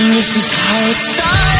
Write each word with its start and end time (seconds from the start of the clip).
And 0.00 0.16
this 0.16 0.34
is 0.34 0.50
how 0.50 0.80
it 0.88 0.96
starts. 0.96 1.59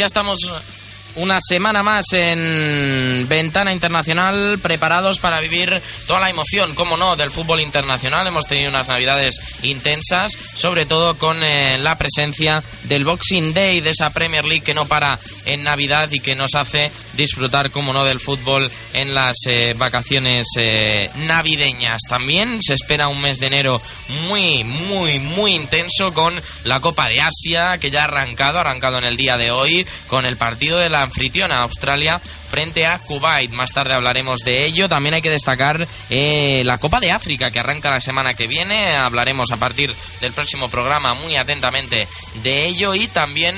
Ya 0.00 0.06
estamos 0.06 0.38
una 1.16 1.40
semana 1.46 1.82
más 1.82 2.06
en 2.12 3.26
Ventana 3.28 3.70
Internacional, 3.70 4.58
preparados 4.62 5.18
para 5.18 5.40
vivir 5.40 5.78
toda 6.06 6.20
la 6.20 6.30
emoción, 6.30 6.74
como 6.74 6.96
no, 6.96 7.16
del 7.16 7.30
fútbol 7.30 7.60
internacional. 7.60 8.26
Hemos 8.26 8.46
tenido 8.46 8.70
unas 8.70 8.88
navidades 8.88 9.36
intensas, 9.62 10.32
sobre 10.54 10.86
todo 10.86 11.18
con 11.18 11.42
eh, 11.42 11.76
la 11.78 11.98
presencia 11.98 12.62
del 12.84 13.04
Boxing 13.04 13.52
Day, 13.52 13.82
de 13.82 13.90
esa 13.90 14.10
Premier 14.10 14.46
League 14.46 14.64
que 14.64 14.72
no 14.72 14.86
para 14.86 15.18
en 15.44 15.64
Navidad 15.64 16.10
y 16.12 16.20
que 16.20 16.34
nos 16.34 16.54
hace 16.54 16.90
disfrutar, 17.20 17.70
como 17.70 17.92
no, 17.92 18.04
del 18.04 18.18
fútbol 18.18 18.70
en 18.94 19.14
las 19.14 19.36
eh, 19.46 19.74
vacaciones 19.76 20.46
eh, 20.56 21.10
navideñas. 21.16 22.00
También 22.08 22.62
se 22.62 22.74
espera 22.74 23.08
un 23.08 23.20
mes 23.20 23.38
de 23.38 23.46
enero 23.46 23.80
muy, 24.26 24.64
muy, 24.64 25.18
muy 25.18 25.54
intenso 25.54 26.12
con 26.14 26.34
la 26.64 26.80
Copa 26.80 27.04
de 27.08 27.20
Asia, 27.20 27.78
que 27.78 27.90
ya 27.90 28.00
ha 28.00 28.04
arrancado, 28.04 28.58
arrancado 28.58 28.98
en 28.98 29.04
el 29.04 29.16
día 29.16 29.36
de 29.36 29.50
hoy, 29.50 29.86
con 30.06 30.24
el 30.24 30.36
partido 30.36 30.78
de 30.78 30.88
la 30.88 31.02
anfitriona 31.02 31.62
Australia 31.62 32.20
frente 32.50 32.84
a 32.86 32.98
Kuwait. 32.98 33.52
Más 33.52 33.70
tarde 33.70 33.94
hablaremos 33.94 34.40
de 34.40 34.64
ello. 34.64 34.88
También 34.88 35.14
hay 35.14 35.22
que 35.22 35.30
destacar 35.30 35.86
eh, 36.08 36.62
la 36.64 36.78
Copa 36.78 36.98
de 36.98 37.12
África 37.12 37.50
que 37.50 37.60
arranca 37.60 37.90
la 37.90 38.00
semana 38.00 38.34
que 38.34 38.48
viene. 38.48 38.96
Hablaremos 38.96 39.52
a 39.52 39.58
partir 39.58 39.94
del 40.20 40.32
próximo 40.32 40.68
programa 40.68 41.14
muy 41.14 41.36
atentamente 41.36 42.08
de 42.42 42.66
ello 42.66 42.94
y 42.94 43.06
también 43.06 43.54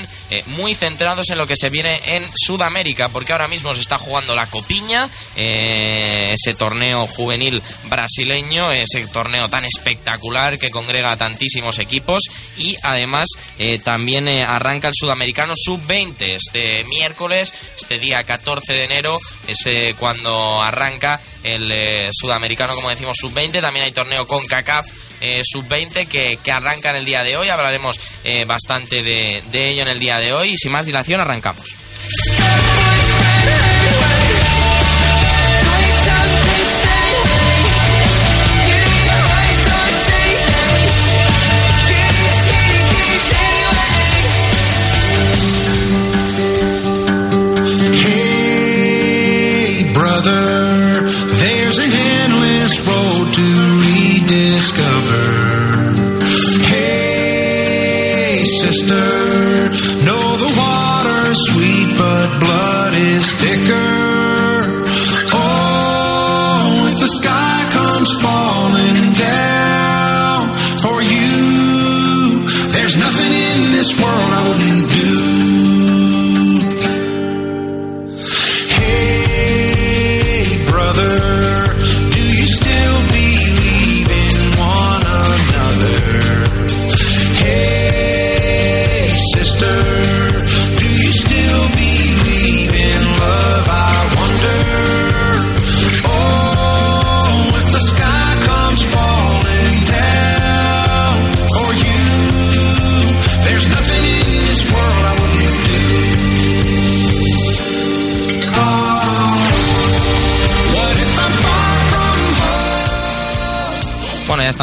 muy 0.47 0.73
centrados 0.73 1.29
en 1.29 1.37
lo 1.37 1.45
que 1.45 1.55
se 1.55 1.69
viene 1.69 2.01
en 2.05 2.27
Sudamérica, 2.35 3.09
porque 3.09 3.33
ahora 3.33 3.47
mismo 3.47 3.52
se 3.59 3.81
está 3.81 3.97
jugando 3.97 4.35
la 4.35 4.47
Copiña, 4.47 5.09
eh, 5.35 6.33
ese 6.33 6.55
torneo 6.55 7.07
juvenil 7.07 7.61
brasileño, 7.85 8.71
ese 8.71 9.05
torneo 9.07 9.49
tan 9.49 9.65
espectacular 9.65 10.57
que 10.57 10.71
congrega 10.71 11.11
a 11.11 11.17
tantísimos 11.17 11.79
equipos 11.79 12.23
y 12.57 12.75
además 12.83 13.27
eh, 13.59 13.79
también 13.83 14.27
eh, 14.27 14.43
arranca 14.43 14.87
el 14.87 14.93
sudamericano 14.95 15.53
sub-20 15.55 16.15
este 16.19 16.83
miércoles, 16.85 17.53
este 17.79 17.99
día 17.99 18.23
14 18.23 18.73
de 18.73 18.83
enero, 18.83 19.19
es 19.47 19.63
cuando 19.97 20.61
arranca 20.61 21.19
el 21.43 22.09
sudamericano, 22.11 22.75
como 22.75 22.89
decimos, 22.89 23.17
sub-20. 23.19 23.61
También 23.61 23.85
hay 23.85 23.91
torneo 23.91 24.25
con 24.27 24.45
CACAF 24.45 24.85
eh, 25.21 25.41
sub-20 25.43 26.07
que, 26.07 26.37
que 26.43 26.51
arranca 26.51 26.89
en 26.89 26.97
el 26.97 27.05
día 27.05 27.23
de 27.23 27.37
hoy. 27.37 27.49
Hablaremos 27.49 27.99
bastante 28.45 29.03
de, 29.03 29.43
de 29.51 29.69
ello 29.69 29.83
en 29.83 29.89
el 29.89 29.99
día 29.99 30.19
de 30.19 30.33
hoy. 30.33 30.49
Y 30.49 30.57
sin 30.57 30.71
más 30.71 30.85
dilación, 30.85 31.21
arrancamos. 31.21 31.65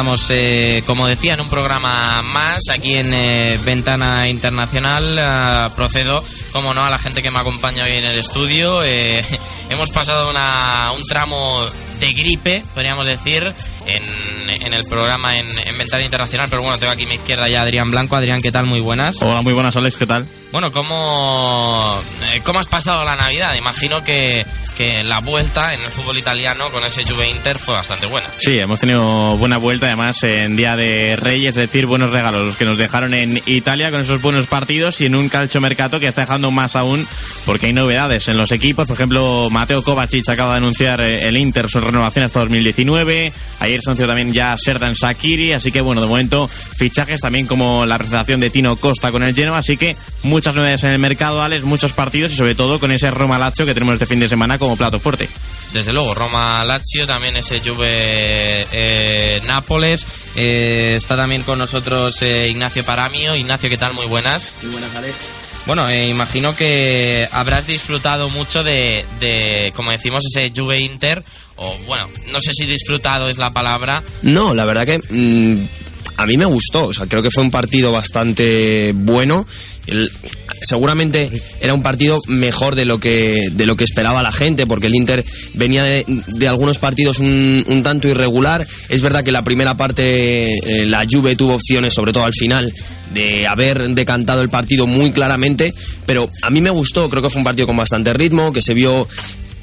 Estamos, 0.01 0.25
eh, 0.31 0.81
como 0.87 1.07
decía, 1.07 1.35
en 1.35 1.41
un 1.41 1.47
programa 1.49 2.23
más 2.23 2.69
aquí 2.71 2.95
en 2.95 3.13
eh, 3.13 3.59
Ventana 3.63 4.27
Internacional. 4.29 5.15
Ah, 5.19 5.69
procedo, 5.75 6.23
como 6.51 6.73
no, 6.73 6.83
a 6.83 6.89
la 6.89 6.97
gente 6.97 7.21
que 7.21 7.29
me 7.29 7.37
acompaña 7.37 7.83
hoy 7.83 7.91
en 7.91 8.05
el 8.05 8.17
estudio. 8.17 8.81
Eh, 8.83 9.23
hemos 9.69 9.89
pasado 9.89 10.31
una- 10.31 10.91
un 10.95 11.01
tramo 11.03 11.63
de 11.99 12.07
gripe, 12.13 12.63
podríamos 12.73 13.05
decir, 13.05 13.53
en, 13.87 14.03
en 14.49 14.73
el 14.73 14.83
programa 14.85 15.35
en, 15.35 15.47
en 15.47 15.77
Ventana 15.77 16.03
Internacional. 16.03 16.47
Pero 16.49 16.61
bueno, 16.61 16.77
tengo 16.77 16.93
aquí 16.93 17.05
a 17.05 17.07
mi 17.07 17.15
izquierda 17.15 17.47
ya 17.47 17.59
a 17.59 17.63
Adrián 17.63 17.89
Blanco. 17.91 18.15
Adrián, 18.15 18.41
¿qué 18.41 18.51
tal? 18.51 18.65
Muy 18.65 18.79
buenas. 18.79 19.21
Hola, 19.21 19.41
muy 19.41 19.53
buenas, 19.53 19.75
Alex, 19.75 19.95
¿qué 19.95 20.05
tal? 20.05 20.25
Bueno, 20.51 20.71
¿cómo, 20.71 21.97
eh, 22.33 22.41
¿cómo 22.43 22.59
has 22.59 22.67
pasado 22.67 23.05
la 23.05 23.15
Navidad? 23.15 23.55
Imagino 23.55 24.03
que, 24.03 24.45
que 24.75 25.01
la 25.01 25.19
vuelta 25.19 25.73
en 25.73 25.81
el 25.81 25.91
fútbol 25.91 26.17
italiano 26.17 26.69
con 26.71 26.83
ese 26.83 27.05
Juve 27.05 27.29
Inter 27.29 27.57
fue 27.57 27.73
bastante 27.73 28.05
buena. 28.07 28.27
Sí, 28.37 28.59
hemos 28.59 28.79
tenido 28.79 29.37
buena 29.37 29.57
vuelta, 29.57 29.85
además, 29.85 30.21
en 30.23 30.57
Día 30.57 30.75
de 30.75 31.15
Reyes, 31.15 31.55
es 31.55 31.55
decir, 31.55 31.85
buenos 31.85 32.11
regalos 32.11 32.45
los 32.45 32.57
que 32.57 32.65
nos 32.65 32.77
dejaron 32.77 33.13
en 33.13 33.41
Italia 33.45 33.91
con 33.91 34.01
esos 34.01 34.21
buenos 34.21 34.47
partidos 34.47 34.99
y 34.99 35.05
en 35.05 35.15
un 35.15 35.29
calchomercato 35.29 36.01
que 36.01 36.07
está 36.07 36.21
dejando 36.21 36.51
más 36.51 36.75
aún 36.75 37.07
porque 37.45 37.67
hay 37.67 37.73
novedades 37.73 38.27
en 38.27 38.37
los 38.37 38.51
equipos. 38.51 38.87
Por 38.87 38.95
ejemplo, 38.95 39.49
Mateo 39.49 39.81
Kovacic 39.81 40.27
acaba 40.29 40.53
de 40.53 40.57
anunciar 40.57 41.01
eh, 41.01 41.27
el 41.27 41.37
Inter 41.37 41.69
su 41.69 41.79
renovación 41.79 42.25
hasta 42.25 42.41
2019. 42.41 43.31
Ayer 43.71 43.81
se 43.81 43.89
anunció 43.89 44.05
también 44.05 44.33
ya 44.33 44.57
Serdan 44.57 44.97
Sakiri, 44.97 45.53
así 45.53 45.71
que 45.71 45.79
bueno, 45.79 46.01
de 46.01 46.07
momento 46.07 46.49
fichajes 46.49 47.21
también 47.21 47.45
como 47.45 47.85
la 47.85 47.97
presentación 47.97 48.41
de 48.41 48.49
Tino 48.49 48.75
Costa 48.75 49.11
con 49.11 49.23
el 49.23 49.33
Genoa, 49.33 49.59
así 49.59 49.77
que 49.77 49.95
muchas 50.23 50.55
novedades 50.55 50.83
en 50.83 50.89
el 50.89 50.99
mercado, 50.99 51.41
Alex, 51.41 51.63
muchos 51.63 51.93
partidos 51.93 52.33
y 52.33 52.35
sobre 52.35 52.53
todo 52.53 52.81
con 52.81 52.91
ese 52.91 53.09
Roma 53.11 53.39
Lazio 53.39 53.65
que 53.65 53.73
tenemos 53.73 53.93
este 53.93 54.07
fin 54.07 54.19
de 54.19 54.27
semana 54.27 54.57
como 54.57 54.75
plato 54.75 54.99
fuerte. 54.99 55.29
Desde 55.71 55.93
luego, 55.93 56.13
Roma 56.13 56.65
Lazio, 56.65 57.07
también 57.07 57.37
ese 57.37 57.61
Juve 57.61 58.67
eh, 58.73 59.41
Nápoles. 59.47 60.05
Eh, 60.35 60.95
está 60.97 61.15
también 61.15 61.43
con 61.43 61.57
nosotros 61.57 62.21
eh, 62.21 62.49
Ignacio 62.49 62.83
Paramio. 62.83 63.37
Ignacio, 63.37 63.69
¿qué 63.69 63.77
tal? 63.77 63.93
Muy 63.93 64.05
buenas. 64.05 64.53
Muy 64.63 64.71
buenas, 64.73 64.93
Alex. 64.95 65.50
Bueno, 65.73 65.87
eh, 65.87 66.09
imagino 66.09 66.53
que 66.53 67.29
habrás 67.31 67.65
disfrutado 67.65 68.29
mucho 68.29 68.61
de, 68.61 69.71
como 69.73 69.91
decimos, 69.91 70.21
ese 70.25 70.51
Juve 70.53 70.81
Inter. 70.81 71.23
O 71.55 71.77
bueno, 71.87 72.09
no 72.29 72.41
sé 72.41 72.51
si 72.51 72.65
disfrutado 72.65 73.29
es 73.29 73.37
la 73.37 73.53
palabra. 73.53 74.03
No, 74.21 74.53
la 74.53 74.65
verdad 74.65 74.85
que 74.85 74.99
mm, 74.99 75.65
a 76.17 76.25
mí 76.25 76.35
me 76.35 76.43
gustó, 76.43 76.87
o 76.87 76.93
sea, 76.93 77.05
creo 77.05 77.23
que 77.23 77.31
fue 77.31 77.43
un 77.43 77.51
partido 77.51 77.93
bastante 77.93 78.91
bueno. 78.93 79.47
Seguramente 80.61 81.41
era 81.61 81.73
un 81.73 81.81
partido 81.81 82.19
mejor 82.27 82.75
de 82.75 82.83
lo 82.83 82.99
que 82.99 83.47
de 83.53 83.65
lo 83.65 83.77
que 83.77 83.85
esperaba 83.85 84.21
la 84.21 84.33
gente, 84.33 84.67
porque 84.67 84.87
el 84.87 84.95
Inter 84.95 85.23
venía 85.53 85.85
de, 85.85 86.03
de 86.05 86.47
algunos 86.49 86.79
partidos 86.79 87.19
un, 87.19 87.63
un 87.65 87.81
tanto 87.81 88.09
irregular. 88.09 88.67
Es 88.89 88.99
verdad 88.99 89.23
que 89.23 89.31
la 89.31 89.41
primera 89.41 89.77
parte 89.77 90.51
eh, 90.53 90.85
la 90.85 91.07
Juve 91.09 91.37
tuvo 91.37 91.55
opciones, 91.55 91.93
sobre 91.93 92.11
todo 92.11 92.25
al 92.25 92.33
final, 92.33 92.73
de 93.13 93.47
haber 93.47 93.89
decantado 93.89 94.41
el 94.41 94.49
partido 94.49 94.87
muy 94.87 95.11
claramente, 95.11 95.73
pero 96.05 96.29
a 96.41 96.49
mí 96.49 96.61
me 96.61 96.69
gustó, 96.69 97.09
creo 97.09 97.21
que 97.21 97.29
fue 97.29 97.39
un 97.39 97.45
partido 97.45 97.67
con 97.67 97.77
bastante 97.77 98.13
ritmo, 98.13 98.53
que 98.53 98.61
se 98.61 98.73
vio 98.73 99.07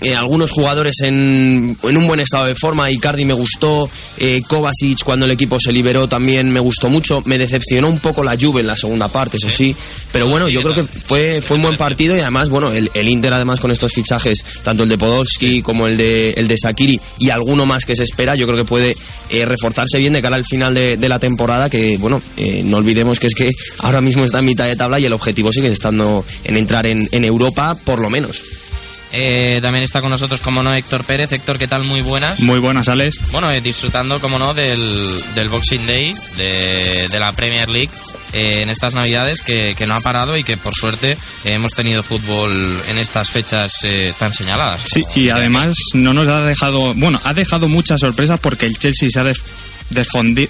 eh, 0.00 0.14
algunos 0.14 0.52
jugadores 0.52 0.96
en, 1.02 1.76
en 1.82 1.96
un 1.96 2.06
buen 2.06 2.20
estado 2.20 2.46
de 2.46 2.54
forma. 2.54 2.90
Icardi 2.90 3.24
me 3.24 3.32
gustó, 3.32 3.90
eh, 4.18 4.42
Kovacic 4.46 5.02
cuando 5.02 5.26
el 5.26 5.32
equipo 5.32 5.58
se 5.58 5.72
liberó 5.72 6.08
también 6.08 6.50
me 6.50 6.60
gustó 6.60 6.88
mucho. 6.88 7.22
Me 7.24 7.38
decepcionó 7.38 7.88
un 7.88 7.98
poco 7.98 8.22
la 8.22 8.36
Juve 8.40 8.60
en 8.60 8.66
la 8.68 8.76
segunda 8.76 9.08
parte, 9.08 9.38
eso 9.38 9.50
sí. 9.50 9.74
Pero 10.12 10.28
bueno, 10.28 10.48
yo 10.48 10.62
creo 10.62 10.74
que 10.74 10.84
fue, 10.84 11.40
fue 11.42 11.56
un 11.56 11.64
buen 11.64 11.76
partido 11.76 12.16
y 12.16 12.20
además, 12.20 12.48
bueno, 12.48 12.72
el, 12.72 13.08
Inter 13.08 13.32
además 13.32 13.60
con 13.60 13.70
estos 13.70 13.92
fichajes, 13.92 14.44
tanto 14.62 14.84
el 14.84 14.88
de 14.88 14.98
Podolski 14.98 15.62
como 15.62 15.86
el 15.86 15.96
de, 15.96 16.30
el 16.30 16.46
de 16.46 16.56
Sakiri 16.56 17.00
y 17.18 17.30
alguno 17.30 17.66
más 17.66 17.84
que 17.84 17.96
se 17.96 18.04
espera, 18.04 18.34
yo 18.34 18.46
creo 18.46 18.58
que 18.58 18.64
puede 18.64 18.96
eh, 19.30 19.44
reforzarse 19.44 19.98
bien 19.98 20.12
de 20.12 20.22
cara 20.22 20.36
al 20.36 20.44
final 20.44 20.74
de, 20.74 21.08
la 21.08 21.18
temporada, 21.18 21.70
que 21.70 21.96
bueno, 21.96 22.20
eh, 22.36 22.62
no 22.64 22.76
olvidemos 22.76 23.18
que 23.18 23.28
es 23.28 23.34
que 23.34 23.50
ahora 23.78 24.02
mismo 24.02 24.24
está 24.24 24.40
en 24.40 24.44
mitad 24.44 24.66
de 24.66 24.76
tabla 24.76 25.00
y 25.00 25.06
el 25.06 25.12
objetivo 25.14 25.50
sigue 25.52 25.68
estando 25.68 26.24
en 26.44 26.56
entrar 26.56 26.86
en, 26.86 27.08
en 27.12 27.24
Europa 27.24 27.74
por 27.74 28.00
lo 28.00 28.10
menos. 28.10 28.67
Eh, 29.12 29.58
también 29.62 29.84
está 29.84 30.00
con 30.00 30.10
nosotros, 30.10 30.40
como 30.40 30.62
no, 30.62 30.74
Héctor 30.74 31.04
Pérez. 31.04 31.32
Héctor, 31.32 31.58
¿qué 31.58 31.66
tal? 31.66 31.84
Muy 31.84 32.02
buenas. 32.02 32.40
Muy 32.40 32.58
buenas, 32.58 32.88
Alex. 32.88 33.30
Bueno, 33.30 33.50
eh, 33.50 33.60
disfrutando, 33.60 34.20
como 34.20 34.38
no, 34.38 34.54
del, 34.54 35.18
del 35.34 35.48
Boxing 35.48 35.86
Day, 35.86 36.12
de, 36.36 37.08
de 37.10 37.18
la 37.18 37.32
Premier 37.32 37.68
League 37.68 37.90
eh, 38.32 38.60
en 38.62 38.70
estas 38.70 38.94
navidades 38.94 39.40
que, 39.40 39.74
que 39.76 39.86
no 39.86 39.94
ha 39.94 40.00
parado 40.00 40.36
y 40.36 40.44
que 40.44 40.56
por 40.56 40.74
suerte 40.74 41.16
hemos 41.44 41.72
tenido 41.72 42.02
fútbol 42.02 42.82
en 42.88 42.98
estas 42.98 43.30
fechas 43.30 43.72
tan 44.18 44.32
señaladas. 44.34 44.82
Sí, 44.84 45.02
y 45.14 45.30
además 45.30 45.74
no 45.94 46.12
nos 46.12 46.28
ha 46.28 46.40
dejado, 46.42 46.94
bueno, 46.94 47.20
ha 47.24 47.34
dejado 47.34 47.68
muchas 47.68 48.00
sorpresas 48.00 48.38
porque 48.40 48.66
el 48.66 48.78
Chelsea 48.78 49.08
se 49.10 49.20
ha, 49.20 49.24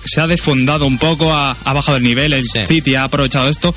se 0.04 0.20
ha 0.20 0.26
desfondado 0.26 0.86
un 0.86 0.98
poco, 0.98 1.32
ha, 1.32 1.56
ha 1.64 1.72
bajado 1.72 1.96
el 1.98 2.02
nivel, 2.04 2.32
el 2.32 2.44
Sí. 2.52 2.60
City 2.66 2.94
ha 2.94 3.04
aprovechado 3.04 3.48
esto, 3.48 3.74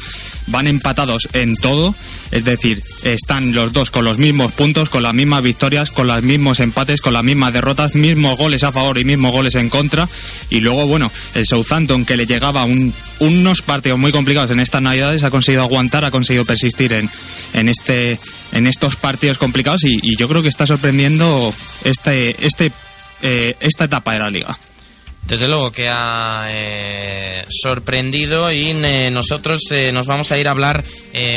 van 0.48 0.68
empatados 0.68 1.28
en 1.34 1.56
todo, 1.56 1.94
es 2.31 2.44
decir, 2.46 2.81
están 3.04 3.54
los 3.54 3.72
dos 3.74 3.90
con 3.92 4.06
los 4.06 4.18
mismos 4.18 4.54
puntos, 4.54 4.90
con 4.90 5.04
las 5.04 5.13
mismas 5.13 5.44
victorias, 5.44 5.92
con 5.92 6.08
los 6.08 6.24
mismos 6.24 6.60
empates, 6.62 7.02
con 7.02 7.13
las 7.13 7.24
mismas 7.24 7.54
derrotas, 7.54 7.94
mismos 7.96 8.38
goles 8.38 8.63
a 8.63 8.72
favor 8.72 8.98
y 8.98 9.04
mismos 9.06 9.31
goles 9.31 9.56
en 9.56 9.69
contra, 9.69 10.08
y 10.50 10.60
luego, 10.62 10.88
bueno, 10.88 11.12
el 11.36 11.46
Southampton 11.46 12.06
que 12.06 12.18
le 12.18 12.25
llegaba 12.25 12.63
un- 12.66 12.94
unos 13.19 13.62
partidos 13.62 14.00
muy 14.00 14.12
complicados 14.12 14.50
en 14.52 14.60
estas 14.60 14.81
navidades 14.81 15.24
ha 15.24 15.30
conseguido 15.30 15.63
aguantar, 15.63 16.06
ha 16.06 16.12
conseguido 16.12 16.46
persistir 16.46 16.94
en, 16.94 17.10
en 17.54 17.69
este 17.69 18.19
en 18.54 18.68
estos 18.68 18.96
partidos 18.98 19.38
complicados 19.38 19.84
y, 19.86 20.00
y 20.02 20.16
yo 20.18 20.28
creo 20.28 20.42
que 20.42 20.50
está 20.50 20.66
sorprendiendo 20.68 21.54
este 21.86 22.36
este 22.46 22.72
eh, 23.22 23.56
esta 23.60 23.86
etapa 23.86 24.13
de 24.13 24.19
la 24.19 24.30
liga. 24.30 24.58
Desde 25.27 25.47
luego 25.47 25.71
que 25.71 25.88
ha 25.89 26.50
eh, 26.51 27.45
sorprendido 27.50 28.51
y 28.51 28.71
eh, 28.71 29.09
nosotros 29.12 29.62
eh, 29.71 29.91
nos 29.94 30.06
vamos 30.06 30.31
a 30.31 30.38
ir 30.38 30.47
a 30.47 30.51
hablar 30.51 30.83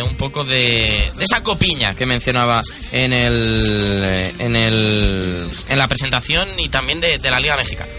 un 0.04 0.16
poco 0.16 0.44
de, 0.44 1.12
esa 1.19 1.42
copiña 1.42 1.94
que 1.94 2.06
mencionaba 2.06 2.62
en 2.92 3.12
el 3.12 4.32
en 4.38 4.56
el 4.56 5.48
en 5.69 5.78
la 5.78 5.88
presentación 5.88 6.48
y 6.58 6.69
también 6.69 7.00
de, 7.00 7.19
de 7.19 7.31
la 7.31 7.40
Liga 7.40 7.56
Mexicana. 7.56 7.90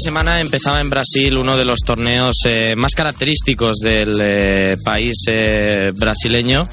Semana 0.00 0.40
empezaba 0.40 0.80
en 0.80 0.88
Brasil 0.88 1.36
uno 1.36 1.58
de 1.58 1.64
los 1.66 1.80
torneos 1.80 2.36
eh, 2.46 2.74
más 2.74 2.94
característicos 2.94 3.76
del 3.82 4.18
eh, 4.22 4.76
país 4.82 5.24
eh, 5.28 5.92
brasileño, 5.94 6.66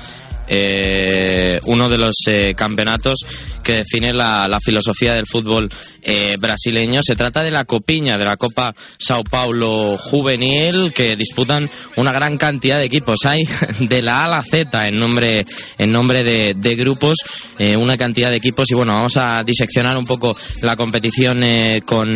eh, 0.47 1.57
uno 1.65 1.89
de 1.89 1.97
los 1.97 2.15
eh, 2.27 2.53
campeonatos 2.55 3.19
que 3.67 3.73
define 3.73 4.13
la, 4.13 4.57
filosofía 4.63 5.13
del 5.13 5.27
fútbol 5.27 5.69
eh, 6.01 6.37
brasileño. 6.39 7.01
Se 7.03 7.17
trata 7.17 7.43
de 7.43 7.51
la 7.51 7.65
Copiña, 7.65 8.17
de 8.17 8.23
la 8.23 8.37
Copa 8.37 8.73
Sao 8.97 9.25
Paulo 9.25 9.97
Juvenil, 9.97 10.93
que 10.93 11.17
disputan 11.17 11.69
una 11.97 12.13
gran 12.13 12.37
cantidad 12.37 12.79
de 12.79 12.85
equipos. 12.85 13.25
Hay 13.25 13.43
de 13.79 14.01
la 14.01 14.19
A 14.19 14.25
a 14.25 14.29
la 14.29 14.43
Z 14.43 14.87
en 14.87 14.97
nombre, 14.97 15.45
en 15.77 15.91
nombre 15.91 16.23
de, 16.23 16.53
de 16.55 16.75
grupos, 16.75 17.17
eh, 17.59 17.75
una 17.75 17.97
cantidad 17.97 18.29
de 18.29 18.37
equipos. 18.37 18.71
Y 18.71 18.73
bueno, 18.73 18.93
vamos 18.95 19.17
a 19.17 19.43
diseccionar 19.43 19.97
un 19.97 20.05
poco 20.05 20.35
la 20.61 20.77
competición 20.77 21.43
eh, 21.43 21.81
con 21.85 22.13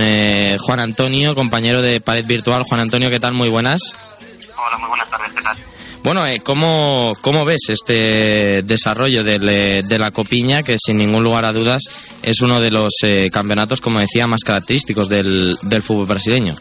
Juan 0.58 0.80
Antonio, 0.80 1.36
compañero 1.36 1.82
de 1.82 2.00
Pared 2.00 2.26
Virtual. 2.26 2.64
Juan 2.64 2.80
Antonio, 2.80 3.10
¿qué 3.10 3.20
tal? 3.20 3.34
Muy 3.34 3.50
buenas. 3.50 3.82
Hola, 4.56 4.78
muy 4.78 4.88
buenas 4.88 5.10
tardes, 5.10 5.32
¿qué 5.36 5.42
tal? 5.42 5.58
Bueno, 6.04 6.26
eh, 6.26 6.42
¿cómo, 6.44 7.14
¿cómo 7.22 7.46
ves 7.46 7.70
este 7.70 8.64
desarrollo 8.64 9.24
del, 9.24 9.48
eh, 9.48 9.84
de 9.84 10.00
la 10.00 10.10
Copiña, 10.10 10.64
que 10.64 10.78
sin 10.84 10.98
ningún 10.98 11.24
lugar 11.24 11.46
a 11.46 11.54
dudas 11.54 11.84
es 12.24 12.42
uno 12.42 12.60
de 12.60 12.72
los 12.72 12.92
eh, 13.04 13.30
campeonatos, 13.32 13.82
como 13.82 14.00
decía, 14.00 14.26
más 14.26 14.42
característicos 14.44 15.10
del, 15.10 15.58
del 15.62 15.84
fútbol 15.84 16.08
brasileño? 16.08 16.56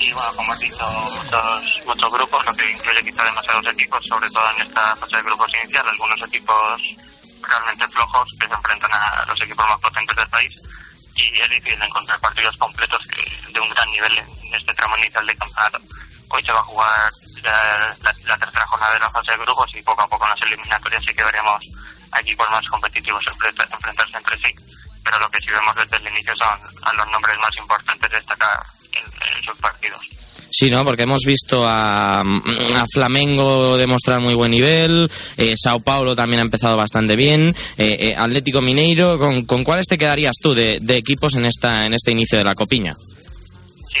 Sí, 0.00 0.12
bueno, 0.12 0.32
como 0.34 0.52
has 0.52 0.58
dicho, 0.58 0.84
muchos, 1.04 1.82
muchos 1.86 2.12
grupos, 2.12 2.44
lo 2.44 2.52
que 2.54 2.70
incluye 2.70 3.02
quizá 3.04 3.24
demasiados 3.24 3.66
equipos, 3.72 4.00
sobre 4.08 4.28
todo 4.30 4.44
en 4.56 4.66
esta 4.66 4.96
fase 4.96 5.16
de 5.16 5.22
grupos 5.22 5.52
inicial, 5.62 5.86
algunos 5.88 6.20
equipos 6.22 6.82
realmente 7.42 7.88
flojos 7.88 8.28
que 8.40 8.48
se 8.48 8.54
enfrentan 8.54 8.90
a 8.92 9.24
los 9.28 9.40
equipos 9.42 9.66
más 9.68 9.78
potentes 9.78 10.16
del 10.16 10.28
país 10.28 10.52
y 11.16 11.40
es 11.40 11.50
difícil 11.50 11.82
encontrar 11.82 12.18
partidos 12.20 12.56
completos 12.56 13.00
de 13.52 13.60
un 13.60 13.68
gran 13.70 13.88
nivel 13.90 14.18
en 14.18 14.54
este 14.54 14.74
tramo 14.74 14.96
inicial 14.98 15.26
del 15.26 15.36
campeonato. 15.36 15.78
Hoy 16.30 16.42
se 16.46 16.52
va 16.52 16.60
a 16.60 16.64
jugar 16.64 17.10
la, 17.42 18.38
tercera 18.38 18.66
jornada 18.66 18.94
de 18.94 19.00
la 19.00 19.10
fase 19.10 19.32
de 19.32 19.38
grupos 19.38 19.70
y 19.74 19.82
poco 19.82 20.02
a 20.02 20.06
poco 20.06 20.24
en 20.24 20.30
las 20.30 20.42
eliminatorias 20.42 21.02
sí 21.04 21.12
que 21.14 21.24
veremos 21.24 21.62
a 22.12 22.20
equipos 22.20 22.46
más 22.50 22.64
competitivos 22.66 23.22
enfrenta- 23.26 23.66
enfrentarse 23.72 24.16
entre 24.16 24.36
sí, 24.38 24.54
pero 25.04 25.18
lo 25.18 25.28
que 25.30 25.40
sí 25.40 25.46
vemos 25.50 25.74
desde 25.74 25.96
el 25.96 26.12
inicio 26.12 26.32
son 26.36 26.96
los 26.96 27.06
nombres 27.10 27.36
más 27.38 27.56
importantes 27.58 28.10
destacar 28.10 28.62
en, 28.92 29.42
sus 29.42 29.56
partidos. 29.58 30.00
Sí, 30.52 30.68
¿no? 30.68 30.84
Porque 30.84 31.04
hemos 31.04 31.22
visto 31.24 31.66
a, 31.66 32.20
a 32.20 32.84
Flamengo 32.92 33.76
demostrar 33.78 34.20
muy 34.20 34.34
buen 34.34 34.50
nivel, 34.50 35.10
eh, 35.36 35.54
Sao 35.56 35.80
Paulo 35.80 36.16
también 36.16 36.40
ha 36.40 36.44
empezado 36.44 36.76
bastante 36.76 37.14
bien, 37.16 37.54
eh, 37.78 37.96
eh, 38.00 38.14
Atlético 38.16 38.60
Mineiro, 38.60 39.18
¿con, 39.18 39.44
con 39.46 39.62
cuáles 39.62 39.86
te 39.86 39.96
quedarías 39.96 40.34
tú 40.42 40.54
de, 40.54 40.78
de 40.80 40.96
equipos 40.96 41.36
en 41.36 41.44
esta 41.44 41.86
en 41.86 41.94
este 41.94 42.10
inicio 42.10 42.38
de 42.38 42.44
la 42.44 42.54
Copiña? 42.54 42.92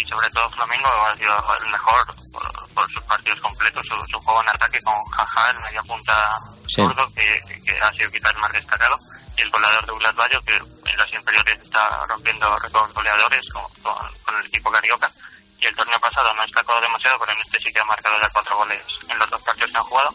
Sí, 0.00 0.06
sobre 0.08 0.30
todo 0.30 0.48
Flamengo 0.50 0.88
ha 0.88 1.14
sido 1.16 1.32
el 1.62 1.70
mejor 1.70 2.06
por, 2.32 2.72
por 2.74 2.90
sus 2.90 3.02
partidos 3.04 3.40
completos, 3.40 3.84
su, 3.86 3.96
su 4.06 4.18
juego 4.20 4.40
en 4.42 4.48
ataque 4.48 4.78
con 4.82 4.94
Jaja, 5.12 5.50
el 5.50 5.58
media 5.60 5.82
punta 5.82 6.36
Sí. 6.66 6.82
zurdo, 6.82 7.06
que, 7.14 7.38
que 7.64 7.78
ha 7.80 7.92
sido 7.92 8.10
quizás 8.10 8.32
el 8.32 8.38
más 8.38 8.52
destacado, 8.52 8.96
y 9.36 9.42
el 9.42 9.50
goleador 9.50 9.84
Douglas 9.86 10.14
Bayo, 10.14 10.40
que 10.42 10.54
en 10.56 10.96
las 10.96 11.12
inferiores 11.12 11.60
está 11.60 12.06
rompiendo 12.06 12.56
récords 12.58 12.94
goleadores 12.94 13.44
con, 13.52 13.62
con, 13.82 13.94
con 14.24 14.36
el 14.36 14.46
equipo 14.46 14.70
carioca. 14.70 15.10
Y 15.58 15.66
el 15.66 15.76
torneo 15.76 16.00
pasado 16.00 16.32
no 16.34 16.42
destacó 16.42 16.80
demasiado, 16.80 17.18
pero 17.18 17.32
en 17.32 17.40
este 17.40 17.60
sí 17.60 17.72
que 17.72 17.80
ha 17.80 17.84
marcado 17.84 18.18
ya 18.22 18.30
cuatro 18.32 18.56
goles 18.56 18.82
en 19.08 19.18
los 19.18 19.28
dos 19.28 19.42
partidos 19.42 19.70
que 19.72 19.76
han 19.78 19.84
jugado. 19.84 20.14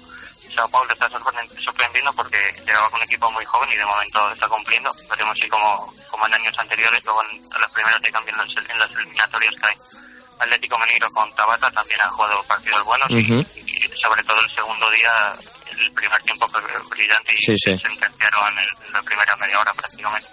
Sao 0.55 0.69
Paulo 0.69 0.91
está 0.93 1.09
sorprend- 1.09 1.63
sorprendiendo 1.63 2.13
porque 2.13 2.38
llegaba 2.65 2.89
con 2.89 3.00
un 3.00 3.05
equipo 3.05 3.29
muy 3.31 3.43
joven 3.45 3.69
y 3.71 3.75
de 3.75 3.85
momento 3.85 4.29
está 4.31 4.47
cumpliendo. 4.47 4.91
Veremos 5.09 5.38
si 5.38 5.47
como, 5.50 5.93
como 6.09 6.25
en 6.27 6.33
años 6.33 6.55
anteriores, 6.57 7.03
luego 7.03 7.21
en, 7.29 7.41
las 7.62 7.71
primeras 7.71 8.01
de 8.01 8.12
cambio 8.12 8.33
en 8.33 8.79
las, 8.79 8.91
eliminatorias 8.95 9.53
que 9.59 9.65
hay. 9.67 9.75
Atlético 10.39 10.77
Mineiro 10.79 11.09
con 11.12 11.33
Tabata 11.35 11.71
también 11.71 12.00
ha 12.01 12.09
jugado 12.09 12.43
partidos 12.43 12.83
buenos 12.83 13.09
y, 13.12 13.43
sobre 14.01 14.21
todo 14.24 14.39
el 14.41 14.50
segundo 14.51 14.89
día, 14.91 15.33
el 15.77 15.91
primer 15.93 16.21
tiempo 16.24 16.47
fue 16.47 16.62
brillante 16.89 17.33
y 17.33 17.38
Sí, 17.38 17.53
sí. 17.57 17.77
se 17.77 17.77
sentenciaron 17.88 18.57
en, 18.57 18.85
en 18.88 18.93
la 18.93 19.01
primera 19.01 19.35
media 19.38 19.59
hora 19.59 19.74
prácticamente. 19.74 20.27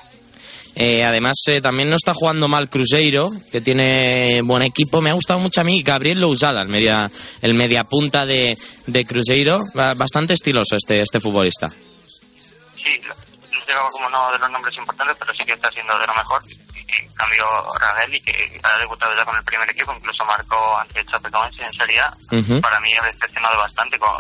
Eh, 0.75 1.05
además, 1.05 1.35
eh, 1.49 1.61
también 1.61 1.89
no 1.89 1.97
está 1.97 2.15
jugando 2.15 2.49
mal 2.49 2.71
Cruzeiro, 2.71 3.29
que 3.51 3.61
tiene 3.61 4.41
buen 4.43 4.63
equipo. 4.63 5.01
Me 5.03 5.11
ha 5.11 5.15
gustado 5.15 5.39
mucho 5.39 5.61
a 5.61 5.65
mí 5.65 5.83
Gabriel 5.83 6.21
Lousada, 6.21 6.63
el 6.63 6.69
media, 6.69 7.11
el 7.43 7.55
media 7.55 7.85
punta 7.85 8.25
de, 8.25 8.57
de 8.87 9.05
Cruzeiro. 9.05 9.61
Ba- 9.75 9.93
Bastante 9.95 10.33
estiloso 10.35 10.77
este, 10.77 11.01
este 11.01 11.21
futbolista. 11.21 11.69
Sí, 12.77 12.99
llegaba 13.67 13.89
como 13.91 14.07
uno 14.07 14.33
de 14.33 14.39
los 14.39 14.51
nombres 14.51 14.77
importantes, 14.77 15.17
pero 15.19 15.33
sí 15.35 15.45
que 15.45 15.53
está 15.53 15.71
siendo 15.73 15.99
de 15.99 16.07
lo 16.07 16.15
mejor. 16.15 16.43
En 16.95 17.09
cambio, 17.15 17.45
Radelli, 17.79 18.21
que 18.21 18.61
ha 18.63 18.79
debutado 18.79 19.13
ya 19.17 19.25
con 19.25 19.37
el 19.37 19.45
primer 19.45 19.71
equipo, 19.71 19.95
incluso 19.95 20.25
marcó 20.25 20.79
ante 20.79 21.05
Chapecoense 21.07 21.63
en 21.65 21.73
Serie 21.73 22.01
A, 22.01 22.11
para 22.61 22.81
mí 22.81 22.91
ha 23.01 23.07
decepcionado 23.07 23.57
bastante, 23.59 23.99
con, 23.99 24.11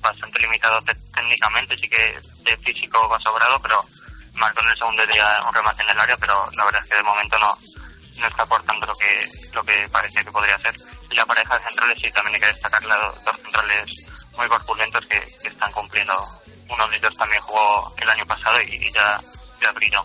bastante 0.00 0.40
limitado 0.40 0.80
te- 0.82 0.96
técnicamente, 1.14 1.76
sí 1.76 1.88
que 1.88 2.16
de 2.44 2.56
físico 2.58 3.08
va 3.08 3.18
sobrado, 3.20 3.58
pero 3.62 3.80
marcó 4.40 4.62
en 4.62 4.70
el 4.70 4.78
segundo 4.78 5.06
día 5.06 5.42
un 5.46 5.54
remate 5.54 5.82
en 5.82 5.90
el 5.90 6.00
área, 6.00 6.16
pero 6.16 6.50
la 6.56 6.64
verdad 6.64 6.82
es 6.82 6.90
que 6.90 6.96
de 6.96 7.02
momento 7.04 7.38
no, 7.38 7.56
no 8.20 8.26
está 8.26 8.42
aportando 8.42 8.86
lo 8.86 8.94
que 8.94 9.30
lo 9.52 9.62
que 9.62 9.88
parecía 9.88 10.24
que 10.24 10.32
podría 10.32 10.56
hacer. 10.56 10.74
Y 11.10 11.14
la 11.14 11.26
pareja 11.26 11.58
de 11.58 11.66
centrales 11.66 11.98
sí 12.00 12.10
también 12.10 12.34
hay 12.34 12.40
que 12.40 12.54
destacar 12.54 12.82
las 12.84 13.24
dos 13.24 13.36
centrales 13.36 13.84
muy 14.36 14.48
corpulentos 14.48 15.06
que, 15.06 15.20
que 15.42 15.48
están 15.48 15.70
cumpliendo. 15.72 16.14
Uno 16.68 16.88
de 16.88 16.96
ellos 16.96 17.16
también 17.16 17.42
jugó 17.42 17.94
el 17.96 18.08
año 18.08 18.26
pasado 18.26 18.60
y, 18.62 18.74
y 18.74 18.90
ya, 18.92 19.20
ya 19.60 19.72
brilló. 19.72 20.02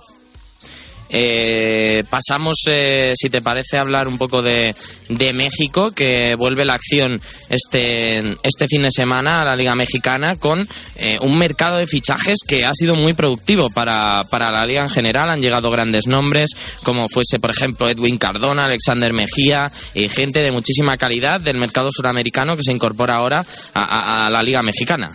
Eh, 1.18 2.04
pasamos, 2.10 2.58
eh, 2.68 3.14
si 3.16 3.30
te 3.30 3.42
parece, 3.42 3.78
a 3.78 3.82
hablar 3.82 4.10
un 4.10 4.18
poco 4.18 4.42
de, 4.42 4.76
de 5.08 5.32
México, 5.32 5.92
que 5.92 6.36
vuelve 6.38 6.66
la 6.66 6.74
acción 6.74 7.22
este, 7.48 8.34
este 8.44 8.68
fin 8.68 8.82
de 8.82 8.92
semana 8.92 9.40
a 9.40 9.46
la 9.46 9.56
Liga 9.56 9.76
Mexicana 9.76 10.36
con 10.36 10.68
eh, 10.98 11.18
un 11.22 11.38
mercado 11.38 11.78
de 11.78 11.88
fichajes 11.88 12.40
que 12.46 12.66
ha 12.66 12.74
sido 12.74 12.96
muy 12.96 13.14
productivo 13.14 13.70
para, 13.70 14.26
para 14.30 14.52
la 14.52 14.66
Liga 14.66 14.82
en 14.82 14.90
general. 14.90 15.30
Han 15.30 15.42
llegado 15.42 15.72
grandes 15.72 16.06
nombres, 16.06 16.50
como 16.84 17.06
fuese, 17.08 17.40
por 17.40 17.52
ejemplo, 17.52 17.88
Edwin 17.88 18.18
Cardona, 18.18 18.66
Alexander 18.66 19.14
Mejía, 19.14 19.72
y 19.94 20.10
gente 20.10 20.40
de 20.40 20.52
muchísima 20.52 20.98
calidad 20.98 21.40
del 21.40 21.60
mercado 21.60 21.92
suramericano 21.94 22.58
que 22.58 22.64
se 22.64 22.74
incorpora 22.74 23.16
ahora 23.16 23.46
a, 23.74 24.30
la 24.30 24.44
Liga 24.44 24.62
Mexicana. 24.64 25.12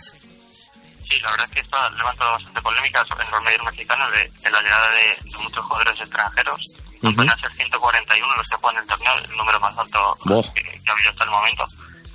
Sí, 1.11 1.19
la 1.19 1.31
verdad 1.31 1.45
es 1.49 1.53
que 1.55 1.59
esto 1.59 1.75
ha 1.77 1.89
levantado 1.89 2.31
bastante 2.31 2.61
polémica 2.61 3.01
en 3.01 3.31
los 3.31 3.43
medios 3.43 3.63
mexicanos 3.65 4.11
de, 4.13 4.31
de 4.41 4.49
la 4.51 4.61
llegada 4.61 4.87
de, 4.91 5.29
de 5.29 5.37
muchos 5.43 5.65
jugadores 5.65 5.99
extranjeros. 5.99 6.61
Ujú. 7.03 7.15
Van 7.15 7.29
a 7.29 7.37
ser 7.37 7.53
141 7.53 8.35
los 8.37 8.47
que 8.47 8.55
juegan 8.57 8.81
el 8.81 8.87
torneo, 8.87 9.13
el 9.17 9.37
número 9.37 9.59
más 9.59 9.77
alto 9.77 10.17
Boh. 10.23 10.53
que, 10.53 10.61
que 10.63 10.89
ha 10.89 10.93
habido 10.93 11.09
hasta 11.09 11.23
el 11.25 11.29
momento. 11.31 11.67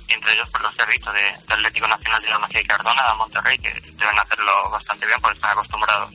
Y 0.09 0.13
entre 0.13 0.33
ellos, 0.33 0.49
pues 0.49 0.63
los 0.63 0.73
que 0.73 0.81
has 0.81 0.87
visto 0.87 1.11
de, 1.13 1.21
de 1.21 1.53
Atlético 1.53 1.87
Nacional 1.87 2.21
de 2.21 2.39
Mejía 2.39 2.61
y 2.61 2.65
Cardona, 2.65 3.01
a 3.05 3.13
Monterrey, 3.15 3.57
que 3.59 3.69
deben 3.91 4.19
hacerlo 4.19 4.69
bastante 4.71 5.05
bien 5.05 5.19
porque 5.21 5.35
están 5.35 5.51
acostumbrados 5.51 6.13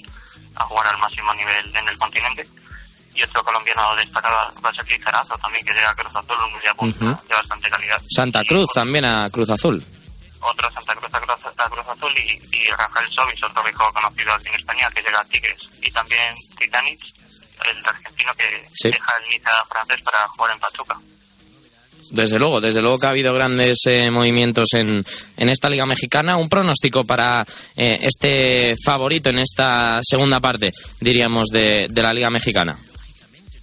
a 0.57 0.65
jugar 0.65 0.87
al 0.89 0.99
máximo 0.99 1.35
nivel 1.35 1.77
en 1.77 1.89
el 1.89 1.99
continente. 1.99 2.43
Y 3.15 3.23
otro 3.23 3.45
colombiano 3.45 3.95
destacado 3.97 4.51
va 4.65 4.71
a 4.71 4.75
ser 4.75 4.89
Lizarazo 4.89 5.37
también, 5.37 5.65
que 5.67 5.73
llega 5.75 5.91
a 5.91 5.95
Cruz 5.95 6.17
Azul, 6.17 6.37
un 6.47 6.53
media 6.55 6.75
punta 6.75 7.05
Ujú. 7.05 7.29
de 7.29 7.35
bastante 7.35 7.69
calidad. 7.71 8.03
Santa 8.09 8.41
Y 8.43 8.47
Cruz 8.47 8.67
también 8.75 9.05
a 9.05 9.29
Cruz 9.31 9.51
Azul. 9.51 9.85
Otro 10.43 10.71
Santa 10.73 10.95
Cruz 10.97 11.11
a 11.15 11.21
Cruz, 11.71 11.87
Azul 11.89 12.13
y, 12.19 12.57
y 12.57 12.67
Rafael 12.67 13.09
Sobis, 13.15 13.43
otro 13.43 13.63
viejo 13.63 13.91
conocido 13.93 14.33
aquí 14.35 14.49
en 14.49 14.55
España 14.55 14.89
que 14.95 15.03
llega 15.03 15.21
a 15.21 15.25
Tigres. 15.25 15.61
Y 15.83 15.91
también 15.91 16.35
Titanic, 16.59 16.99
el 17.71 17.79
argentino 17.87 18.33
que 18.37 18.67
Sí. 18.75 18.89
deja 18.91 19.13
el 19.23 19.31
Niza 19.31 19.51
francés 19.69 20.03
para 20.03 20.29
jugar 20.29 20.53
en 20.53 20.61
Pachuca. 20.61 20.99
Desde 22.11 22.39
luego, 22.39 22.61
desde 22.61 22.83
luego 22.83 22.99
que 22.99 23.07
ha 23.07 23.11
habido 23.11 23.33
grandes 23.33 23.79
eh, 23.87 24.11
movimientos 24.11 24.69
en, 24.75 25.03
en 25.39 25.49
esta 25.49 25.71
Liga 25.71 25.87
Mexicana. 25.87 26.37
Un 26.37 26.49
pronóstico 26.49 27.05
para 27.05 27.43
eh, 27.77 27.99
este 28.03 28.75
favorito 28.85 29.31
en 29.31 29.39
esta 29.39 30.01
segunda 30.03 30.39
parte, 30.41 30.73
diríamos, 31.01 31.47
de, 31.49 31.87
de 31.89 32.03
la 32.03 32.13
Liga 32.13 32.29
Mexicana. 32.29 32.79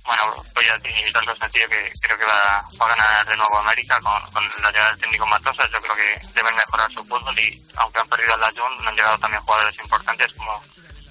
Bueno, 0.09 0.41
voy 0.55 0.65
a 0.65 0.77
decir 0.81 1.13
algo 1.13 1.35
sencillo 1.37 1.67
que 1.69 1.85
creo 2.01 2.17
que 2.17 2.25
va, 2.25 2.65
va 2.81 2.85
a 2.89 2.95
ganar 2.97 3.27
de 3.29 3.37
nuevo 3.37 3.57
América 3.59 3.93
con, 4.01 4.17
con 4.33 4.41
la 4.63 4.71
llegada 4.71 4.89
del 4.89 5.01
técnico 5.01 5.27
Matosas. 5.27 5.69
Yo 5.71 5.79
creo 5.85 5.95
que 5.95 6.09
deben 6.33 6.55
mejorar 6.55 6.89
su 6.91 7.03
fútbol 7.05 7.37
y 7.39 7.61
aunque 7.77 7.99
han 8.01 8.09
perdido 8.09 8.33
a 8.33 8.37
la 8.37 8.49
Jun, 8.57 8.87
han 8.87 8.95
llegado 8.95 9.17
también 9.19 9.41
jugadores 9.43 9.75
importantes 9.77 10.27
como 10.35 10.61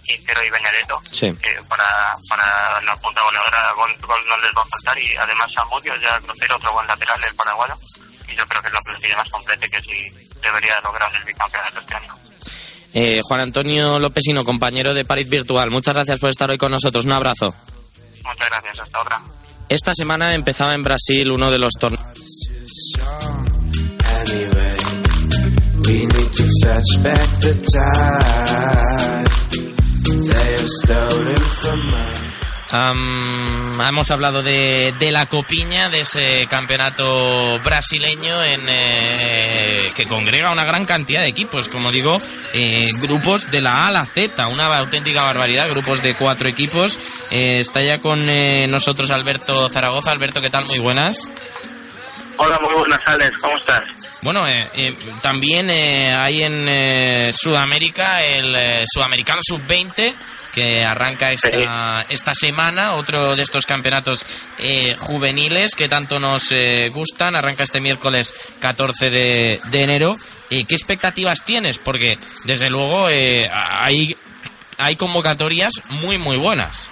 Quintero 0.02 0.42
y 0.42 0.50
Benedetto 0.50 0.98
Sí. 1.12 1.32
que 1.42 1.54
para, 1.68 1.86
para 2.28 2.80
la 2.82 2.96
punta 2.96 3.22
goleadora 3.22 3.72
gol, 3.76 3.94
gol 4.02 4.22
no 4.28 4.36
les 4.38 4.50
va 4.56 4.62
a 4.62 4.66
faltar 4.66 4.98
y 4.98 5.14
además 5.16 5.46
Samudio 5.54 5.94
ya 5.96 6.18
Crucero, 6.20 6.56
otro 6.56 6.72
buen 6.72 6.86
lateral, 6.88 7.20
el 7.22 7.36
paraguayo 7.36 7.74
y 8.26 8.34
yo 8.34 8.44
creo 8.46 8.62
que 8.62 8.68
es 8.68 8.74
la 8.74 8.80
plantilla 8.80 9.16
más 9.16 9.28
completa 9.30 9.66
y 9.66 9.70
que 9.70 9.82
sí 9.82 10.34
debería 10.42 10.80
lograr 10.80 11.14
el 11.14 11.24
bicampeonato 11.24 11.78
este 11.80 11.94
año. 11.94 12.14
Eh, 12.94 13.20
Juan 13.22 13.40
Antonio 13.42 13.98
Lópezino, 14.00 14.44
compañero 14.44 14.92
de 14.94 15.04
París 15.04 15.28
Virtual, 15.28 15.70
muchas 15.70 15.94
gracias 15.94 16.18
por 16.18 16.30
estar 16.30 16.50
hoy 16.50 16.58
con 16.58 16.72
nosotros. 16.72 17.04
Un 17.04 17.12
abrazo. 17.12 17.54
Muchas 18.28 18.48
gracias, 18.50 18.78
hasta 18.78 19.00
otra. 19.00 19.22
Esta 19.68 19.94
semana 19.94 20.34
empezaba 20.34 20.74
en 20.74 20.82
Brasil 20.82 21.30
uno 21.30 21.50
de 21.50 21.58
los 21.58 21.72
torneos. 21.78 22.18
Am, 32.70 33.80
hemos 33.80 34.10
hablado 34.10 34.42
de, 34.42 34.92
de 34.98 35.10
la 35.10 35.26
Copiña, 35.26 35.88
de 35.88 36.00
ese 36.00 36.46
campeonato 36.50 37.58
brasileño 37.60 38.42
en, 38.44 38.66
eh, 38.68 39.90
que 39.94 40.04
congrega 40.04 40.52
una 40.52 40.64
gran 40.64 40.84
cantidad 40.84 41.22
de 41.22 41.28
equipos, 41.28 41.68
como 41.68 41.90
digo, 41.90 42.20
eh, 42.54 42.90
grupos 42.94 43.50
de 43.50 43.62
la 43.62 43.72
A 43.72 43.88
a 43.88 43.92
la 43.92 44.04
Z, 44.04 44.46
una 44.48 44.66
auténtica 44.76 45.24
barbaridad, 45.24 45.68
grupos 45.70 46.02
de 46.02 46.14
cuatro 46.14 46.48
equipos. 46.48 46.98
Eh, 47.30 47.60
está 47.60 47.82
ya 47.82 47.98
con 47.98 48.28
eh, 48.28 48.66
nosotros 48.68 49.10
Alberto 49.10 49.68
Zaragoza. 49.70 50.10
Alberto, 50.10 50.40
¿qué 50.40 50.50
tal? 50.50 50.66
Muy 50.66 50.78
buenas. 50.78 51.28
Hola, 52.40 52.58
muy 52.62 52.72
buenas 52.74 53.02
tardes, 53.04 53.36
¿cómo 53.38 53.56
estás? 53.56 53.82
Bueno, 54.22 54.46
eh, 54.46 54.68
eh, 54.74 54.96
también 55.22 55.68
eh, 55.70 56.14
hay 56.14 56.44
en 56.44 56.68
eh, 56.68 57.32
Sudamérica 57.34 58.22
el 58.22 58.54
eh, 58.54 58.84
Sudamericano 58.86 59.40
Sub-20 59.42 60.14
que 60.54 60.84
arranca 60.84 61.30
esta, 61.32 62.04
esta 62.08 62.34
semana, 62.34 62.94
otro 62.94 63.34
de 63.36 63.42
estos 63.42 63.66
campeonatos 63.66 64.24
eh, 64.58 64.94
juveniles 65.00 65.74
que 65.74 65.88
tanto 65.88 66.18
nos 66.20 66.50
eh, 66.52 66.88
gustan, 66.92 67.36
arranca 67.36 67.64
este 67.64 67.80
miércoles 67.80 68.32
14 68.60 69.10
de, 69.10 69.60
de 69.70 69.82
enero. 69.82 70.14
¿Qué 70.48 70.64
expectativas 70.68 71.44
tienes? 71.44 71.78
Porque 71.78 72.18
desde 72.44 72.70
luego 72.70 73.08
eh, 73.10 73.48
hay, 73.52 74.16
hay 74.78 74.96
convocatorias 74.96 75.72
muy 75.90 76.18
muy 76.18 76.36
buenas. 76.36 76.86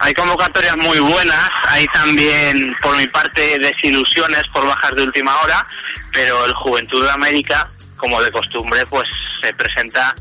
Hay 0.00 0.12
convocatorias 0.12 0.76
muy 0.76 0.98
buenas, 0.98 1.50
hay 1.68 1.86
también 1.86 2.74
por 2.82 2.96
mi 2.96 3.06
parte 3.06 3.58
desilusiones 3.58 4.42
por 4.52 4.66
bajas 4.66 4.94
de 4.94 5.02
última 5.02 5.40
hora, 5.40 5.66
pero 6.12 6.44
el 6.44 6.52
Juventud 6.54 7.04
de 7.04 7.10
América, 7.10 7.70
como 7.96 8.20
de 8.20 8.30
costumbre, 8.30 8.84
pues 8.86 9.08
se 9.40 9.52
presenta 9.54 10.14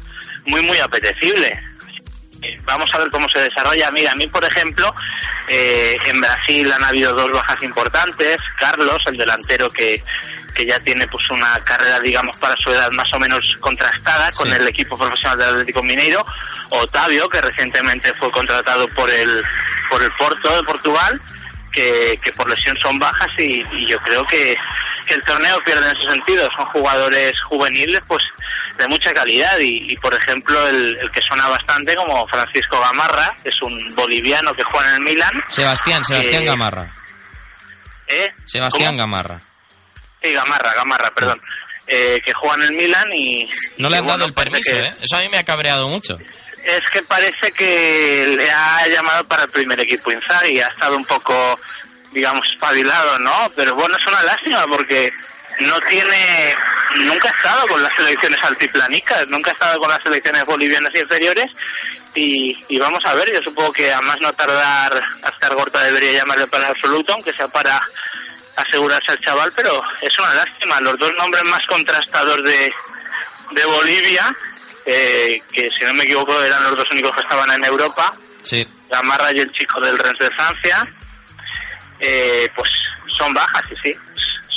muy 0.45 0.61
muy 0.61 0.77
apetecible. 0.77 1.59
Vamos 2.65 2.89
a 2.93 2.99
ver 2.99 3.09
cómo 3.09 3.27
se 3.29 3.39
desarrolla. 3.39 3.89
Mira, 3.91 4.11
a 4.11 4.15
mí, 4.15 4.27
por 4.27 4.43
ejemplo, 4.43 4.93
eh, 5.47 5.97
en 6.05 6.19
Brasil 6.19 6.71
han 6.71 6.83
habido 6.83 7.13
dos 7.13 7.31
bajas 7.31 7.61
importantes. 7.63 8.37
Carlos, 8.59 9.01
el 9.07 9.17
delantero 9.17 9.69
que, 9.69 10.03
que 10.53 10.65
ya 10.65 10.79
tiene 10.81 11.05
pues 11.07 11.29
una 11.31 11.57
carrera, 11.65 11.99
digamos, 12.03 12.37
para 12.37 12.55
su 12.57 12.69
edad 12.71 12.89
más 12.91 13.07
o 13.13 13.19
menos 13.19 13.39
contrastada 13.59 14.31
con 14.31 14.47
Sí. 14.47 14.53
el 14.53 14.67
equipo 14.67 14.95
profesional 14.97 15.37
del 15.37 15.49
Atlético 15.49 15.83
Mineiro. 15.83 16.25
Otavio, 16.69 17.27
que 17.29 17.41
recientemente 17.41 18.13
fue 18.13 18.31
contratado 18.31 18.87
por 18.89 19.09
el, 19.09 19.43
por 19.89 20.01
el 20.01 20.11
Porto 20.17 20.55
de 20.55 20.63
Portugal, 20.63 21.19
que, 21.71 22.17
que 22.23 22.31
por 22.33 22.49
lesión 22.49 22.75
son 22.81 22.97
bajas 22.99 23.29
y, 23.37 23.61
y 23.75 23.87
yo 23.89 23.97
creo 23.99 24.23
que, 24.25 24.55
que 25.07 25.13
el 25.15 25.21
torneo 25.23 25.57
pierde 25.65 25.87
en 25.89 25.95
ese 25.97 26.09
sentido. 26.09 26.47
Son 26.55 26.65
jugadores 26.65 27.33
juveniles, 27.43 28.01
pues 28.07 28.23
de 28.77 28.87
mucha 28.87 29.13
calidad 29.13 29.55
y, 29.59 29.91
y, 29.91 29.95
por 29.97 30.13
ejemplo 30.15 30.67
el, 30.67 30.97
el 30.97 31.11
que 31.11 31.21
suena 31.27 31.47
bastante 31.47 31.95
como 31.95 32.27
Francisco 32.27 32.79
Gamarra, 32.79 33.31
que 33.43 33.49
es 33.49 33.61
un 33.61 33.89
boliviano 33.95 34.51
que 34.53 34.63
juega 34.63 34.89
en 34.89 34.95
el 34.95 35.01
Milan. 35.01 35.31
Sebastián, 35.47 36.03
Sebastián 36.03 36.43
Eh, 36.43 36.45
Gamarra. 36.47 36.87
¿eh? 38.07 38.31
Sebastián 38.45 38.91
¿Cómo? 38.91 38.99
Gamarra. 38.99 39.41
Sí, 40.23 40.31
Gamarra, 40.31 40.73
Gamarra, 40.73 41.11
perdón. 41.11 41.39
Eh, 41.85 42.21
que 42.23 42.33
juega 42.33 42.55
en 42.55 42.61
el 42.63 42.71
Milan 42.71 43.11
y... 43.13 43.47
No 43.77 43.89
le 43.89 43.97
y 43.97 43.99
han 43.99 44.05
bueno, 44.05 44.19
dado 44.19 44.27
el 44.29 44.33
permiso, 44.33 44.71
que- 44.71 44.79
¿eh? 44.79 44.93
Eso 45.01 45.17
a 45.17 45.21
mí 45.21 45.27
me 45.29 45.37
ha 45.37 45.43
cabreado 45.43 45.87
mucho. 45.89 46.17
Es 46.63 46.89
que 46.91 47.01
parece 47.01 47.51
que 47.51 48.25
le 48.37 48.49
ha 48.49 48.87
llamado 48.87 49.25
para 49.25 49.43
el 49.43 49.49
primer 49.49 49.81
equipo 49.81 50.09
Inzaghi, 50.13 50.61
ha 50.61 50.69
estado 50.69 50.95
un 50.95 51.03
poco, 51.03 51.59
digamos, 52.13 52.41
espabilado, 52.53 53.19
¿no? 53.19 53.51
Pero 53.53 53.75
bueno, 53.75 53.97
es 53.97 54.07
una 54.07 54.23
lástima 54.23 54.65
porque 54.65 55.11
no 55.59 55.79
tiene, 55.81 56.55
nunca 56.99 57.27
ha 57.27 57.35
estado 57.35 57.67
con 57.67 57.83
las 57.83 57.93
selecciones 57.97 58.41
altiplanicas, 58.41 59.27
nunca 59.27 59.51
ha 59.51 59.53
estado 59.53 59.77
con 59.77 59.89
las 59.89 60.01
selecciones 60.01 60.45
bolivianas 60.45 60.95
inferiores 60.95 61.51
y, 62.15 62.57
y 62.69 62.79
vamos 62.79 63.01
a 63.05 63.13
ver, 63.13 63.29
yo 63.33 63.41
supongo 63.41 63.73
que 63.73 63.91
a 63.91 63.99
más 63.99 64.21
no 64.21 64.31
tardar, 64.31 65.01
hasta 65.21 65.49
Gorta 65.53 65.83
debería 65.83 66.13
llamarle 66.19 66.47
para 66.47 66.67
el 66.67 66.71
absoluto, 66.71 67.11
aunque 67.13 67.33
sea 67.33 67.49
para 67.49 67.81
asegurarse 68.55 69.11
al 69.11 69.19
chaval, 69.19 69.51
pero 69.55 69.81
es 70.01 70.19
una 70.19 70.33
lástima. 70.35 70.79
Los 70.81 70.97
dos 70.99 71.11
nombres 71.17 71.43
más 71.45 71.65
contrastados 71.67 72.43
de, 72.43 72.71
de 73.51 73.65
Bolivia, 73.65 74.35
eh, 74.85 75.41
que 75.51 75.69
si 75.71 75.83
no 75.85 75.93
me 75.93 76.03
equivoco 76.03 76.41
eran 76.41 76.63
los 76.63 76.77
dos 76.77 76.87
únicos 76.91 77.15
que 77.15 77.21
estaban 77.21 77.51
en 77.51 77.63
Europa, 77.65 78.11
Sí. 78.43 78.67
Gamarra 78.89 79.31
y 79.31 79.39
el 79.39 79.49
chico 79.51 79.79
del 79.79 79.97
Rennes 79.97 80.19
de 80.19 80.29
Francia, 80.31 80.85
eh, 81.99 82.49
pues 82.53 82.69
son 83.17 83.33
bajas, 83.33 83.63
y 83.71 83.75
sí, 83.89 83.97
es 84.12 84.12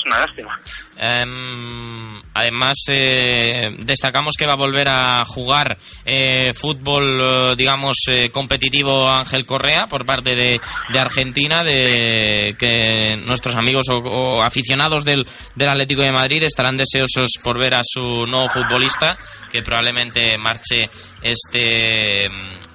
una 0.07 0.21
lástima. 0.21 0.59
Em, 0.99 2.23
además, 2.33 2.75
eh, 2.89 3.67
destacamos 3.79 4.35
que 4.39 4.47
va 4.47 4.53
a 4.53 4.57
volver 4.57 4.89
a 4.89 5.25
jugar 5.27 5.77
eh, 6.05 6.53
fútbol, 6.57 7.21
eh, 7.21 7.55
digamos, 7.57 7.97
eh, 8.09 8.31
competitivo 8.31 9.11
Ángel 9.11 9.45
Correa 9.45 9.87
por 9.87 10.07
parte 10.07 10.35
de, 10.35 10.61
Argentina, 10.99 11.63
de 11.63 12.57
que 12.59 13.15
nuestros 13.25 13.55
amigos 13.55 13.89
o, 13.91 13.99
o 13.99 14.43
aficionados 14.43 15.05
del, 15.05 15.27
del 15.55 15.69
Atlético 15.69 16.03
de 16.03 16.13
Madrid 16.13 16.43
estarán 16.45 16.77
deseosos 16.77 17.33
por 17.43 17.59
ver 17.59 17.75
a 17.75 17.83
su 17.85 18.27
nuevo 18.27 18.49
futbolista, 18.49 19.19
que 19.51 19.63
probablemente 19.63 20.39
marche 20.39 20.89
este 21.23 22.29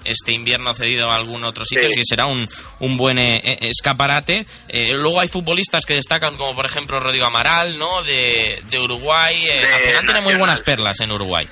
este 0.05 0.31
invierno 0.31 0.74
cedido 0.74 1.10
a 1.10 1.15
algún 1.15 1.43
otro 1.43 1.63
sitio, 1.65 1.84
Sí. 1.84 1.88
así 1.89 1.98
que 2.00 2.05
será 2.05 2.25
un, 2.25 2.48
un 2.79 2.98
buen 2.98 3.17
eh, 3.20 3.38
eh, 3.43 3.58
escaparate. 3.70 4.46
Eh, 4.70 4.93
luego 4.93 5.20
hay 5.20 5.27
futbolistas 5.27 5.86
que 5.86 5.96
destacan, 5.96 6.38
como 6.38 6.55
por 6.55 6.65
ejemplo 6.65 7.00
Rodrigo 7.00 7.25
Amaral, 7.25 7.77
¿no? 7.77 8.01
De, 8.03 8.62
de 8.70 8.79
Uruguay. 8.79 9.46
Eh, 9.48 9.60
De 9.65 9.74
al 9.74 9.84
final 9.84 10.05
tiene 10.05 10.22
muy 10.22 10.36
buenas 10.36 10.62
perlas 10.62 11.00
en 11.01 11.12
Uruguay. 11.12 11.48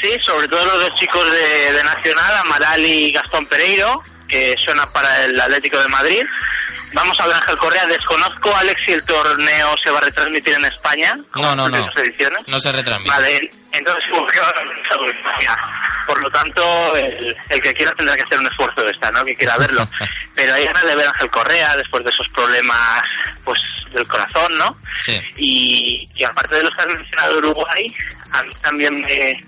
Sí, 0.00 0.10
sobre 0.26 0.46
todo 0.48 0.64
los 0.66 0.80
dos 0.82 0.92
chicos 1.00 1.24
de, 1.30 1.72
de 1.72 1.82
Nacional, 1.84 2.34
Amaral 2.36 2.84
y 2.84 3.12
Gastón 3.12 3.46
Pereiro, 3.46 4.00
que 4.28 4.56
suena 4.56 4.86
para 4.86 5.24
el 5.24 5.40
Atlético 5.40 5.78
de 5.78 5.88
Madrid. 5.88 6.22
Vamos 6.92 7.18
a 7.20 7.26
ver 7.26 7.36
Ángel 7.36 7.58
Correa, 7.58 7.86
desconozco 7.86 8.54
Alex 8.54 8.80
si 8.84 8.92
el 8.92 9.04
torneo 9.04 9.76
se 9.82 9.90
va 9.90 9.98
a 9.98 10.02
retransmitir 10.02 10.54
en 10.54 10.64
España. 10.64 11.14
No, 11.34 11.54
no, 11.54 11.68
no. 11.68 11.88
ediciones. 11.96 12.46
No 12.48 12.58
se 12.60 12.72
retransmite. 12.72 13.14
Vale, 13.14 13.50
entonces. 13.72 14.12
Por 16.06 16.22
lo 16.22 16.30
tanto, 16.30 16.94
el, 16.94 17.36
el 17.48 17.60
que 17.60 17.74
quiera 17.74 17.92
tendrá 17.94 18.14
que 18.14 18.22
hacer 18.22 18.38
un 18.38 18.46
esfuerzo 18.46 18.82
de 18.82 18.90
esta, 18.90 19.10
¿no? 19.10 19.24
Que 19.24 19.34
quiera 19.34 19.56
verlo. 19.58 19.88
Pero 20.34 20.54
hay 20.54 20.64
ganas 20.64 20.84
de 20.84 20.96
ver 20.96 21.06
a 21.06 21.10
Ángel 21.10 21.30
Correa 21.30 21.74
después 21.76 22.04
de 22.04 22.10
esos 22.10 22.28
problemas, 22.32 23.02
pues, 23.44 23.58
del 23.92 24.06
corazón, 24.06 24.54
¿no? 24.54 24.76
Sí. 24.98 25.14
Y, 25.36 26.08
y 26.14 26.24
aparte 26.24 26.54
de 26.56 26.62
los 26.62 26.74
que 26.74 26.82
has 26.82 26.94
mencionado 26.94 27.32
de 27.32 27.38
Uruguay, 27.38 27.86
a 28.32 28.42
mí 28.42 28.50
también 28.62 28.94
me, 29.00 29.44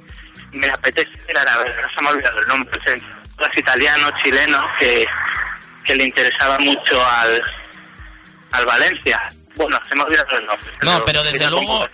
me 0.52 0.68
apetece 0.68 1.11
ver, 1.26 1.38
a 1.38 1.58
ver, 1.58 1.80
no 1.80 1.88
se 1.92 2.02
me 2.02 2.08
ha 2.08 2.12
olvidado 2.12 2.40
el 2.40 2.49
nombre, 2.49 2.78
es 2.87 3.02
es 3.47 3.59
italiano, 3.59 4.09
chileno, 4.23 4.61
que, 4.78 5.04
que 5.85 5.95
le 5.95 6.04
interesaba 6.04 6.59
mucho 6.59 7.04
al, 7.04 7.40
al 8.52 8.64
Valencia. 8.66 9.18
Bueno, 9.57 9.78
se 9.88 9.95
me 9.95 10.02
ha 10.02 10.04
olvidado 10.04 10.38
el 10.38 10.47
nombre. 10.47 10.71
No, 10.83 11.00
pero 11.04 11.23
desde 11.23 11.47
luego, 11.50 11.87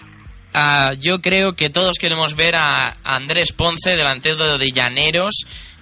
ah, 0.55 0.93
yo 0.99 1.21
creo 1.21 1.55
que 1.55 1.71
todos 1.71 1.97
queremos 1.99 2.35
ver 2.37 2.55
a 2.57 2.97
Andrés 3.05 3.53
Ponce, 3.53 3.97
delantero 3.97 4.59
de 4.59 4.71
Llaneros, 4.71 5.35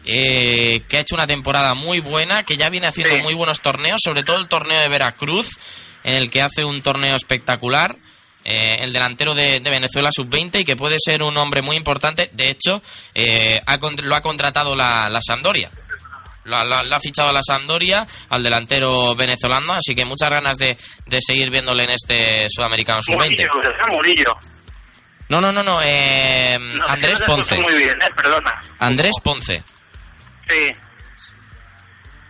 eh, 0.05 0.83
que 0.89 0.97
ha 0.97 1.01
hecho 1.01 1.15
una 1.15 1.27
temporada 1.27 1.75
muy 1.75 2.01
buena, 2.01 2.43
que 2.45 2.57
ya 2.57 2.69
viene 2.71 2.87
haciendo 2.89 3.17
Sí. 3.17 3.23
muy 3.23 3.35
buenos 3.35 3.61
torneos, 3.61 4.01
sobre 4.03 4.23
todo 4.23 4.37
el 4.39 4.49
torneo 4.49 4.81
de 4.81 4.89
Veracruz, 4.89 5.49
en 6.05 6.15
el 6.15 6.31
que 6.31 6.43
hace 6.43 6.65
un 6.65 6.83
torneo 6.83 7.17
espectacular. 7.17 7.97
Eh, 8.45 8.77
el 8.81 8.93
delantero 8.93 9.35
de, 9.35 9.61
de 9.61 9.71
Venezuela 9.71 10.11
sub-20 10.13 10.61
y 10.61 10.65
que 10.65 10.77
puede 10.77 10.97
ser 10.99 11.23
un 11.23 11.37
hombre 11.37 11.63
muy 11.63 11.77
importante. 11.77 12.31
De 12.33 12.49
hecho, 12.51 12.83
eh, 13.15 13.61
ha 13.67 13.77
lo 14.03 14.15
ha 14.15 14.21
contratado 14.21 14.75
la, 14.77 15.09
la 15.09 15.21
Sampdoria. 15.23 15.71
Lo, 16.45 16.57
ha- 16.57 16.65
lo 16.65 16.75
ha- 16.97 17.01
fichado 17.01 17.33
la 17.33 17.41
Sampdoria 17.47 18.05
al 18.31 18.43
delantero 18.43 19.15
venezolano, 19.15 19.75
así 19.75 19.95
que 19.95 20.05
muchas 20.05 20.29
ganas 20.31 20.55
de, 20.57 20.77
de 21.07 21.19
seguir 21.21 21.51
viéndole 21.51 21.85
en 21.85 21.91
este 21.91 22.47
sudamericano 22.49 23.01
sub-20. 23.03 23.19
Murillo, 23.19 23.49
¿verdad? 23.63 23.87
Murillo. 23.91 24.31
No, 25.29 25.41
no, 25.41 25.53
no, 25.53 25.63
no. 25.63 25.81
eh, 25.83 26.59
No, 26.59 26.85
Andrés 26.89 27.21
no 27.21 27.27
Ponce. 27.27 27.57
Muy 27.59 27.75
bien, 27.75 27.97
eh, 28.03 28.11
perdona. 28.17 28.61
Andrés 28.81 29.13
Ponce. 29.23 29.63
Sí. 30.49 30.79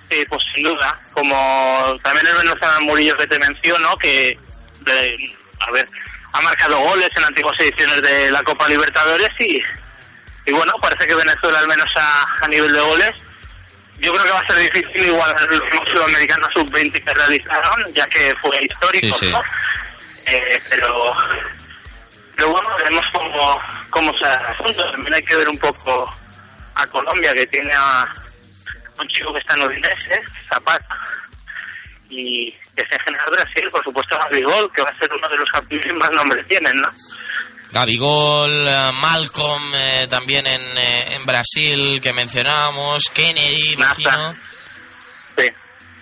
Sí, 0.09 0.17
pues 0.29 0.43
sin 0.55 0.63
duda. 0.65 1.01
Como 1.15 1.97
también 2.03 2.27
el 2.27 2.37
venezolano 2.37 2.81
Murillo 2.85 3.17
que 3.17 3.27
te 3.27 3.39
menciono, 3.39 3.97
que, 3.97 4.39
de- 4.81 5.17
a 5.67 5.71
ver, 5.73 5.89
ha 6.33 6.41
marcado 6.41 6.79
goles 6.81 7.09
en 7.17 7.25
antiguas 7.25 7.59
ediciones 7.61 8.03
de 8.03 8.31
la 8.31 8.43
Copa 8.43 8.69
Libertadores 8.69 9.33
y, 9.39 9.61
y 10.47 10.53
bueno, 10.53 10.73
parece 10.81 11.07
que 11.07 11.15
Venezuela, 11.15 11.59
al 11.59 11.69
menos 11.69 11.89
a, 11.97 12.27
a 12.41 12.49
nivel 12.49 12.73
de 12.73 12.81
goles, 12.81 13.23
yo 13.99 14.11
creo 14.13 14.25
que 14.25 14.31
va 14.33 14.41
a 14.41 14.47
ser 14.47 14.57
difícil 14.57 15.07
igual 15.07 15.31
a 15.37 15.41
los 15.47 15.63
sudamericanos 15.93 16.49
sub-20 16.55 17.05
que 17.05 17.15
realizaron, 17.15 17.93
ya 17.93 18.07
que 18.07 18.35
fue 18.43 18.59
histórico, 18.65 19.17
Sí, 19.17 19.27
sí. 19.27 19.31
¿no? 19.31 19.41
Eh, 20.27 20.61
pero, 20.71 21.13
pero 22.37 22.49
bueno, 22.51 22.69
veremos 22.79 23.05
cómo, 23.13 23.61
cómo 23.91 24.13
se 24.19 24.25
asunto. 24.27 24.91
También 24.93 25.15
hay 25.15 25.23
que 25.23 25.37
ver 25.37 25.49
un 25.49 25.59
poco 25.59 26.13
a 26.75 26.87
Colombia, 26.89 27.33
que 27.35 27.47
tiene 27.47 27.73
a 27.75 28.05
un 28.99 29.09
chico 29.09 29.33
que 29.33 29.41
está 29.41 29.55
en 29.55 29.63
Udinese, 29.63 30.21
Zapata, 30.49 30.85
y 32.13 32.51
que 32.77 32.85
se 32.89 32.99
genera 33.05 33.25
Brasil, 33.31 33.65
por 33.71 33.83
supuesto, 33.85 34.17
Gabigol, 34.19 34.71
que 34.73 34.83
va 34.83 34.91
a 34.91 34.99
ser 34.99 35.11
uno 35.13 35.29
de 35.29 35.37
los 35.37 35.49
que 35.69 35.93
más 35.95 36.11
nombres 36.13 36.47
tienen, 36.47 36.75
¿no? 36.77 36.89
Gabigol, 37.73 38.67
eh, 38.69 38.91
Malcolm, 39.01 39.75
eh, 39.75 40.07
también 40.09 40.47
en, 40.47 40.61
eh, 40.77 41.15
en 41.17 41.25
Brasil, 41.25 42.01
que 42.03 42.13
mencionábamos, 42.13 43.05
Kennedy, 43.15 43.73
imagino. 43.73 44.35
Sí. 45.39 45.45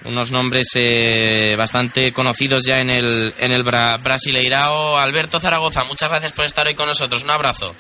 Unos 0.05 0.31
nombres 0.33 0.69
eh, 0.75 1.55
bastante 1.57 2.13
conocidos 2.13 2.65
ya 2.65 2.81
en 2.81 2.91
el, 2.91 3.35
en 3.39 3.53
el 3.53 3.63
Bra- 3.65 4.03
Brasileirao. 4.03 4.99
Alberto 4.99 5.39
Zaragoza, 5.39 5.85
muchas 5.85 6.09
gracias 6.09 6.33
por 6.33 6.45
estar 6.47 6.67
hoy 6.67 6.75
con 6.75 6.89
nosotros. 6.89 7.23
Un 7.23 7.31
abrazo. 7.31 7.77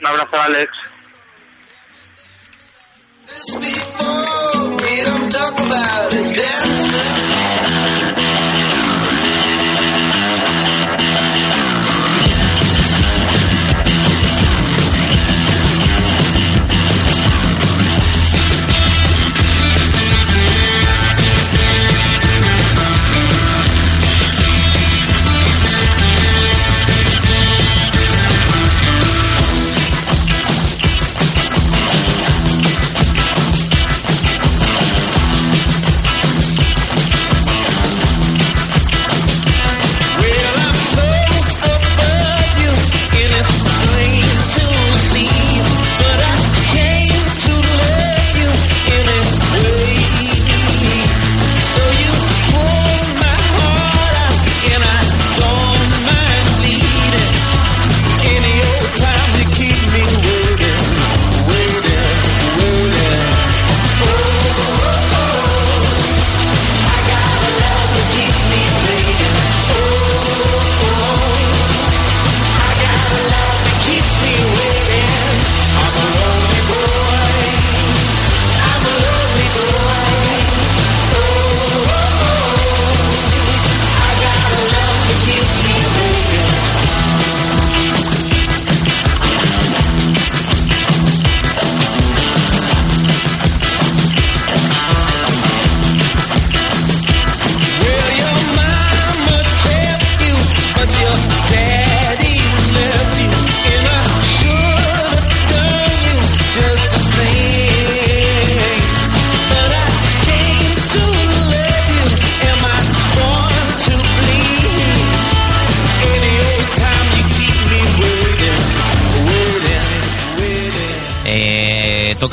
Un 0.00 0.06
abrazo, 0.06 0.38
Alex. 0.40 0.70
Talk 5.36 5.52
about 5.52 6.14
it, 6.14 6.34
dancing. 6.34 7.85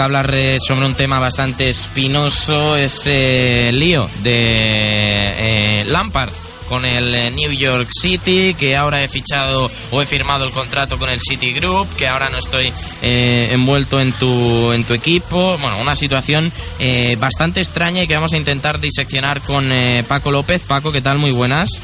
Toca 0.03 0.05
hablar 0.05 0.35
eh, 0.35 0.57
sobre 0.59 0.85
un 0.85 0.95
tema 0.95 1.19
bastante 1.19 1.69
espinoso, 1.69 2.75
ese 2.75 3.71
lío 3.71 4.09
de 4.21 5.81
eh, 5.81 5.83
Lampard 5.85 6.29
con 6.67 6.83
el 6.83 7.15
eh, 7.15 7.31
New 7.31 7.51
York 7.51 7.89
City, 7.91 8.53
que 8.53 8.75
ahora 8.75 9.01
he 9.01 9.07
fichado 9.07 9.71
o 9.91 10.01
he 10.01 10.05
firmado 10.05 10.45
el 10.45 10.51
contrato 10.51 10.97
con 10.97 11.09
el 11.09 11.21
City 11.21 11.53
Group, 11.53 11.87
que 11.95 12.07
ahora 12.07 12.29
no 12.29 12.39
estoy 12.39 12.73
eh, 13.01 13.49
envuelto 13.51 14.01
en 14.01 14.11
tu, 14.13 14.71
en 14.73 14.83
tu 14.83 14.93
equipo. 14.93 15.57
Bueno, 15.57 15.77
una 15.79 15.95
situación 15.95 16.51
eh, 16.79 17.15
bastante 17.17 17.61
extraña 17.61 18.03
y 18.03 18.07
que 18.07 18.15
vamos 18.15 18.33
a 18.33 18.37
intentar 18.37 18.79
diseccionar 18.79 19.41
con 19.41 19.71
eh, 19.71 20.03
Paco 20.07 20.31
López. 20.31 20.63
Paco, 20.63 20.91
¿qué 20.91 21.01
tal? 21.01 21.17
Muy 21.17 21.31
buenas. 21.31 21.79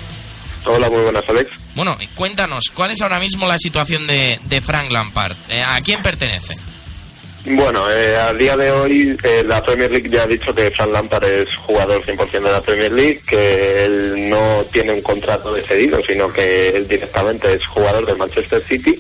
Hola, 0.66 0.90
muy 0.90 1.02
buenas, 1.02 1.24
Alex. 1.30 1.52
Bueno, 1.76 1.96
cuéntanos, 2.16 2.66
¿cuál 2.74 2.92
es 2.92 3.02
ahora 3.02 3.20
mismo 3.20 3.48
la 3.48 3.58
situación 3.58 4.08
de, 4.08 4.40
de 4.44 4.62
Frank 4.62 4.92
Lampard? 4.92 5.38
Eh, 5.48 5.62
¿A 5.66 5.80
quién 5.82 6.02
pertenece? 6.02 6.56
Bueno, 7.46 7.90
eh, 7.90 8.18
a 8.18 8.34
día 8.34 8.58
de 8.58 8.70
hoy 8.70 9.18
eh, 9.24 9.44
la 9.46 9.64
Premier 9.64 9.90
League 9.90 10.10
ya 10.10 10.24
ha 10.24 10.28
dicho 10.28 10.54
que 10.54 10.70
Frank 10.72 10.92
Lampard 10.92 11.24
es 11.24 11.56
jugador 11.56 12.04
100% 12.04 12.32
de 12.32 12.52
la 12.52 12.62
Premier 12.62 12.92
League, 12.92 13.22
que 13.26 13.86
él 13.86 14.30
no 14.30 14.66
tiene 14.72 14.92
un 14.92 15.02
contrato 15.02 15.54
de 15.54 15.62
cedido, 15.62 16.02
sino 16.06 16.32
que 16.32 16.70
él 16.70 16.88
directamente 16.88 17.54
es 17.54 17.66
jugador 17.66 18.06
del 18.06 18.18
Manchester 18.18 18.62
City 18.62 18.94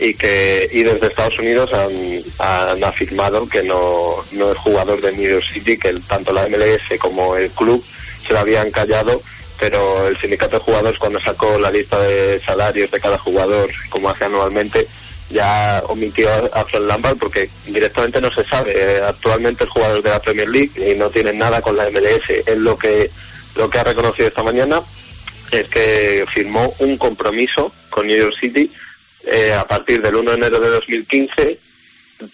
y 0.00 0.14
que 0.14 0.68
y 0.72 0.82
desde 0.82 1.06
Estados 1.08 1.38
Unidos 1.38 1.70
han, 1.74 1.92
han 2.38 2.82
afirmado 2.82 3.46
que 3.46 3.62
no, 3.62 4.16
no 4.32 4.50
es 4.50 4.58
jugador 4.58 5.00
de 5.02 5.12
New 5.12 5.30
York 5.30 5.44
City, 5.52 5.76
que 5.76 5.94
tanto 6.08 6.32
la 6.32 6.48
MLS 6.48 6.98
como 6.98 7.36
el 7.36 7.50
club 7.50 7.84
se 8.26 8.32
lo 8.32 8.40
habían 8.40 8.70
callado, 8.70 9.20
pero 9.60 10.08
el 10.08 10.18
sindicato 10.18 10.56
de 10.56 10.64
jugadores 10.64 10.98
cuando 10.98 11.20
sacó 11.20 11.58
la 11.58 11.70
lista 11.70 12.02
de 12.02 12.40
salarios 12.40 12.90
de 12.90 12.98
cada 12.98 13.18
jugador, 13.18 13.70
como 13.90 14.08
hace 14.08 14.24
anualmente, 14.24 14.86
ya 15.34 15.82
omitió 15.88 16.30
a 16.30 16.64
Frank 16.64 16.86
Lampard 16.86 17.18
porque 17.18 17.50
directamente 17.66 18.20
no 18.20 18.30
se 18.30 18.44
sabe. 18.44 19.02
Actualmente 19.02 19.64
es 19.64 19.70
jugador 19.70 20.00
de 20.00 20.10
la 20.10 20.20
Premier 20.20 20.48
League 20.48 20.70
y 20.76 20.96
no 20.96 21.10
tiene 21.10 21.32
nada 21.32 21.60
con 21.60 21.76
la 21.76 21.90
MLS. 21.90 22.30
Es 22.46 22.56
lo 22.56 22.78
que, 22.78 23.10
lo 23.56 23.68
que 23.68 23.78
ha 23.78 23.84
reconocido 23.84 24.28
esta 24.28 24.44
mañana 24.44 24.80
es 25.50 25.68
que 25.68 26.24
firmó 26.32 26.72
un 26.78 26.96
compromiso 26.96 27.72
con 27.90 28.06
New 28.06 28.16
York 28.16 28.34
City 28.40 28.70
eh, 29.26 29.52
a 29.52 29.66
partir 29.66 30.00
del 30.00 30.14
1 30.14 30.30
de 30.30 30.36
enero 30.36 30.60
de 30.60 30.70
2015 30.70 31.58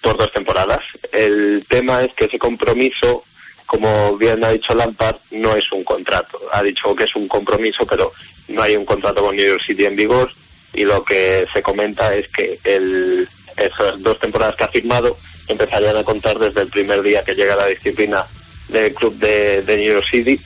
por 0.03 0.19
dos 0.19 0.31
temporadas. 0.33 0.85
El 1.11 1.65
tema 1.69 2.03
es 2.03 2.15
que 2.15 2.27
ese 2.27 2.39
compromiso, 2.39 3.25
como 3.65 4.15
bien 4.19 4.45
ha 4.45 4.51
dicho 4.51 4.75
Lampard, 4.75 5.17
no 5.31 5.57
es 5.57 5.65
un 5.73 5.83
contrato. 5.85 6.39
Ha 6.53 6.63
dicho 6.63 6.95
que 6.95 7.05
es 7.05 7.17
un 7.17 7.27
compromiso, 7.27 7.87
pero 7.89 8.13
no 8.49 8.63
hay 8.63 8.77
un 8.77 8.85
contrato 8.85 9.23
con 9.23 9.35
New 9.35 9.47
York 9.47 9.63
City 9.67 9.87
en 9.87 9.97
vigor 9.97 10.31
y 10.73 10.85
lo 10.85 11.05
que 11.05 11.47
se 11.53 11.63
comenta 11.63 12.15
es 12.15 12.31
que 12.31 12.59
el, 12.65 13.29
esas 13.57 14.01
dos 14.01 14.19
temporadas 14.19 14.55
que 14.57 14.65
ha 14.65 14.69
firmado 14.69 15.17
empezarían 15.49 15.97
a 15.97 16.05
contar 16.05 16.39
desde 16.39 16.63
el 16.63 16.69
primer 16.69 17.03
día 17.03 17.23
que 17.23 17.35
llega 17.35 17.57
la 17.57 17.67
disciplina 17.67 18.25
del 18.69 18.95
club 18.95 19.15
de, 19.17 19.63
New 19.67 19.95
York 19.95 20.07
City 20.11 20.41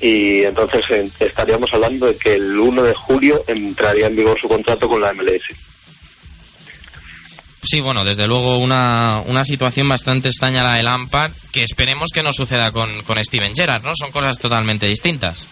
y 0.00 0.44
entonces 0.44 0.82
estaríamos 1.18 1.72
hablando 1.72 2.06
de 2.06 2.16
que 2.16 2.34
el 2.34 2.58
1 2.58 2.82
de 2.82 2.94
julio 2.94 3.42
entraría 3.46 4.06
en 4.06 4.16
vigor 4.16 4.36
su 4.40 4.48
contrato 4.48 4.88
con 4.88 5.00
la 5.00 5.12
MLS. 5.12 5.44
Sí, 7.62 7.80
bueno, 7.80 8.04
desde 8.04 8.26
luego 8.26 8.56
una, 8.56 9.22
una 9.26 9.44
situación 9.44 9.88
bastante 9.88 10.28
extraña 10.28 10.62
la 10.62 10.74
de 10.74 10.82
Lampard, 10.84 11.32
que 11.52 11.64
esperemos 11.64 12.10
que 12.14 12.22
no 12.22 12.32
suceda 12.32 12.70
con, 12.70 13.02
con 13.02 13.22
Steven 13.22 13.54
Gerrard, 13.54 13.82
¿no? 13.82 13.90
Son 13.94 14.10
cosas 14.10 14.38
totalmente 14.38 14.86
distintas. 14.86 15.46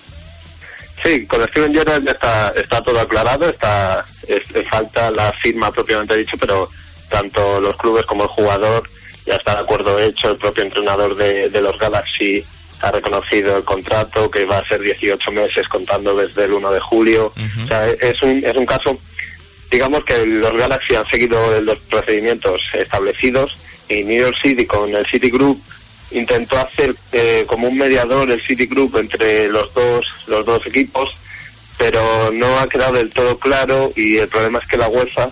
Sí, 1.07 1.27
con 1.27 1.43
Steven 1.49 1.73
Gerrard 1.73 2.05
ya 2.05 2.11
está, 2.13 2.49
está 2.57 2.83
todo 2.83 2.99
aclarado, 3.01 3.49
está 3.49 4.05
es- 4.27 4.55
es 4.55 4.69
falta 4.69 5.11
la 5.11 5.33
firma 5.43 5.71
propiamente 5.71 6.17
dicho, 6.17 6.37
pero 6.39 6.69
tanto 7.09 7.61
los 7.61 7.77
clubes 7.77 8.05
como 8.07 8.25
el 8.25 8.29
jugador 8.31 8.83
ya 9.25 9.35
está 9.35 9.55
de 9.55 9.61
acuerdo 9.61 9.99
hecho, 10.01 10.31
el 10.31 10.37
propio 10.37 10.65
entrenador 10.65 11.15
de, 11.17 11.49
de 11.49 11.61
los 11.61 11.79
Galaxy 11.79 12.45
ha 12.83 12.91
reconocido 12.93 13.57
el 13.57 13.65
contrato 13.65 14.31
que 14.31 14.45
va 14.45 14.59
a 14.59 14.69
ser 14.69 14.81
18 14.81 15.31
meses 15.33 15.67
contando 15.69 16.15
desde 16.15 16.45
el 16.45 16.53
1 16.53 16.71
de 16.73 16.81
julio. 16.81 17.33
O 17.65 17.69
sea, 17.69 17.89
es 17.89 18.23
un, 18.23 18.45
es 18.45 18.55
un 18.57 18.67
caso, 18.67 18.99
digamos 19.71 20.05
que 20.05 20.25
los 20.27 20.53
Galaxy 20.53 20.95
han 20.95 21.07
seguido 21.07 21.61
los 21.61 21.79
procedimientos 21.83 22.61
establecidos 22.75 23.57
y 23.89 24.03
New 24.05 24.21
York 24.21 24.37
City 24.43 24.67
con 24.67 24.95
el 24.95 25.07
City 25.07 25.31
Group 25.31 25.61
intentó 26.13 26.59
hacer 26.59 26.95
eh, 27.13 27.45
como 27.47 27.69
un 27.69 27.77
mediador 27.79 28.31
el 28.31 28.41
City 28.41 28.67
Group 28.67 28.97
entre 28.99 29.49
los 29.49 29.73
dos 29.75 30.05
los 30.27 30.45
dos 30.47 30.65
equipos 30.67 31.11
pero 31.79 32.31
no 32.33 32.59
ha 32.59 32.69
quedado 32.69 32.95
del 32.95 33.11
todo 33.13 33.39
claro 33.39 33.91
y 33.97 34.17
el 34.19 34.29
problema 34.29 34.59
es 34.61 34.67
que 34.69 34.77
la 34.77 34.89
UEFA 34.89 35.29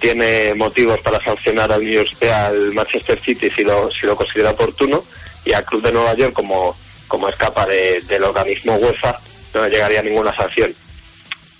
tiene 0.00 0.54
motivos 0.54 0.98
para 1.00 1.22
sancionar 1.22 1.70
al, 1.70 1.82
New 1.82 1.92
York- 1.92 2.22
al 2.24 2.72
Manchester 2.72 3.20
City 3.20 3.50
si 3.50 3.62
lo 3.62 3.90
si 3.90 4.06
lo 4.06 4.16
considera 4.16 4.50
oportuno 4.50 5.04
y 5.44 5.52
al 5.52 5.64
club 5.64 5.82
de 5.82 5.92
Nueva 5.92 6.14
York 6.14 6.32
como 6.32 6.76
como 7.08 7.28
escapa 7.28 7.66
de- 7.66 8.00
del 8.08 8.24
organismo 8.24 8.76
UEFA 8.76 9.18
no 9.54 9.68
llegaría 9.68 10.00
ninguna 10.02 10.34
sanción. 10.34 10.74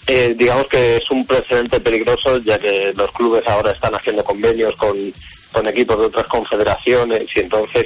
Eh, 0.06 0.34
digamos 0.36 0.66
que 0.68 0.96
es 0.96 1.10
un 1.10 1.26
precedente 1.26 1.78
peligroso 1.78 2.38
ya 2.38 2.58
que 2.58 2.92
los 2.96 3.10
clubes 3.12 3.46
ahora 3.46 3.70
están 3.70 3.94
haciendo 3.94 4.24
convenios 4.24 4.74
con, 4.76 4.96
con 5.52 5.68
equipos 5.68 5.98
de 5.98 6.06
otras 6.06 6.24
confederaciones 6.24 7.26
y 7.36 7.40
entonces 7.40 7.84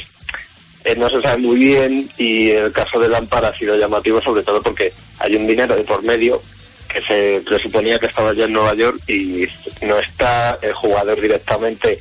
eh, 0.86 0.94
no 0.96 1.08
se 1.08 1.20
sabe 1.20 1.42
muy 1.42 1.56
bien 1.56 2.08
y 2.16 2.50
el 2.50 2.70
caso 2.70 3.00
de 3.00 3.08
Lampard 3.08 3.46
ha 3.46 3.58
sido 3.58 3.76
llamativo 3.76 4.22
sobre 4.22 4.44
todo 4.44 4.62
porque 4.62 4.92
hay 5.18 5.34
un 5.34 5.44
dinero 5.44 5.74
de 5.74 5.82
por 5.82 6.00
medio 6.04 6.40
que 6.88 7.00
se 7.00 7.40
presuponía 7.44 7.98
que 7.98 8.06
estaba 8.06 8.32
ya 8.32 8.44
en 8.44 8.52
Nueva 8.52 8.72
York 8.76 9.00
y 9.08 9.48
no 9.82 9.98
está. 9.98 10.56
El 10.62 10.72
jugador 10.74 11.20
directamente 11.20 11.98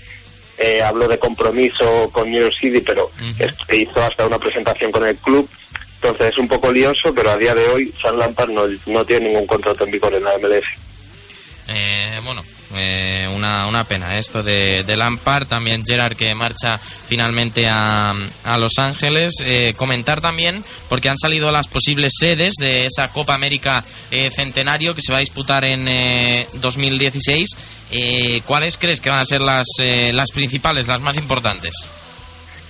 eh, 0.59 0.83
habló 0.83 1.07
de 1.07 1.17
compromiso 1.17 2.07
con 2.11 2.29
New 2.29 2.43
York 2.43 2.53
City 2.61 2.79
pero 2.81 3.09
hizo 3.71 4.03
hasta 4.03 4.27
una 4.27 4.37
presentación 4.37 4.91
con 4.91 5.07
el 5.07 5.15
club. 5.17 5.49
Entonces 5.95 6.29
es 6.33 6.37
un 6.37 6.47
poco 6.47 6.71
lioso 6.71 7.11
pero 7.11 7.31
a 7.31 7.37
día 7.37 7.55
de 7.55 7.67
hoy 7.69 7.91
San 7.99 8.19
Lampard 8.19 8.51
no, 8.51 8.67
no 8.85 9.03
tiene 9.03 9.29
ningún 9.29 9.47
contrato 9.47 9.83
en 9.83 9.91
vigor 9.91 10.13
en 10.13 10.25
la 10.25 10.37
MLS 10.37 10.84
Eh, 11.67 12.19
bueno, 12.23 12.43
eh, 12.75 13.27
una, 13.33 13.67
una 13.67 13.83
pena 13.83 14.17
esto 14.17 14.41
de, 14.43 14.83
de 14.83 14.95
también 15.47 15.83
Gerard 15.85 16.15
que 16.15 16.33
marcha 16.33 16.77
finalmente 17.07 17.67
a, 17.67 18.13
a 18.43 18.57
Los 18.57 18.77
Ángeles. 18.77 19.35
Eh, 19.41 19.73
comentar 19.75 20.21
también, 20.21 20.63
porque 20.89 21.09
han 21.09 21.17
salido 21.17 21.51
las 21.51 21.67
posibles 21.67 22.13
sedes 22.17 22.53
de 22.59 22.85
esa 22.85 23.09
Copa 23.09 23.35
América 23.35 23.85
eh, 24.11 24.29
Centenario 24.35 24.93
que 24.93 25.01
se 25.01 25.11
va 25.11 25.17
a 25.17 25.21
disputar 25.21 25.63
en 25.63 25.87
eh, 25.87 26.47
2016. 26.53 27.49
Eh, 27.91 28.41
¿Cuáles 28.45 28.77
crees 28.77 28.99
que 28.99 29.09
van 29.09 29.19
a 29.19 29.25
ser 29.25 29.41
las, 29.41 29.67
eh, 29.79 30.11
las 30.13 30.31
principales, 30.31 30.87
las 30.87 31.01
más 31.01 31.17
importantes? 31.17 31.73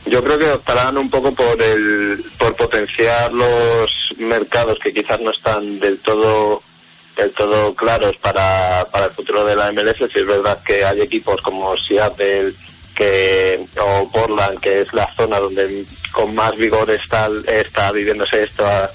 Yo 0.06 0.24
creo 0.24 0.38
que 0.38 0.52
optarán 0.52 0.98
un 0.98 1.10
poco 1.10 1.34
por 1.34 1.60
el 1.60 2.24
por 2.38 2.56
potenciar 2.56 3.34
los 3.34 3.90
mercados 4.20 4.78
que 4.84 4.94
quizás 4.94 5.20
no 5.20 5.32
están 5.32 5.80
del 5.80 5.98
todo 6.00 6.62
del 7.16 7.32
todo 7.34 7.74
claros 7.76 8.16
para, 8.18 8.86
para 8.92 9.06
el 9.06 9.12
futuro 9.12 9.44
de 9.46 9.56
la 9.56 9.72
MLS. 9.72 9.98
Si 10.12 10.20
es 10.20 10.26
verdad 10.26 10.62
que 10.66 10.84
hay 10.86 11.02
equipos 11.02 11.40
como 11.42 11.76
Seattle 11.78 12.54
que 12.96 13.66
o 13.80 14.08
Portland, 14.10 14.60
que 14.60 14.82
es 14.82 14.94
la 14.94 15.12
zona 15.16 15.40
donde 15.40 15.84
con 16.14 16.34
más 16.34 16.56
vigor 16.56 16.90
está 16.92 17.30
está 17.48 17.92
viviéndose 17.92 18.44
esta, 18.44 18.90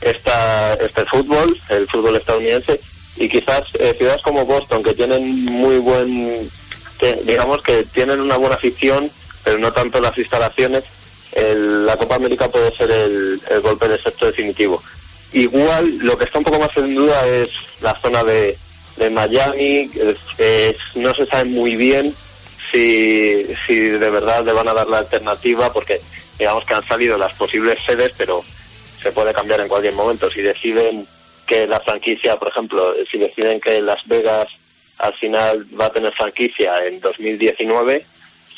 esta 0.00 0.74
este 0.74 1.04
fútbol, 1.06 1.58
el 1.70 1.86
fútbol 1.88 2.16
estadounidense, 2.16 2.78
y 3.16 3.28
quizás 3.28 3.62
eh, 3.78 3.94
ciudades 3.96 4.22
como 4.22 4.44
Boston 4.44 4.82
que 4.82 4.94
tienen 4.94 5.44
muy 5.46 5.76
buen 5.78 6.48
digamos 7.24 7.62
que 7.62 7.84
tienen 7.84 8.20
una 8.20 8.36
buena 8.36 8.56
afición, 8.56 9.10
pero 9.44 9.56
no 9.58 9.72
tanto 9.72 10.00
las 10.00 10.16
instalaciones, 10.18 10.84
el- 11.32 11.86
la 11.86 11.96
Copa 11.96 12.16
América 12.16 12.48
puede 12.48 12.74
ser 12.76 12.90
el, 12.90 13.40
golpe 13.62 13.88
de 13.88 13.98
sexto 14.02 14.26
definitivo. 14.26 14.82
Igual, 15.32 15.98
lo 15.98 16.16
que 16.16 16.24
está 16.24 16.38
un 16.38 16.44
poco 16.44 16.60
más 16.60 16.76
en 16.76 16.94
duda 16.94 17.26
es 17.26 17.50
la 17.80 17.94
zona 18.00 18.24
de, 18.24 18.56
de 18.96 19.10
Miami, 19.10 19.90
no 20.94 21.14
se 21.14 21.26
sabe 21.26 21.44
muy 21.44 21.76
bien 21.76 22.14
si, 22.70 23.46
si 23.66 23.74
de 23.74 24.10
verdad 24.10 24.44
le 24.44 24.52
van 24.52 24.68
a 24.68 24.74
dar 24.74 24.88
la 24.88 24.98
alternativa, 24.98 25.72
porque 25.72 26.00
digamos 26.38 26.64
que 26.64 26.74
han 26.74 26.86
salido 26.86 27.18
las 27.18 27.34
posibles 27.34 27.78
sedes, 27.84 28.12
pero 28.16 28.42
se 29.02 29.12
puede 29.12 29.32
cambiar 29.32 29.60
en 29.60 29.68
cualquier 29.68 29.94
momento. 29.94 30.30
Si 30.30 30.40
deciden 30.40 31.06
que 31.46 31.66
la 31.66 31.80
franquicia, 31.80 32.36
por 32.36 32.48
ejemplo, 32.48 32.94
si 33.10 33.18
deciden 33.18 33.60
que 33.60 33.80
Las 33.80 34.06
Vegas 34.06 34.46
al 34.98 35.14
final 35.14 35.64
va 35.80 35.86
a 35.86 35.92
tener 35.92 36.12
franquicia 36.12 36.72
en 36.86 37.00
2019, 37.00 38.04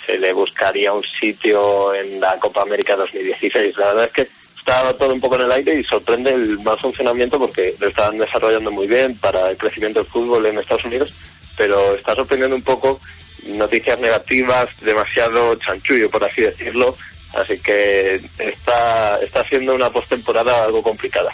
se 0.07 0.19
le 0.19 0.33
buscaría 0.33 0.93
un 0.93 1.05
sitio 1.05 1.95
en 1.95 2.21
la 2.21 2.37
Copa 2.39 2.63
América 2.63 2.97
2016. 2.97 3.77
La 3.77 3.87
verdad 3.89 4.05
es 4.07 4.13
que 4.13 4.33
está 4.61 4.93
todo 4.95 5.13
un 5.13 5.21
poco 5.21 5.37
en 5.37 5.43
el 5.43 5.53
aire 5.53 5.81
y 5.81 5.85
sorprende 5.85 6.31
el 6.31 6.59
mal 6.61 6.79
funcionamiento 6.79 7.39
porque 7.39 7.75
lo 7.81 7.89
están 7.89 8.17
desarrollando 8.19 8.71
muy 8.71 8.87
bien 8.87 9.17
para 9.17 9.49
el 9.49 9.57
crecimiento 9.57 10.01
del 10.01 10.09
fútbol 10.09 10.47
en 10.47 10.59
Estados 10.59 10.85
Unidos, 10.85 11.13
pero 11.57 11.97
está 11.97 12.15
sorprendiendo 12.15 12.55
un 12.55 12.63
poco 12.63 13.01
noticias 13.47 13.99
negativas, 13.99 14.69
demasiado 14.81 15.55
chanchullo, 15.57 16.09
por 16.11 16.25
así 16.25 16.43
decirlo. 16.43 16.95
Así 17.33 17.59
que 17.59 18.21
está, 18.39 19.17
está 19.23 19.47
siendo 19.49 19.75
una 19.75 19.91
postemporada 19.91 20.65
algo 20.65 20.83
complicada. 20.83 21.31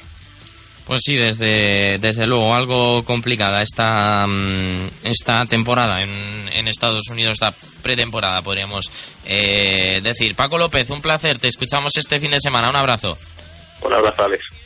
Pues 0.87 1.03
sí, 1.05 1.17
desde, 1.17 1.99
desde 1.99 2.27
luego, 2.29 2.55
algo 2.55 3.05
complicada 3.05 3.61
esta, 3.61 4.25
mm, 4.29 4.89
esta 5.03 5.45
temporada 5.45 6.01
en, 6.01 6.49
en 6.53 6.69
Estados 6.69 7.09
Unidos, 7.11 7.33
esta 7.35 7.53
pretemporada, 7.83 8.41
podríamos 8.43 8.91
eh, 9.25 9.99
decir. 10.03 10.37
Paco 10.37 10.59
López, 10.59 10.89
un 10.91 11.03
placer, 11.03 11.39
te 11.39 11.49
escuchamos 11.49 11.97
este 11.97 12.21
fin 12.21 12.31
de 12.31 12.41
semana, 12.41 12.71
un 12.71 12.77
abrazo. 12.77 13.19
Un 13.83 13.93
abrazo, 13.93 14.25
Alex. 14.25 14.66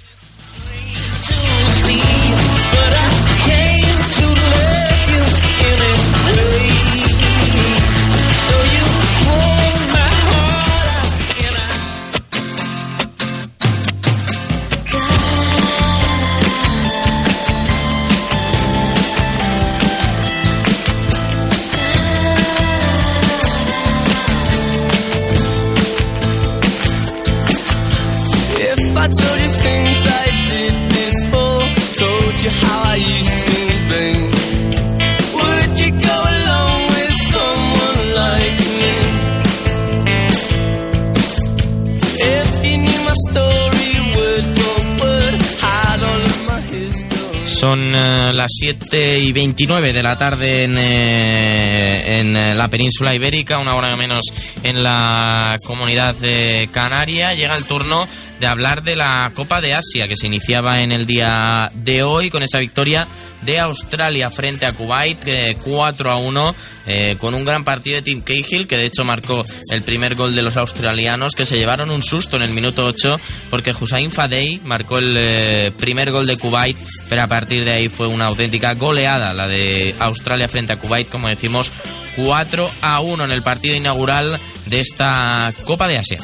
Las 48.50 48.56
7 48.58 49.18
y 49.20 49.32
29 49.32 49.92
de 49.92 50.02
la 50.02 50.18
tarde 50.18 50.64
en, 50.64 50.76
eh, 50.76 52.20
en 52.20 52.36
eh, 52.36 52.54
la 52.54 52.68
península 52.68 53.14
ibérica, 53.14 53.58
una 53.58 53.74
hora 53.74 53.94
menos 53.96 54.22
en 54.62 54.82
la 54.82 55.56
comunidad 55.64 56.14
de 56.14 56.68
Canaria. 56.72 57.32
Llega 57.34 57.56
el 57.56 57.66
turno 57.66 58.08
de 58.40 58.46
hablar 58.46 58.82
de 58.82 58.96
la 58.96 59.30
Copa 59.34 59.60
de 59.60 59.74
Asia 59.74 60.08
que 60.08 60.16
se 60.16 60.26
iniciaba 60.26 60.80
en 60.80 60.92
el 60.92 61.06
día 61.06 61.70
de 61.74 62.02
hoy 62.02 62.30
con 62.30 62.42
esa 62.42 62.58
victoria 62.58 63.06
de 63.42 63.58
Australia 63.58 64.30
frente 64.30 64.66
a 64.66 64.72
Kuwait, 64.72 65.18
eh, 65.26 65.56
4 65.62 66.10
a 66.10 66.16
1, 66.16 66.54
eh, 66.86 67.16
con 67.18 67.34
un 67.34 67.44
gran 67.44 67.64
partido 67.64 67.96
de 67.96 68.02
Tim 68.02 68.22
Cahill, 68.22 68.66
que 68.66 68.76
de 68.76 68.86
hecho 68.86 69.04
marcó 69.04 69.42
el 69.70 69.82
primer 69.82 70.14
gol 70.14 70.34
de 70.34 70.42
los 70.42 70.56
australianos, 70.56 71.34
que 71.34 71.46
se 71.46 71.56
llevaron 71.56 71.90
un 71.90 72.02
susto 72.02 72.36
en 72.36 72.42
el 72.42 72.50
minuto 72.50 72.84
8, 72.84 73.18
porque 73.50 73.74
Hussein 73.78 74.10
Fadey 74.10 74.60
marcó 74.64 74.98
el 74.98 75.14
eh, 75.16 75.72
primer 75.76 76.10
gol 76.12 76.26
de 76.26 76.36
Kuwait, 76.36 76.76
pero 77.08 77.22
a 77.22 77.26
partir 77.26 77.64
de 77.64 77.76
ahí 77.76 77.88
fue 77.88 78.06
una 78.06 78.26
auténtica 78.26 78.74
goleada 78.74 79.32
la 79.32 79.46
de 79.46 79.94
Australia 79.98 80.48
frente 80.48 80.72
a 80.72 80.76
Kuwait, 80.76 81.08
como 81.08 81.28
decimos, 81.28 81.70
4 82.16 82.70
a 82.82 83.00
1 83.00 83.24
en 83.24 83.30
el 83.32 83.42
partido 83.42 83.74
inaugural 83.74 84.38
de 84.66 84.80
esta 84.80 85.50
Copa 85.64 85.88
de 85.88 85.98
Asia. 85.98 86.18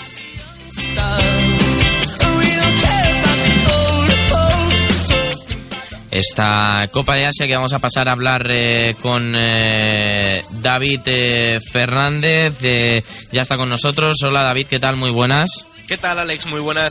Esta 6.19 6.89
Copa 6.93 7.15
de 7.15 7.27
Asia 7.27 7.47
que 7.47 7.55
vamos 7.55 7.73
a 7.73 7.79
pasar 7.79 8.09
a 8.09 8.13
hablar 8.13 8.47
eh, 8.51 8.95
con 9.01 9.35
eh, 9.37 10.43
David 10.63 11.01
eh, 11.07 11.61
Fernández. 11.73 12.55
eh, 12.63 13.03
ya 13.33 13.43
está 13.43 13.57
con 13.57 13.69
nosotros. 13.69 14.23
Hola 14.23 14.43
David, 14.43 14.67
¿qué 14.69 14.79
tal? 14.79 14.97
Muy 14.97 15.11
buenas. 15.11 15.51
¿Qué 15.87 15.97
tal, 15.97 16.19
Alex? 16.19 16.47
Muy 16.47 16.61
buenas. 16.61 16.91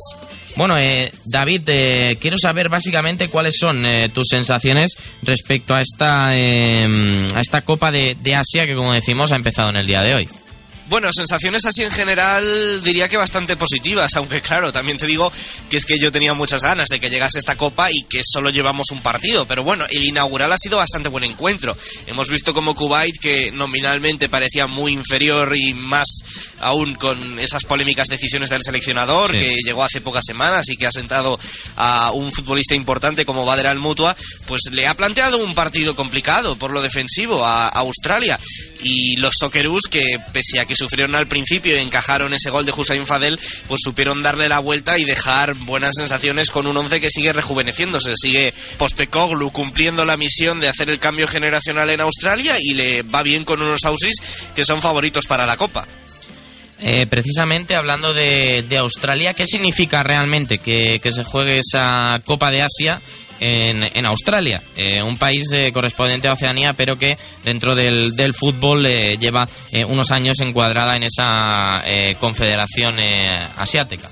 Bueno, 0.56 0.78
eh, 0.78 1.12
David, 1.26 1.64
quiero 2.22 2.38
saber 2.38 2.70
básicamente 2.70 3.28
cuáles 3.28 3.56
son 3.60 3.86
eh, 3.86 4.08
tus 4.08 4.28
sensaciones 4.30 4.96
respecto 5.22 5.76
a 5.76 5.82
esta, 5.82 6.28
a 6.30 7.42
esta 7.42 7.62
Copa 7.66 7.92
de, 7.92 8.16
de 8.22 8.36
Asia 8.36 8.66
que, 8.66 8.74
como 8.74 8.94
decimos, 8.94 9.34
ha 9.34 9.36
empezado 9.36 9.70
en 9.70 9.76
el 9.76 9.86
día 9.86 10.02
de 10.02 10.16
hoy. 10.16 10.30
Bueno, 10.88 11.10
sensaciones 11.12 11.66
así 11.66 11.82
en 11.84 11.92
general 11.92 12.84
diría 12.84 13.10
que 13.10 13.18
bastante 13.18 13.56
positivas, 13.56 14.16
aunque 14.16 14.40
claro, 14.42 14.72
también 14.72 14.98
te 15.00 15.08
digo 15.08 15.32
que 15.68 15.78
es 15.78 15.86
que 15.86 15.98
yo 15.98 16.12
tenía 16.12 16.36
muchas 16.36 16.62
ganas 16.62 16.90
de 16.90 17.00
que 17.00 17.10
llegase 17.10 17.40
esta 17.40 17.56
copa 17.56 17.90
y 17.92 18.04
que 18.04 18.22
solo 18.24 18.52
llevamos 18.52 18.92
un 18.92 19.02
partido, 19.02 19.48
pero 19.48 19.64
bueno, 19.64 19.86
el 19.90 20.04
inaugural 20.04 20.52
ha 20.54 20.58
sido 20.60 20.78
bastante 20.78 21.10
buen 21.10 21.24
encuentro. 21.24 21.76
Hemos 22.06 22.30
visto 22.30 22.54
como 22.54 22.76
Kuwait, 22.76 23.18
que 23.20 23.52
nominalmente 23.52 24.30
parecía 24.30 24.68
muy 24.68 24.92
inferior 24.92 25.58
y 25.58 25.74
más 25.74 26.08
aún 26.60 26.94
con 26.94 27.40
esas 27.40 27.64
polémicas 27.66 28.08
decisiones 28.08 28.50
del 28.52 28.62
seleccionador, 28.62 29.32
Sí. 29.32 29.38
que 29.40 29.56
llegó 29.66 29.84
hace 29.84 30.02
pocas 30.02 30.24
semanas 30.26 30.70
y 30.70 30.78
que 30.78 30.86
ha 30.86 30.92
sentado 30.92 31.40
a 31.78 32.12
un 32.12 32.32
futbolista 32.32 32.76
importante 32.76 33.26
como 33.26 33.44
Bader 33.46 33.68
Al 33.68 33.80
Mutua, 33.80 34.16
pues 34.46 34.62
le 34.72 34.88
ha 34.88 34.94
planteado 34.96 35.38
un 35.40 35.56
partido 35.56 35.96
complicado 35.96 36.56
por 36.58 36.72
lo 36.72 36.82
defensivo 36.84 37.44
a, 37.44 37.68
a 37.70 37.80
Australia. 37.80 38.40
Y 38.84 39.16
los 39.18 39.36
Socceroos, 39.40 39.86
que 39.90 40.20
pese 40.32 40.60
a 40.60 40.66
que 40.66 40.75
sufrieron 40.76 41.16
al 41.16 41.28
principio 41.28 41.76
y 41.76 41.80
encajaron 41.80 42.34
ese 42.34 42.50
gol 42.50 42.66
de 42.66 42.72
Hussein 42.72 43.06
Fadel, 43.08 43.40
pues 43.68 43.82
supieron 43.84 44.24
darle 44.24 44.50
la 44.50 44.60
vuelta 44.60 44.98
y 44.98 45.04
dejar 45.04 45.54
buenas 45.56 45.92
sensaciones 45.98 46.52
con 46.52 46.68
un 46.68 46.78
once 46.78 47.02
que 47.02 47.10
sigue 47.10 47.34
rejuveneciéndose. 47.34 48.14
Sigue 48.16 48.54
Postecoglou 48.78 49.52
cumpliendo 49.52 50.06
la 50.06 50.18
misión 50.18 50.60
de 50.60 50.68
hacer 50.68 50.90
el 50.90 51.00
cambio 51.00 51.28
generacional 51.28 51.90
en 51.90 52.02
Australia 52.02 52.56
y 52.60 52.74
le 52.74 53.04
va 53.04 53.24
bien 53.24 53.46
con 53.46 53.62
unos 53.62 53.86
Aussies 53.86 54.16
que 54.56 54.66
son 54.66 54.82
favoritos 54.82 55.26
para 55.26 55.46
la 55.46 55.58
Copa. 55.58 55.88
Eh, 56.82 57.08
precisamente 57.08 57.76
hablando 57.76 58.14
de, 58.14 58.66
Australia, 58.80 59.34
¿qué 59.34 59.46
significa 59.46 60.04
realmente 60.04 60.58
que 60.58 61.00
se 61.14 61.24
juegue 61.24 61.60
esa 61.60 62.22
Copa 62.26 62.52
de 62.52 62.64
Asia 62.64 63.02
en, 63.40 64.06
Australia? 64.06 64.62
Eh, 64.76 65.02
un 65.02 65.18
país 65.18 65.52
eh, 65.52 65.72
correspondiente 65.74 66.28
a 66.28 66.34
Oceanía, 66.34 66.74
pero 66.74 66.96
que 66.96 67.18
dentro 67.44 67.76
del, 67.76 68.12
del 68.12 68.34
fútbol 68.34 68.86
eh, 68.86 69.18
lleva 69.20 69.48
unos 69.88 70.12
años 70.12 70.40
encuadrada 70.40 70.96
en 70.96 71.04
esa 71.04 71.84
confederación 72.20 72.96
asiática. 73.58 74.10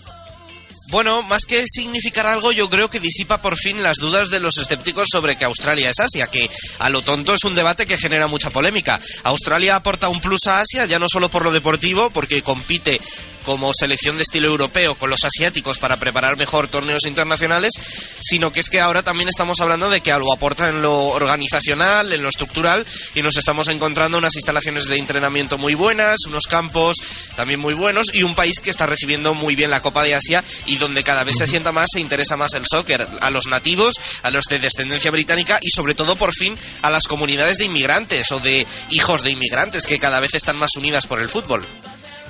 Bueno, 0.94 1.24
más 1.24 1.46
que 1.48 1.64
significar 1.66 2.28
algo, 2.28 2.52
yo 2.52 2.70
creo 2.70 2.88
que 2.88 3.00
disipa 3.00 3.42
por 3.42 3.58
fin 3.58 3.82
las 3.82 3.98
dudas 3.98 4.30
de 4.30 4.40
los 4.40 4.60
escépticos 4.60 5.08
sobre 5.12 5.36
que 5.36 5.44
Australia 5.44 5.90
es 5.90 6.00
Asia, 6.00 6.28
que 6.28 6.48
a 6.78 6.92
lo 6.92 7.02
tonto 7.02 7.34
es 7.34 7.44
un 7.46 7.56
debate 7.56 7.88
que 7.88 7.98
genera 7.98 8.28
mucha 8.28 8.52
polémica. 8.52 9.02
Australia 9.24 9.76
aporta 9.76 10.10
un 10.10 10.22
plus 10.22 10.46
a 10.46 10.60
Asia, 10.60 10.86
ya 10.86 11.00
no 11.00 11.10
solo 11.10 11.32
por 11.32 11.46
lo 11.46 11.52
deportivo, 11.52 12.12
porque 12.12 12.44
compite 12.44 13.02
como 13.44 13.74
selección 13.74 14.18
de 14.18 14.24
estilo 14.24 14.48
europeo 14.48 14.96
con 14.96 15.10
los 15.10 15.26
asiáticos 15.26 15.78
para 15.78 15.98
preparar 15.98 16.38
mejor 16.38 16.68
torneos 16.68 17.06
internacionales, 17.06 17.74
sino 18.22 18.52
que 18.52 18.60
es 18.60 18.70
que 18.70 18.80
ahora 18.80 19.04
también 19.04 19.30
estamos 19.30 19.60
hablando 19.62 19.90
de 19.90 20.02
que 20.02 20.12
lo 20.12 20.34
aporta 20.34 20.70
en 20.70 20.82
lo 20.82 21.08
organizacional, 21.08 22.12
en 22.12 22.24
lo 22.24 22.30
estructural, 22.30 22.86
y 23.14 23.22
nos 23.22 23.38
estamos 23.38 23.68
encontrando 23.68 24.18
unas 24.18 24.36
instalaciones 24.36 24.86
de 24.86 24.98
entrenamiento 24.98 25.58
muy 25.58 25.76
buenas, 25.76 26.26
unos 26.26 26.46
campos 26.46 26.98
también 27.36 27.60
muy 27.60 27.74
buenos, 27.74 28.08
y 28.14 28.24
un 28.24 28.36
país 28.36 28.60
que 28.62 28.70
está 28.70 28.86
recibiendo 28.86 29.34
muy 29.34 29.56
bien 29.56 29.70
la 29.70 29.82
Copa 29.82 30.04
de 30.04 30.16
Asia 30.16 30.44
y 30.66 30.78
donde 30.84 31.04
cada 31.04 31.24
vez 31.24 31.36
se 31.38 31.48
sienta 31.48 31.72
más, 31.72 31.88
se 31.94 32.00
interesa 32.00 32.38
más 32.38 32.54
el 32.54 32.66
soccer, 32.70 33.08
a 33.22 33.30
los 33.30 33.48
nativos, 33.48 33.96
a 34.22 34.30
los 34.30 34.46
de 34.46 34.60
descendencia 34.60 35.12
británica 35.12 35.60
y 35.62 35.70
sobre 35.70 35.96
todo 35.96 36.16
por 36.16 36.34
fin 36.34 36.58
a 36.82 36.90
las 36.90 37.08
comunidades 37.08 37.58
de 37.58 37.66
inmigrantes 37.66 38.32
o 38.32 38.40
de 38.40 38.68
hijos 38.92 39.24
de 39.24 39.32
inmigrantes 39.32 39.88
que 39.88 40.00
cada 40.00 40.20
vez 40.20 40.34
están 40.36 40.58
más 40.58 40.76
unidas 40.76 41.08
por 41.08 41.20
el 41.20 41.30
fútbol. 41.30 41.66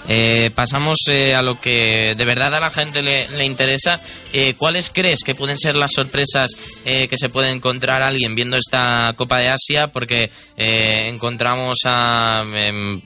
Eh, 0.07 0.51
pasamos 0.53 0.97
eh, 1.07 1.33
a 1.33 1.41
lo 1.41 1.57
que 1.57 2.13
de 2.17 2.25
verdad 2.25 2.53
a 2.53 2.59
la 2.59 2.71
gente 2.71 3.01
le, 3.01 3.27
le 3.29 3.45
interesa. 3.45 4.01
Eh, 4.33 4.53
¿Cuáles 4.57 4.89
crees 4.89 5.19
que 5.25 5.35
pueden 5.35 5.57
ser 5.57 5.75
las 5.75 5.91
sorpresas 5.93 6.51
eh, 6.85 7.07
que 7.07 7.17
se 7.17 7.29
puede 7.29 7.49
encontrar 7.49 8.01
alguien 8.01 8.35
viendo 8.35 8.57
esta 8.57 9.13
Copa 9.15 9.37
de 9.37 9.49
Asia? 9.49 9.87
Porque 9.87 10.29
encontramos 10.57 11.79
a 11.85 12.43
em, 12.55 13.01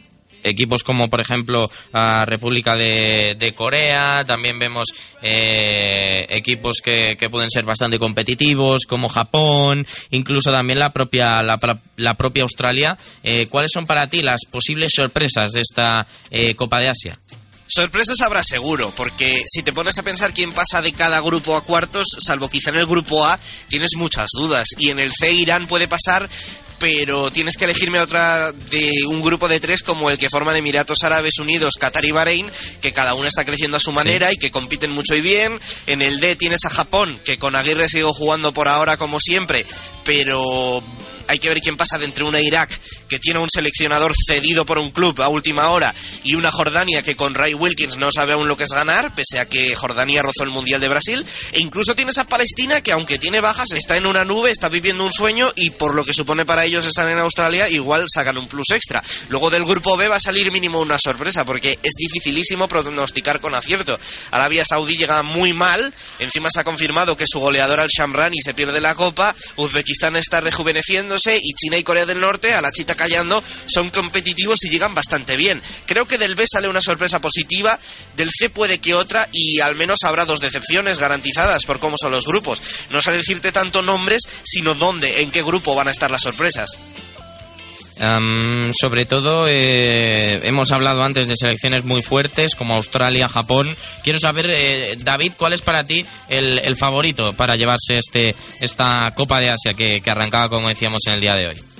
equipos 0.49 0.83
como, 0.83 1.09
por 1.09 1.21
ejemplo, 1.21 1.69
República 2.25 2.75
de, 2.75 3.53
Corea. 3.55 4.23
También 4.25 4.59
vemos 4.59 4.87
eh, 5.21 6.25
equipos 6.29 6.77
que, 6.83 7.15
pueden 7.29 7.49
ser 7.49 7.65
bastante 7.65 7.99
competitivos, 7.99 8.85
como 8.87 9.09
Japón, 9.09 9.85
incluso 10.11 10.51
también 10.51 10.79
la 10.79 10.93
propia 10.93 11.41
la 11.97 12.13
propia 12.15 12.43
Australia. 12.43 12.97
Eh, 13.23 13.47
¿Cuáles 13.47 13.71
son 13.73 13.85
para 13.85 14.07
ti 14.07 14.21
las 14.21 14.41
posibles 14.49 14.91
sorpresas 14.95 15.51
de 15.51 15.61
esta 15.61 16.07
eh, 16.31 16.55
Copa 16.55 16.79
de 16.79 16.89
Asia? 16.89 17.19
Sorpresas 17.69 18.21
habrá 18.21 18.43
seguro, 18.43 18.93
porque 18.95 19.43
si 19.45 19.61
te 19.61 19.73
pones 19.73 19.97
a 19.97 20.03
pensar 20.03 20.33
quién 20.33 20.53
pasa 20.53 20.81
de 20.81 20.93
cada 20.93 21.19
grupo 21.19 21.57
a 21.57 21.65
cuartos, 21.65 22.05
salvo 22.19 22.49
quizá 22.49 22.69
en 22.69 22.77
el 22.77 22.85
grupo 22.85 23.25
A, 23.25 23.37
tienes 23.67 23.91
muchas 23.97 24.29
dudas. 24.31 24.69
Y 24.77 24.89
en 24.89 24.99
el 24.99 25.11
C 25.11 25.33
Irán 25.33 25.67
puede 25.67 25.89
pasar, 25.89 26.29
pero 26.79 27.31
tienes 27.31 27.57
que 27.57 27.65
elegirme 27.65 27.99
otra 27.99 28.51
de 28.51 28.91
un 29.07 29.21
grupo 29.21 29.47
de 29.47 29.59
tres 29.59 29.83
como 29.83 30.09
el 30.09 30.17
que 30.17 30.29
forman 30.29 30.55
Emiratos 30.55 31.03
Árabes 31.03 31.39
Unidos, 31.39 31.75
Qatar 31.79 32.05
y 32.05 32.11
Bahrein, 32.11 32.49
que 32.81 32.93
cada 32.93 33.13
una 33.13 33.27
está 33.27 33.45
creciendo 33.45 33.77
a 33.77 33.81
su 33.81 33.91
manera 33.91 34.31
y 34.31 34.37
que 34.37 34.51
compiten 34.51 34.91
mucho 34.91 35.15
y 35.15 35.21
bien. 35.21 35.59
En 35.87 36.01
el 36.01 36.19
D 36.19 36.35
tienes 36.35 36.65
a 36.65 36.69
Japón, 36.69 37.19
que 37.23 37.39
con 37.39 37.55
Aguirre 37.55 37.89
sigo 37.89 38.13
jugando 38.13 38.53
por 38.53 38.67
ahora 38.67 38.97
como 38.97 39.19
siempre, 39.19 39.65
pero 40.03 40.83
hay 41.27 41.39
que 41.39 41.49
ver 41.49 41.61
quién 41.61 41.77
pasa 41.77 41.97
de 41.97 42.05
entre 42.05 42.23
una 42.23 42.41
Irak 42.41 42.69
que 43.09 43.19
tiene 43.19 43.39
un 43.39 43.49
seleccionador 43.49 44.13
cedido 44.27 44.65
por 44.65 44.77
un 44.77 44.91
club 44.91 45.21
a 45.21 45.29
última 45.29 45.69
hora 45.69 45.93
y 46.23 46.35
una 46.35 46.51
Jordania 46.51 47.01
que 47.01 47.15
con 47.15 47.35
Ray 47.35 47.53
Wilkins 47.53 47.97
no 47.97 48.11
sabe 48.11 48.33
aún 48.33 48.47
lo 48.47 48.57
que 48.57 48.63
es 48.63 48.69
ganar, 48.69 49.13
pese 49.15 49.39
a 49.39 49.47
que 49.47 49.75
Jordania 49.75 50.21
rozó 50.21 50.43
el 50.43 50.49
Mundial 50.49 50.81
de 50.81 50.87
Brasil. 50.87 51.25
E 51.51 51.59
incluso 51.59 51.95
tienes 51.95 52.17
a 52.17 52.25
Palestina 52.25 52.81
que 52.81 52.91
aunque 52.91 53.19
tiene 53.19 53.41
bajas 53.41 53.71
está 53.71 53.97
en 53.97 54.05
una 54.05 54.25
nube, 54.25 54.51
está 54.51 54.69
viviendo 54.69 55.05
un 55.05 55.13
sueño 55.13 55.49
y 55.55 55.71
por 55.71 55.95
lo 55.95 56.05
que 56.05 56.13
supone 56.13 56.45
para 56.45 56.65
ellos 56.65 56.85
estar 56.85 57.09
en 57.09 57.17
Australia 57.17 57.69
igual 57.69 58.05
sacan 58.13 58.37
un 58.37 58.47
plus 58.47 58.71
extra. 58.71 59.03
Luego 59.29 59.49
del 59.49 59.65
grupo 59.65 59.97
B 59.97 60.07
va 60.07 60.17
a 60.17 60.21
salir 60.21 60.51
mínimo 60.51 60.79
una 60.79 60.97
sorpresa 60.97 61.45
porque 61.45 61.79
es 61.83 61.93
dificilísimo 61.97 62.67
pronosticar 62.67 63.39
con 63.39 63.55
acierto. 63.55 63.99
Arabia 64.31 64.65
Saudí 64.65 64.97
llega 64.97 65.23
muy 65.23 65.53
mal, 65.53 65.93
encima 66.19 66.49
se 66.49 66.59
ha 66.59 66.63
confirmado 66.63 67.17
que 67.17 67.25
su 67.27 67.39
goleador 67.39 67.79
al 67.79 67.89
Shamrani 67.89 68.37
se 68.43 68.53
pierde 68.53 68.81
la 68.81 68.95
copa, 68.95 69.35
Uzbekistán 69.55 70.15
está 70.15 70.41
y 71.25 71.53
China 71.53 71.77
y 71.77 71.83
Corea 71.83 72.05
del 72.05 72.19
Norte, 72.19 72.53
a 72.53 72.61
la 72.61 72.71
chita 72.71 72.95
callando, 72.95 73.43
son 73.67 73.89
competitivos 73.89 74.63
y 74.63 74.69
llegan 74.69 74.93
bastante 74.93 75.35
bien. 75.35 75.61
Creo 75.85 76.05
que 76.05 76.17
del 76.17 76.35
B 76.35 76.45
sale 76.47 76.67
una 76.67 76.81
sorpresa 76.81 77.19
positiva, 77.19 77.79
del 78.15 78.29
C 78.31 78.49
puede 78.49 78.79
que 78.79 78.93
otra 78.93 79.27
y 79.31 79.59
al 79.59 79.75
menos 79.75 80.03
habrá 80.03 80.25
dos 80.25 80.39
decepciones 80.39 80.99
garantizadas 80.99 81.65
por 81.65 81.79
cómo 81.79 81.97
son 81.97 82.11
los 82.11 82.25
grupos. 82.25 82.61
No 82.89 83.01
sé 83.01 83.11
decirte 83.11 83.51
tanto 83.51 83.81
nombres, 83.81 84.21
sino 84.43 84.75
dónde, 84.75 85.21
en 85.21 85.31
qué 85.31 85.41
grupo 85.41 85.75
van 85.75 85.87
a 85.87 85.91
estar 85.91 86.11
las 86.11 86.21
sorpresas. 86.21 86.69
Am, 87.99 88.71
sobre 88.73 89.05
todo, 89.05 89.47
eh, 89.47 90.39
hemos 90.43 90.71
hablado 90.71 91.03
antes 91.03 91.27
de 91.27 91.35
selecciones 91.35 91.83
muy 91.83 92.01
fuertes 92.01 92.55
como 92.55 92.75
Australia, 92.75 93.29
Japón. 93.29 93.75
Quiero 94.03 94.19
saber, 94.19 94.49
eh, 94.51 94.95
David, 94.99 95.33
¿cuál 95.37 95.53
es 95.53 95.61
para 95.61 95.83
ti 95.83 96.05
el, 96.29 96.59
el 96.59 96.77
favorito 96.77 97.33
para 97.33 97.55
llevarse 97.55 97.97
este 97.97 98.35
esta 98.59 99.11
Copa 99.15 99.39
de 99.39 99.49
Asia 99.49 99.73
que, 99.73 100.01
que 100.01 100.09
arrancaba, 100.09 100.49
como 100.49 100.69
decíamos, 100.69 100.99
en 101.07 101.13
el 101.13 101.21
día 101.21 101.35
de 101.35 101.47
hoy? 101.47 101.76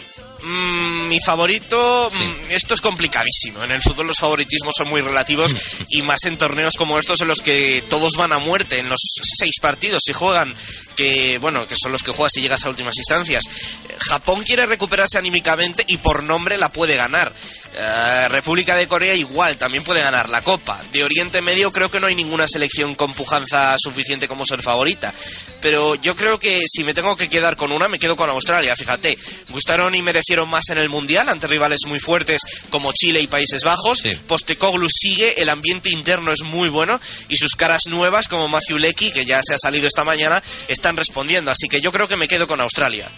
Mm, 0.48 1.10
mi 1.10 1.20
favorito, 1.20 2.10
mm, 2.10 2.52
esto 2.52 2.74
es 2.74 2.80
complicadísimo. 2.80 3.62
En 3.66 3.72
el 3.72 3.82
fútbol 3.82 4.08
los 4.08 4.20
favoritismos 4.20 4.74
son 4.78 4.88
muy 4.88 5.02
relativos 5.02 5.52
y 5.90 6.02
más 6.04 6.24
en 6.24 6.38
torneos 6.38 6.76
como 6.76 6.98
estos 6.98 7.20
en 7.20 7.28
los 7.28 7.40
que 7.40 7.84
todos 7.90 8.14
van 8.14 8.32
a 8.32 8.40
muerte 8.40 8.80
en 8.80 8.88
los 8.88 9.00
seis 9.38 9.60
partidos 9.60 10.04
y 10.08 10.14
juegan 10.14 10.56
que 10.96 11.38
bueno 11.40 11.68
que 11.68 11.76
son 11.76 11.92
los 11.92 12.02
que 12.02 12.12
juegas 12.12 12.32
si 12.34 12.42
llegas 12.42 12.64
a 12.64 12.70
últimas 12.70 12.96
instancias. 12.98 13.44
Eh, 13.46 13.96
Japón 14.00 14.42
quiere 14.44 14.66
recuperarse 14.66 15.18
anímicamente 15.18 15.84
y 15.86 15.98
por 15.98 16.24
nombre 16.24 16.58
la 16.58 16.72
puede 16.72 16.96
ganar. 16.96 17.34
Eh, 17.80 18.28
República 18.30 18.76
de 18.76 18.88
Corea 18.88 19.14
igual, 19.14 19.58
también 19.58 19.84
puede 19.84 20.02
ganar 20.02 20.30
la 20.30 20.42
Copa. 20.42 20.82
De 20.92 21.04
Oriente 21.04 21.42
Medio 21.42 21.72
creo 21.72 21.92
que 21.92 22.00
no 22.00 22.08
hay 22.08 22.16
ninguna 22.16 22.48
selección 22.48 22.96
con 22.96 23.14
pujanza 23.14 23.76
suficiente 23.78 24.28
como 24.28 24.46
ser 24.46 24.62
favorita. 24.62 25.14
Pero 25.62 25.96
yo 25.96 26.16
creo 26.16 26.40
que 26.40 26.62
si 26.68 26.84
me 26.84 26.94
tengo 26.94 27.16
que 27.16 27.30
quedar 27.30 27.56
con 27.56 27.72
una, 27.72 27.88
me 27.88 28.00
quedo 28.00 28.16
con 28.16 28.30
Australia, 28.30 28.76
fíjate. 28.76 29.18
Gustaron 29.50 29.94
y 29.94 30.02
merecieron 30.02 30.37
más 30.46 30.70
en 30.70 30.78
el 30.78 30.90
Mundial 30.90 31.30
ante 31.30 31.48
rivales 31.48 31.80
muy 31.88 32.00
fuertes 32.00 32.42
como 32.70 32.92
Chile 32.94 33.22
y 33.22 33.28
Países 33.28 33.64
Bajos. 33.64 34.04
Postecoglou 34.28 34.90
sigue, 34.90 35.42
el 35.42 35.50
ambiente 35.50 35.90
interno 35.90 36.32
es 36.32 36.44
muy 36.44 36.70
bueno 36.70 37.00
y 37.30 37.38
sus 37.38 37.56
caras 37.56 37.88
nuevas 37.88 38.28
como 38.28 38.48
Matthew 38.48 38.78
Lecky, 38.78 39.12
que 39.12 39.26
ya 39.26 39.42
se 39.44 39.54
ha 39.54 39.58
salido 39.58 39.88
esta 39.88 40.04
mañana, 40.04 40.42
están 40.68 40.98
respondiendo. 40.98 41.52
Así 41.52 41.68
que 41.68 41.82
yo 41.82 41.92
creo 41.92 42.08
que 42.08 42.18
me 42.18 42.28
quedo 42.28 42.48
con 42.48 42.62
Australia. 42.62 43.10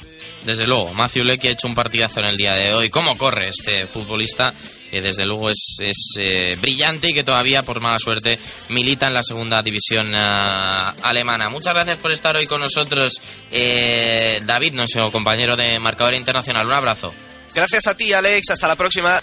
Desde 0.43 0.65
luego, 0.65 0.93
Matthew 0.93 1.25
Lecky 1.25 1.47
ha 1.49 1.51
hecho 1.51 1.67
un 1.67 1.75
partidazo 1.75 2.21
en 2.21 2.27
el 2.27 2.37
día 2.37 2.55
de 2.55 2.73
hoy. 2.73 2.89
¿Cómo 2.89 3.17
corre 3.17 3.49
este 3.49 3.85
futbolista? 3.87 4.53
Que 4.89 5.01
desde 5.01 5.25
luego 5.25 5.49
es, 5.49 5.77
es 5.79 6.13
eh, 6.17 6.55
brillante 6.59 7.09
y 7.09 7.13
que 7.13 7.23
todavía, 7.23 7.63
por 7.63 7.79
mala 7.79 7.99
suerte, 7.99 8.39
milita 8.69 9.07
en 9.07 9.13
la 9.13 9.23
segunda 9.23 9.61
división 9.61 10.11
ah, 10.15 10.95
alemana. 11.03 11.49
Muchas 11.49 11.73
gracias 11.73 11.97
por 11.97 12.11
estar 12.11 12.35
hoy 12.35 12.45
con 12.45 12.61
nosotros, 12.61 13.21
eh, 13.51 14.39
David, 14.43 14.73
nuestro 14.73 15.11
compañero 15.11 15.55
de 15.55 15.79
marcador 15.79 16.15
internacional. 16.15 16.65
Un 16.65 16.73
abrazo. 16.73 17.13
Gracias 17.53 17.87
a 17.87 17.95
ti, 17.95 18.13
Alex. 18.13 18.51
Hasta 18.51 18.67
la 18.67 18.75
próxima. 18.75 19.21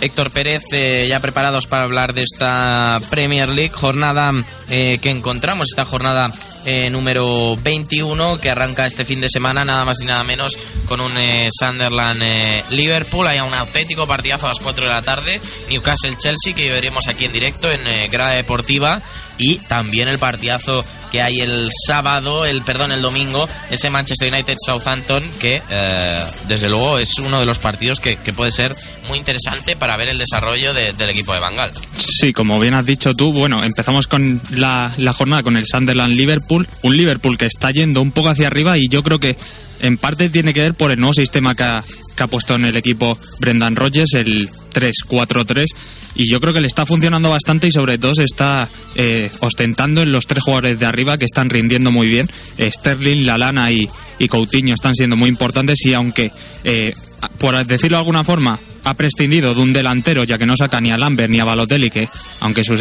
Héctor 0.00 0.30
Pérez, 0.30 0.62
eh, 0.72 1.06
ya 1.08 1.18
preparados 1.20 1.66
para 1.66 1.82
hablar 1.82 2.14
de 2.14 2.22
esta 2.22 3.00
Premier 3.10 3.48
League, 3.48 3.72
jornada 3.72 4.32
eh, 4.70 4.98
que 5.02 5.10
encontramos, 5.10 5.68
esta 5.70 5.84
jornada 5.84 6.30
eh, 6.64 6.88
número 6.90 7.56
21 7.56 8.38
que 8.38 8.50
arranca 8.50 8.86
este 8.86 9.04
fin 9.04 9.20
de 9.20 9.28
semana, 9.28 9.64
nada 9.64 9.84
más 9.84 10.00
y 10.00 10.04
nada 10.04 10.22
menos, 10.24 10.56
con 10.86 11.00
un 11.00 11.12
Sunderland-Liverpool. 11.58 13.26
Hay 13.26 13.40
un 13.40 13.54
auténtico 13.54 14.06
partidazo 14.06 14.46
a 14.46 14.50
las 14.50 14.60
4 14.60 14.84
de 14.84 14.90
la 14.90 15.02
tarde, 15.02 15.40
Newcastle-Chelsea, 15.68 16.54
que 16.54 16.70
veremos 16.70 17.08
aquí 17.08 17.24
en 17.24 17.32
directo 17.32 17.70
en 17.70 18.10
Grada 18.10 18.32
Deportiva, 18.32 19.02
y 19.38 19.58
también 19.60 20.08
el 20.08 20.18
partidazo 20.18 20.84
que 21.10 21.20
hay 21.22 21.40
el 21.40 21.70
sábado, 21.86 22.44
el 22.44 22.62
perdón, 22.62 22.92
el 22.92 23.02
domingo, 23.02 23.48
ese 23.70 23.90
Manchester 23.90 24.32
United 24.32 24.56
Southampton, 24.64 25.22
que 25.40 25.62
eh, 25.70 26.22
desde 26.48 26.68
luego 26.68 26.98
es 26.98 27.18
uno 27.18 27.40
de 27.40 27.46
los 27.46 27.58
partidos 27.58 28.00
que, 28.00 28.16
puede 28.36 28.52
ser 28.52 28.76
muy 29.08 29.18
interesante 29.18 29.74
para 29.74 29.96
ver 29.96 30.10
el 30.10 30.18
desarrollo 30.18 30.72
de- 30.74 30.92
del 30.96 31.10
equipo 31.10 31.32
de 31.34 31.40
Bangal. 31.40 31.72
Sí, 31.96 32.32
como 32.32 32.58
bien 32.60 32.74
has 32.74 32.84
dicho 32.86 33.14
tú, 33.14 33.32
bueno, 33.32 33.64
empezamos 33.64 34.06
con 34.06 34.40
la, 34.50 34.92
la 34.96 35.12
jornada 35.12 35.42
con 35.42 35.56
el 35.56 35.66
Sunderland-Liverpool, 35.66 36.68
un 36.82 36.96
Liverpool 36.96 37.36
que 37.38 37.46
está 37.46 37.70
yendo 37.70 38.00
un 38.02 38.12
poco 38.12 38.28
hacia 38.28 38.46
arriba 38.48 38.76
y 38.78 38.88
yo 38.88 39.02
creo 39.02 39.18
que 39.18 39.36
en 39.80 39.96
parte 39.96 40.28
tiene 40.28 40.52
que 40.52 40.62
ver 40.62 40.74
por 40.74 40.90
el 40.90 40.98
nuevo 40.98 41.14
sistema 41.14 41.54
que 41.54 41.62
ha, 41.62 41.84
que 42.16 42.22
ha 42.22 42.26
puesto 42.26 42.54
en 42.54 42.64
el 42.64 42.76
equipo 42.76 43.18
Brendan 43.40 43.76
Rodgers, 43.76 44.14
el 44.14 44.48
3-4-3, 44.48 45.66
y 46.14 46.30
yo 46.30 46.40
creo 46.40 46.52
que 46.52 46.60
le 46.60 46.66
está 46.66 46.84
funcionando 46.84 47.30
bastante 47.30 47.68
y 47.68 47.70
sobre 47.70 47.98
todo 47.98 48.14
se 48.14 48.24
está 48.24 48.68
eh, 48.96 49.30
ostentando 49.40 50.02
en 50.02 50.10
los 50.10 50.26
tres 50.26 50.42
jugadores 50.42 50.78
de 50.78 50.86
arriba 50.86 51.16
que 51.16 51.24
están 51.24 51.48
rindiendo 51.48 51.92
muy 51.92 52.08
bien. 52.08 52.28
Eh, 52.56 52.70
Sterling, 52.72 53.24
Lalana 53.24 53.70
y, 53.70 53.88
y 54.18 54.28
Coutinho 54.28 54.74
están 54.74 54.94
siendo 54.94 55.16
muy 55.16 55.28
importantes 55.28 55.78
y 55.84 55.94
aunque, 55.94 56.32
eh, 56.64 56.92
por 57.38 57.64
decirlo 57.64 57.96
de 57.96 58.00
alguna 58.00 58.24
forma, 58.24 58.58
ha 58.84 58.94
prescindido 58.94 59.54
de 59.54 59.60
un 59.60 59.72
delantero 59.72 60.24
ya 60.24 60.38
que 60.38 60.46
no 60.46 60.56
saca 60.56 60.80
ni 60.80 60.90
a 60.90 60.98
Lambert 60.98 61.30
ni 61.30 61.38
a 61.40 61.44
Balotelli, 61.44 61.90
que 61.90 62.08
aunque 62.40 62.64
sus 62.64 62.80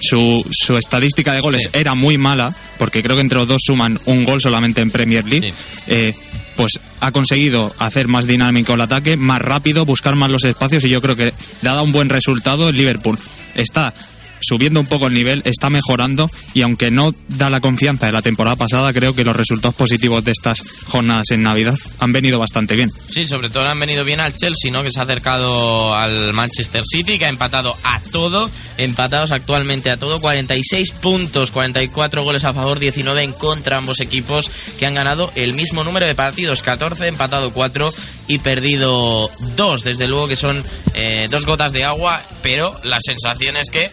su, 0.00 0.44
su 0.50 0.76
estadística 0.76 1.32
de 1.32 1.40
goles 1.40 1.70
era 1.72 1.94
muy 1.94 2.18
mala, 2.18 2.54
porque 2.78 3.02
creo 3.02 3.16
que 3.16 3.22
entre 3.22 3.38
los 3.38 3.48
dos 3.48 3.62
suman 3.64 3.98
un 4.06 4.24
gol 4.24 4.40
solamente 4.40 4.80
en 4.80 4.90
Premier 4.90 5.24
League, 5.24 5.52
eh, 5.86 6.14
pues 6.56 6.80
ha 7.00 7.12
conseguido 7.12 7.74
hacer 7.78 8.08
más 8.08 8.26
dinámico 8.26 8.74
el 8.74 8.80
ataque, 8.80 9.16
más 9.16 9.40
rápido, 9.40 9.84
buscar 9.84 10.16
más 10.16 10.30
los 10.30 10.44
espacios 10.44 10.84
y 10.84 10.88
yo 10.88 11.00
creo 11.00 11.16
que 11.16 11.32
le 11.62 11.68
ha 11.68 11.72
dado 11.72 11.84
un 11.84 11.92
buen 11.92 12.08
resultado 12.08 12.68
el 12.68 12.76
Liverpool. 12.76 13.18
Está 13.54 13.92
subiendo 14.44 14.80
un 14.80 14.86
poco 14.86 15.06
el 15.06 15.14
nivel, 15.14 15.42
está 15.44 15.70
mejorando 15.70 16.30
y 16.52 16.62
aunque 16.62 16.90
no 16.90 17.14
da 17.28 17.50
la 17.50 17.60
confianza 17.60 18.06
de 18.06 18.12
la 18.12 18.22
temporada 18.22 18.56
pasada, 18.56 18.92
creo 18.92 19.14
que 19.14 19.24
los 19.24 19.36
resultados 19.36 19.74
positivos 19.74 20.24
de 20.24 20.32
estas 20.32 20.62
jornadas 20.86 21.30
en 21.30 21.42
Navidad 21.42 21.74
han 21.98 22.12
venido 22.12 22.38
bastante 22.38 22.76
bien. 22.76 22.90
Sí, 23.08 23.26
sobre 23.26 23.50
todo 23.50 23.66
han 23.66 23.80
venido 23.80 24.04
bien 24.04 24.20
al 24.20 24.34
Chelsea, 24.34 24.70
¿no? 24.70 24.82
Que 24.82 24.92
se 24.92 25.00
ha 25.00 25.04
acercado 25.04 25.94
al 25.94 26.32
Manchester 26.32 26.82
City, 26.84 27.18
que 27.18 27.26
ha 27.26 27.28
empatado 27.28 27.76
a 27.82 28.00
todo, 28.10 28.50
empatados 28.78 29.30
actualmente 29.30 29.90
a 29.90 29.96
todo, 29.96 30.20
46 30.20 30.90
puntos, 30.92 31.50
44 31.50 32.22
goles 32.22 32.44
a 32.44 32.52
favor, 32.52 32.78
19 32.78 33.22
en 33.22 33.32
contra 33.32 33.78
ambos 33.78 34.00
equipos, 34.00 34.50
que 34.78 34.86
han 34.86 34.94
ganado 34.94 35.32
el 35.34 35.54
mismo 35.54 35.84
número 35.84 36.06
de 36.06 36.14
partidos, 36.14 36.62
14, 36.62 37.08
empatado 37.08 37.52
4 37.52 37.92
y 38.28 38.38
perdido 38.38 39.30
2. 39.56 39.84
Desde 39.84 40.08
luego 40.08 40.28
que 40.28 40.36
son 40.36 40.62
eh, 40.94 41.26
dos 41.30 41.46
gotas 41.46 41.72
de 41.72 41.84
agua, 41.84 42.20
pero 42.42 42.78
la 42.84 42.98
sensación 43.00 43.56
es 43.56 43.70
que 43.70 43.90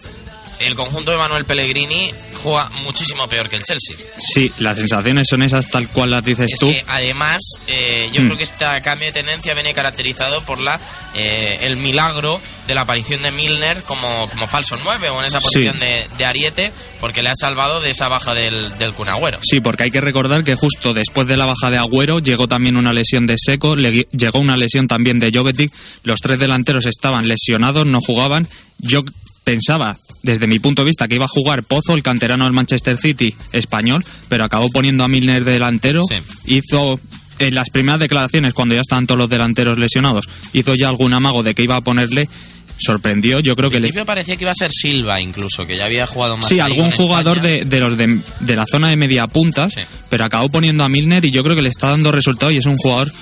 el 0.66 0.74
conjunto 0.74 1.10
de 1.10 1.16
Manuel 1.18 1.44
Pellegrini 1.44 2.10
juega 2.42 2.68
muchísimo 2.82 3.26
peor 3.28 3.48
que 3.48 3.56
el 3.56 3.62
Chelsea. 3.62 3.96
Sí, 4.16 4.50
las 4.58 4.76
sensaciones 4.78 5.26
son 5.28 5.42
esas 5.42 5.68
tal 5.70 5.88
cual 5.90 6.10
las 6.10 6.24
dices 6.24 6.46
Es 6.52 6.58
tú. 6.58 6.68
que 6.70 6.84
además, 6.88 7.38
eh, 7.68 8.08
yo 8.12 8.22
Mm. 8.22 8.26
creo 8.26 8.36
que 8.38 8.44
este 8.44 8.64
cambio 8.82 9.06
de 9.06 9.12
tendencia 9.12 9.54
viene 9.54 9.72
caracterizado 9.74 10.40
por 10.42 10.60
la 10.60 10.80
eh, 11.14 11.58
el 11.62 11.76
milagro 11.76 12.40
de 12.66 12.74
la 12.74 12.82
aparición 12.82 13.20
de 13.22 13.30
Milner 13.32 13.82
como, 13.82 14.26
como 14.30 14.46
falso 14.46 14.76
9 14.82 15.10
o 15.10 15.18
en 15.20 15.26
esa 15.26 15.40
posición 15.42 15.78
de, 15.78 16.06
de 16.16 16.24
Ariete, 16.24 16.72
porque 17.00 17.22
le 17.22 17.28
ha 17.28 17.34
salvado 17.36 17.80
de 17.80 17.90
esa 17.90 18.08
baja 18.08 18.32
del, 18.34 18.78
del 18.78 18.94
Kun 18.94 19.08
Agüero. 19.10 19.38
Sí, 19.42 19.60
porque 19.60 19.82
hay 19.84 19.90
que 19.90 20.00
recordar 20.00 20.42
que 20.42 20.54
justo 20.54 20.94
después 20.94 21.26
de 21.26 21.36
la 21.36 21.44
baja 21.44 21.70
de 21.70 21.76
Agüero 21.76 22.18
llegó 22.20 22.48
también 22.48 22.76
una 22.78 22.94
lesión 22.94 23.24
de 23.26 23.34
Seco, 23.36 23.76
le- 23.76 24.06
llegó 24.12 24.38
una 24.38 24.56
lesión 24.56 24.86
también 24.86 25.18
de 25.18 25.30
Jovetic. 25.30 25.70
Los 26.04 26.20
tres 26.20 26.38
delanteros 26.40 26.86
estaban 26.86 27.28
lesionados, 27.28 27.84
no 27.84 28.00
jugaban. 28.00 28.48
Yo 28.78 29.02
pensaba, 29.44 29.98
desde 30.22 30.46
mi 30.46 30.58
punto 30.58 30.82
de 30.82 30.86
vista, 30.86 31.08
que 31.08 31.16
iba 31.16 31.24
a 31.24 31.28
jugar 31.28 31.64
Pozo, 31.64 31.94
el 31.94 32.02
canterano 32.02 32.44
del 32.44 32.52
Manchester 32.52 32.96
City 32.96 33.34
español, 33.52 34.04
pero 34.28 34.44
acabó 34.44 34.68
poniendo 34.68 35.04
a 35.04 35.08
Milner 35.08 35.44
de 35.44 35.52
delantero. 35.52 36.04
Hizo 36.46 37.00
en 37.38 37.54
las 37.54 37.70
primeras 37.70 38.00
declaraciones, 38.00 38.54
cuando 38.54 38.74
ya 38.74 38.82
estaban 38.82 39.06
todos 39.06 39.18
los 39.18 39.30
delanteros 39.30 39.78
lesionados, 39.78 40.28
hizo 40.52 40.74
ya 40.74 40.88
algún 40.88 41.12
amago 41.12 41.42
de 41.42 41.54
que 41.54 41.62
iba 41.62 41.76
a 41.76 41.80
ponerle. 41.80 42.28
Sorprendió, 42.78 43.38
yo 43.38 43.54
creo 43.54 43.70
que 43.70 43.76
le, 43.76 43.82
principio 43.82 44.06
parecía 44.06 44.34
que 44.34 44.42
iba 44.42 44.50
a 44.50 44.56
ser 44.56 44.72
Silva 44.72 45.20
incluso, 45.20 45.64
que 45.66 45.76
ya 45.76 45.84
había 45.84 46.06
jugado 46.06 46.36
más 46.36 46.48
Sí, 46.48 46.58
algún 46.58 46.90
jugador 46.90 47.40
de, 47.40 47.64
de 47.64 47.80
los 47.80 47.96
de, 47.96 48.20
de 48.40 48.56
la 48.56 48.64
zona 48.66 48.88
de 48.88 48.96
media 48.96 49.28
puntas, 49.28 49.74
pero 50.08 50.24
acabó 50.24 50.48
poniendo 50.48 50.82
a 50.82 50.88
Milner 50.88 51.24
y 51.24 51.30
yo 51.30 51.44
creo 51.44 51.54
que 51.54 51.62
le 51.62 51.68
está 51.68 51.90
dando 51.90 52.10
resultado 52.10 52.50
y 52.50 52.56
es 52.56 52.66
un 52.66 52.76
jugador 52.76 53.12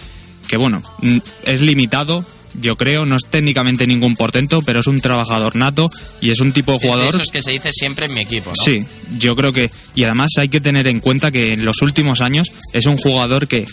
que, 0.49 0.57
bueno, 0.57 0.83
mm, 1.03 1.19
es 1.45 1.61
limitado, 1.61 2.25
yo 2.55 2.77
creo, 2.77 3.07
no 3.07 3.17
es 3.17 3.27
técnicamente 3.27 3.87
ningún 3.87 4.17
portento, 4.17 4.63
pero 4.63 4.81
es 4.81 4.87
un 4.87 5.01
trabajador 5.01 5.57
nato 5.57 5.89
y 6.21 6.31
es 6.31 6.41
un 6.41 6.53
tipo 6.53 6.73
de 6.73 6.77
Es 6.77 6.83
de 6.83 6.89
jugador... 6.89 7.15
esos 7.15 7.31
que 7.31 7.43
se 7.43 7.53
dice 7.53 7.73
siempre 7.73 8.07
en 8.07 8.15
mi 8.15 8.21
equipo, 8.21 8.51
¿no? 8.51 8.57
Sí, 8.57 8.85
yo 9.19 9.37
creo 9.37 9.53
que... 9.53 9.71
Y 9.95 10.05
además 10.05 10.31
hay 10.39 10.49
que 10.49 10.61
tener 10.61 10.87
en 10.89 11.01
cuenta 11.01 11.31
que 11.31 11.53
en 11.53 11.65
los 11.65 11.83
últimos 11.83 12.21
años 12.21 12.51
es 12.73 12.87
un 12.87 12.97
jugador 12.97 13.47
que 13.47 13.67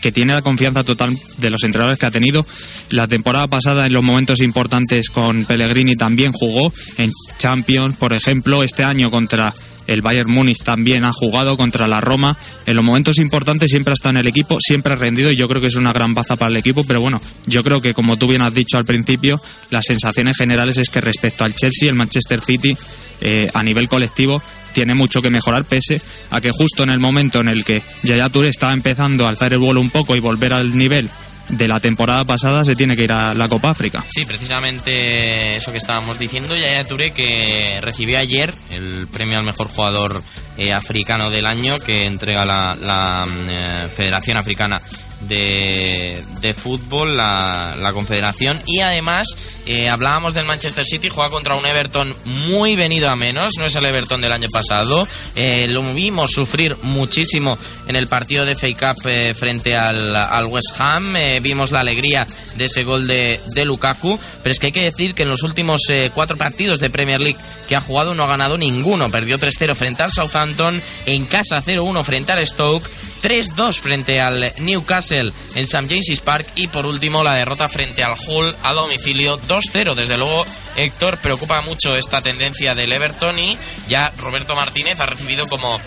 que 0.00 0.12
tiene 0.12 0.32
la 0.32 0.42
confianza 0.42 0.84
total 0.84 1.12
de 1.38 1.50
los 1.50 1.64
entrenadores 1.64 1.98
que 1.98 2.06
ha 2.06 2.10
tenido. 2.10 2.46
La 2.90 3.08
temporada 3.08 3.46
pasada, 3.46 3.86
en 3.86 3.92
los 3.92 4.02
momentos 4.02 4.40
importantes 4.40 5.08
con 5.10 5.44
Pellegrini, 5.44 5.96
también 5.96 6.32
jugó 6.32 6.72
en 6.96 7.10
Champions, 7.38 7.96
por 7.96 8.12
ejemplo. 8.12 8.62
Este 8.62 8.84
año 8.84 9.10
contra 9.10 9.52
el 9.88 10.02
Bayern 10.02 10.30
Múnich 10.30 10.62
también 10.62 11.02
ha 11.04 11.12
jugado 11.12 11.56
contra 11.56 11.88
la 11.88 12.00
Roma. 12.00 12.36
En 12.66 12.76
los 12.76 12.84
momentos 12.84 13.18
importantes 13.18 13.70
siempre 13.70 13.92
ha 13.92 13.94
estado 13.94 14.10
en 14.10 14.18
el 14.18 14.28
equipo, 14.28 14.58
siempre 14.60 14.92
ha 14.92 14.96
rendido 14.96 15.32
y 15.32 15.36
yo 15.36 15.48
creo 15.48 15.60
que 15.60 15.68
es 15.68 15.76
una 15.76 15.92
gran 15.92 16.14
baza 16.14 16.36
para 16.36 16.50
el 16.50 16.58
equipo. 16.58 16.84
Pero 16.84 17.00
bueno, 17.00 17.20
yo 17.46 17.64
creo 17.64 17.80
que 17.80 17.94
como 17.94 18.16
tú 18.16 18.28
bien 18.28 18.42
has 18.42 18.54
dicho 18.54 18.76
al 18.76 18.84
principio, 18.84 19.40
las 19.70 19.86
sensaciones 19.86 20.36
generales 20.36 20.76
es 20.76 20.90
que 20.90 21.00
respecto 21.00 21.42
al 21.42 21.54
Chelsea, 21.54 21.88
el 21.88 21.96
Manchester 21.96 22.42
City, 22.42 22.76
eh, 23.22 23.48
a 23.52 23.62
nivel 23.62 23.88
colectivo, 23.88 24.42
tiene 24.74 24.94
mucho 24.94 25.22
que 25.22 25.30
mejorar, 25.30 25.64
pese 25.64 26.00
a 26.30 26.40
que 26.40 26.52
justo 26.52 26.82
en 26.82 26.90
el 26.90 27.00
momento 27.00 27.40
en 27.40 27.48
el 27.48 27.64
que 27.64 27.82
Yaya 28.02 28.28
Touré 28.28 28.50
estaba 28.50 28.74
empezando 28.74 29.26
a 29.26 29.30
alzar 29.30 29.52
el 29.54 29.58
vuelo 29.58 29.80
un 29.80 29.90
poco 29.90 30.14
y 30.14 30.20
volver 30.20 30.52
al 30.52 30.76
nivel 30.76 31.10
de 31.48 31.68
la 31.68 31.80
temporada 31.80 32.24
pasada, 32.24 32.64
se 32.64 32.76
tiene 32.76 32.94
que 32.94 33.04
ir 33.04 33.12
a 33.12 33.34
la 33.34 33.48
Copa 33.48 33.70
África. 33.70 34.04
Sí, 34.08 34.24
precisamente 34.24 35.56
eso 35.56 35.72
que 35.72 35.78
estábamos 35.78 36.18
diciendo, 36.18 36.56
Yaya 36.56 36.84
Touré 36.84 37.12
que 37.12 37.78
recibió 37.80 38.18
ayer 38.18 38.54
el 38.70 39.06
premio 39.08 39.38
al 39.38 39.44
mejor 39.44 39.68
jugador 39.68 40.22
eh, 40.56 40.72
africano 40.72 41.30
del 41.30 41.46
año 41.46 41.78
que 41.78 42.04
entrega 42.04 42.44
la, 42.44 43.26
mm, 43.26 43.50
eh, 43.50 43.88
Federación 43.94 44.36
Africana 44.36 44.80
de, 45.22 46.22
de 46.40 46.54
Fútbol, 46.54 47.16
la, 47.16 47.76
la 47.78 47.92
Confederación, 47.92 48.60
y 48.66 48.80
además 48.80 49.26
eh, 49.66 49.88
hablábamos 49.88 50.34
del 50.34 50.46
Manchester 50.46 50.86
City, 50.86 51.08
juega 51.08 51.30
contra 51.30 51.54
un 51.54 51.66
Everton 51.66 52.14
muy 52.24 52.76
venido 52.76 53.10
a 53.10 53.16
menos, 53.16 53.54
no 53.58 53.66
es 53.66 53.74
el 53.74 53.84
Everton 53.84 54.20
del 54.20 54.32
año 54.32 54.48
pasado, 54.50 55.06
eh, 55.34 55.66
lo 55.68 55.82
vimos 55.92 56.30
sufrir 56.30 56.76
muchísimo 56.82 57.58
en 57.86 57.96
el 57.96 58.06
partido 58.06 58.44
de 58.44 58.56
FA 58.56 58.94
Cup 58.94 59.06
eh, 59.06 59.34
frente 59.36 59.76
al, 59.76 60.14
al 60.14 60.46
West 60.46 60.78
Ham, 60.78 61.14
vimos 61.42 61.72
la 61.72 61.80
alegría 61.80 62.26
de 62.56 62.64
ese 62.66 62.84
gol 62.84 63.06
de, 63.06 63.40
de 63.54 63.64
Lukaku, 63.64 64.18
pero 64.42 64.52
es 64.52 64.58
que 64.58 64.66
hay 64.66 64.72
que 64.72 64.84
decir 64.84 65.14
que 65.14 65.24
en 65.24 65.30
los 65.30 65.42
últimos 65.42 65.82
cuatro 66.14 66.36
partidos 66.36 66.80
de 66.80 66.90
Premier 66.90 67.20
League 67.20 67.38
que 67.68 67.76
ha 67.76 67.80
jugado 67.80 68.14
no 68.14 68.24
ha 68.24 68.28
ganado 68.28 68.56
ninguno, 68.56 69.10
perdió 69.10 69.38
3-0 69.38 69.74
frente 69.74 70.02
al 70.02 70.12
Southampton, 70.12 70.80
en 71.06 71.26
casa 71.26 71.62
0-1 71.62 72.04
frente 72.04 72.32
al 72.32 72.46
Stoke, 72.46 72.88
3-2 73.22 73.78
frente 73.78 74.20
al 74.20 74.52
Newcastle 74.58 75.32
en 75.54 75.62
St. 75.64 75.88
James's 75.88 76.20
Park 76.20 76.46
y 76.56 76.68
por 76.68 76.86
último 76.86 77.22
la 77.22 77.34
derrota 77.34 77.68
frente 77.68 78.02
al 78.02 78.14
Hull 78.26 78.54
a 78.62 78.72
domicilio 78.72 79.40
2-0. 79.40 79.94
Desde 79.94 80.16
luego, 80.16 80.44
Héctor, 80.76 81.18
preocupa 81.18 81.60
mucho 81.62 81.96
esta 81.96 82.20
tendencia 82.22 82.74
del 82.74 82.92
Everton 82.92 83.38
y 83.38 83.58
ya 83.88 84.12
Roberto 84.18 84.54
Martínez 84.54 85.00
ha 85.00 85.06
recibido 85.06 85.46
como, 85.46 85.80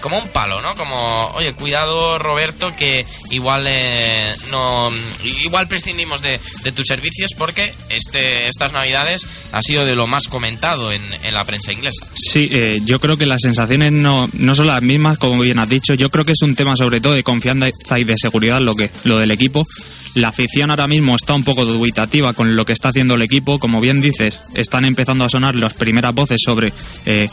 como 0.00 0.18
un 0.18 0.28
palo, 0.28 0.60
¿no? 0.62 0.74
Como, 0.74 1.32
oye, 1.34 1.52
cuidado 1.54 2.18
Roberto 2.18 2.74
que 2.76 3.04
igual 3.30 3.66
eh, 3.68 4.34
no 4.50 4.90
igual 5.24 5.68
prescindimos 5.68 6.22
de, 6.22 6.40
de 6.62 6.72
tus 6.72 6.86
servicios 6.86 7.32
porque 7.36 7.72
este 7.88 8.48
estas 8.48 8.72
navidades 8.72 9.26
ha 9.52 9.62
sido 9.62 9.84
de 9.84 9.96
lo 9.96 10.06
más 10.06 10.28
comentado 10.28 10.92
en, 10.92 11.02
en 11.22 11.34
la 11.34 11.44
prensa 11.44 11.72
inglesa. 11.72 12.06
Sí, 12.14 12.48
eh, 12.52 12.80
yo 12.84 13.00
creo 13.00 13.16
que 13.16 13.26
las 13.26 13.42
sensaciones 13.42 13.92
no, 13.92 14.28
no 14.34 14.54
son 14.54 14.66
las 14.66 14.82
mismas, 14.82 15.18
como 15.18 15.40
bien 15.40 15.58
has 15.58 15.68
dicho. 15.68 15.94
Yo 15.94 16.10
creo 16.10 16.24
que 16.24 16.32
es 16.32 16.42
un 16.42 16.54
tema 16.54 16.75
sobre 16.76 17.00
todo 17.00 17.14
de 17.14 17.22
confianza 17.22 17.98
y 17.98 18.04
de 18.04 18.14
seguridad 18.16 18.60
lo 18.60 18.74
que 18.74 18.90
lo 19.04 19.18
del 19.18 19.30
equipo. 19.30 19.66
La 20.14 20.28
afición 20.28 20.70
ahora 20.70 20.86
mismo 20.86 21.14
está 21.16 21.34
un 21.34 21.44
poco 21.44 21.64
dubitativa 21.64 22.32
con 22.32 22.56
lo 22.56 22.64
que 22.64 22.72
está 22.72 22.88
haciendo 22.88 23.14
el 23.14 23.22
equipo. 23.22 23.58
Como 23.58 23.80
bien 23.80 24.00
dices, 24.00 24.40
están 24.54 24.84
empezando 24.84 25.24
a 25.24 25.28
sonar 25.28 25.56
las 25.56 25.74
primeras 25.74 26.14
voces 26.14 26.40
sobre 26.42 26.72
eh, 27.04 27.28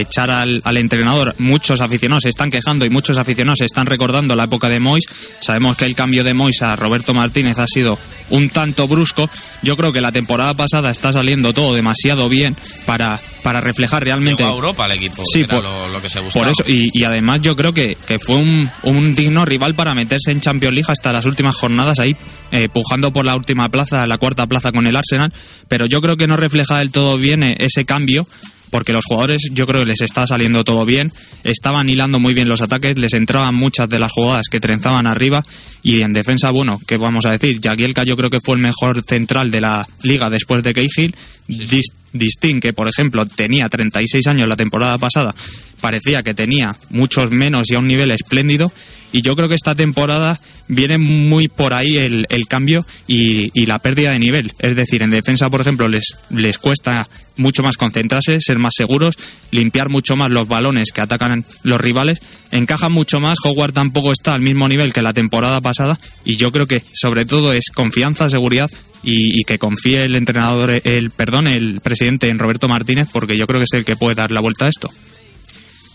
echar 0.00 0.30
al, 0.30 0.60
al 0.64 0.76
entrenador. 0.76 1.34
Muchos 1.38 1.80
aficionados 1.80 2.22
se 2.24 2.28
están 2.30 2.50
quejando 2.50 2.84
y 2.84 2.90
muchos 2.90 3.18
aficionados 3.18 3.58
se 3.58 3.66
están 3.66 3.86
recordando 3.86 4.34
la 4.34 4.44
época 4.44 4.68
de 4.68 4.80
Mois. 4.80 5.04
Sabemos 5.40 5.76
que 5.76 5.84
el 5.84 5.94
cambio 5.94 6.24
de 6.24 6.34
Mois 6.34 6.62
a 6.62 6.76
Roberto 6.76 7.14
Martínez 7.14 7.58
ha 7.58 7.66
sido 7.66 7.98
un 8.30 8.48
tanto 8.50 8.88
brusco. 8.88 9.28
Yo 9.62 9.76
creo 9.76 9.92
que 9.92 10.00
la 10.00 10.12
temporada 10.12 10.54
pasada 10.54 10.90
está 10.90 11.12
saliendo 11.12 11.52
todo 11.52 11.74
demasiado 11.74 12.28
bien 12.28 12.56
para, 12.84 13.20
para 13.42 13.60
reflejar 13.60 14.04
realmente. 14.04 14.42
Llegó 14.42 14.52
a 14.54 14.56
Europa 14.56 14.86
el 14.86 14.92
equipo, 14.92 15.22
Sí, 15.32 15.40
era 15.40 15.56
por- 15.56 15.64
lo, 15.64 15.88
lo 15.88 16.02
que 16.02 16.08
se 16.08 16.20
buscaba. 16.20 16.44
Por 16.46 16.52
eso, 16.52 16.64
y, 16.66 16.90
y 16.92 17.04
además 17.04 17.40
yo 17.42 17.56
creo 17.56 17.72
que, 17.72 17.96
que 18.06 18.18
fue 18.18 18.36
un, 18.36 18.70
un 18.82 19.14
digno 19.14 19.44
rival 19.44 19.74
para 19.74 19.94
meterse 19.94 20.30
en 20.30 20.40
Champions 20.40 20.74
League 20.74 20.90
hasta 20.92 21.12
las 21.12 21.24
últimas 21.26 21.56
jornadas 21.56 21.98
ahí, 21.98 22.16
eh, 22.52 22.68
pujando 22.68 23.12
por 23.12 23.24
la 23.26 23.34
última 23.36 23.68
plaza, 23.68 24.06
la 24.06 24.18
cuarta 24.18 24.46
plaza 24.46 24.72
con 24.72 24.86
el 24.86 24.96
Arsenal, 24.96 25.32
pero 25.68 25.86
yo 25.86 26.00
creo 26.00 26.16
que 26.16 26.26
no 26.26 26.36
refleja 26.36 26.78
del 26.78 26.90
todo 26.90 27.16
bien 27.18 27.42
eh, 27.42 27.56
ese 27.58 27.84
cambio, 27.84 28.26
porque 28.70 28.92
los 28.92 29.04
jugadores 29.04 29.42
yo 29.52 29.66
creo 29.66 29.80
que 29.80 29.86
les 29.86 30.00
está 30.00 30.26
saliendo 30.26 30.64
todo 30.64 30.84
bien, 30.84 31.12
estaban 31.44 31.88
hilando 31.88 32.18
muy 32.18 32.34
bien 32.34 32.48
los 32.48 32.62
ataques, 32.62 32.98
les 32.98 33.14
entraban 33.14 33.54
muchas 33.54 33.88
de 33.88 33.98
las 33.98 34.12
jugadas 34.12 34.46
que 34.50 34.60
trenzaban 34.60 35.06
arriba, 35.06 35.42
y 35.82 36.00
en 36.02 36.12
defensa, 36.12 36.50
bueno, 36.50 36.80
¿qué 36.86 36.96
vamos 36.96 37.26
a 37.26 37.30
decir? 37.32 37.60
Jagielka 37.62 38.04
yo 38.04 38.16
creo 38.16 38.30
que 38.30 38.38
fue 38.44 38.56
el 38.56 38.60
mejor 38.62 39.02
central 39.06 39.50
de 39.50 39.60
la 39.60 39.86
liga 40.02 40.28
después 40.30 40.62
de 40.62 40.72
Cahill, 40.72 41.14
Dis- 41.48 41.92
Distin, 42.18 42.60
que 42.60 42.72
por 42.72 42.88
ejemplo 42.88 43.24
tenía 43.26 43.68
36 43.68 44.26
años 44.26 44.48
la 44.48 44.56
temporada 44.56 44.98
pasada, 44.98 45.34
parecía 45.80 46.22
que 46.22 46.34
tenía 46.34 46.76
muchos 46.90 47.30
menos 47.30 47.70
y 47.70 47.74
a 47.74 47.78
un 47.78 47.86
nivel 47.86 48.10
espléndido. 48.10 48.72
Y 49.12 49.22
yo 49.22 49.34
creo 49.36 49.48
que 49.48 49.54
esta 49.54 49.74
temporada 49.74 50.36
viene 50.68 50.98
muy 50.98 51.48
por 51.48 51.72
ahí 51.72 51.96
el, 51.96 52.26
cambio 52.48 52.84
y, 53.06 53.50
y 53.58 53.66
la 53.66 53.78
pérdida 53.78 54.10
de 54.10 54.18
nivel. 54.18 54.52
Es 54.58 54.76
decir, 54.76 55.02
en 55.02 55.10
defensa, 55.10 55.48
por 55.48 55.60
ejemplo, 55.60 55.88
les, 55.88 56.16
les 56.28 56.58
cuesta 56.58 57.08
mucho 57.36 57.62
más 57.62 57.76
concentrarse, 57.76 58.40
ser 58.40 58.58
más 58.58 58.74
seguros, 58.76 59.16
limpiar 59.50 59.88
mucho 59.88 60.16
más 60.16 60.30
los 60.30 60.48
balones 60.48 60.90
que 60.92 61.02
atacan 61.02 61.44
los 61.62 61.80
rivales, 61.80 62.20
encajan 62.50 62.92
mucho 62.92 63.20
más. 63.20 63.38
Howard 63.44 63.72
tampoco 63.72 64.12
está 64.12 64.34
al 64.34 64.42
mismo 64.42 64.68
nivel 64.68 64.92
que 64.92 65.02
la 65.02 65.14
temporada 65.14 65.60
pasada 65.60 65.98
y 66.24 66.36
yo 66.36 66.50
creo 66.52 66.66
que 66.66 66.82
sobre 66.92 67.24
todo 67.24 67.52
es 67.52 67.70
confianza, 67.74 68.28
seguridad 68.28 68.70
y, 69.02 69.40
y 69.40 69.44
que 69.44 69.58
confíe 69.58 70.04
el 70.04 70.16
entrenador, 70.16 70.80
el 70.84 71.10
perdón, 71.10 71.46
el 71.46 71.80
presidente 71.80 72.05
en 72.08 72.38
Roberto 72.38 72.68
Martínez, 72.68 73.08
porque 73.12 73.36
yo 73.36 73.46
creo 73.46 73.60
que 73.60 73.64
es 73.64 73.72
el 73.72 73.84
que 73.84 73.96
puede 73.96 74.14
dar 74.14 74.32
la 74.32 74.40
vuelta 74.40 74.66
a 74.66 74.68
esto. 74.68 74.90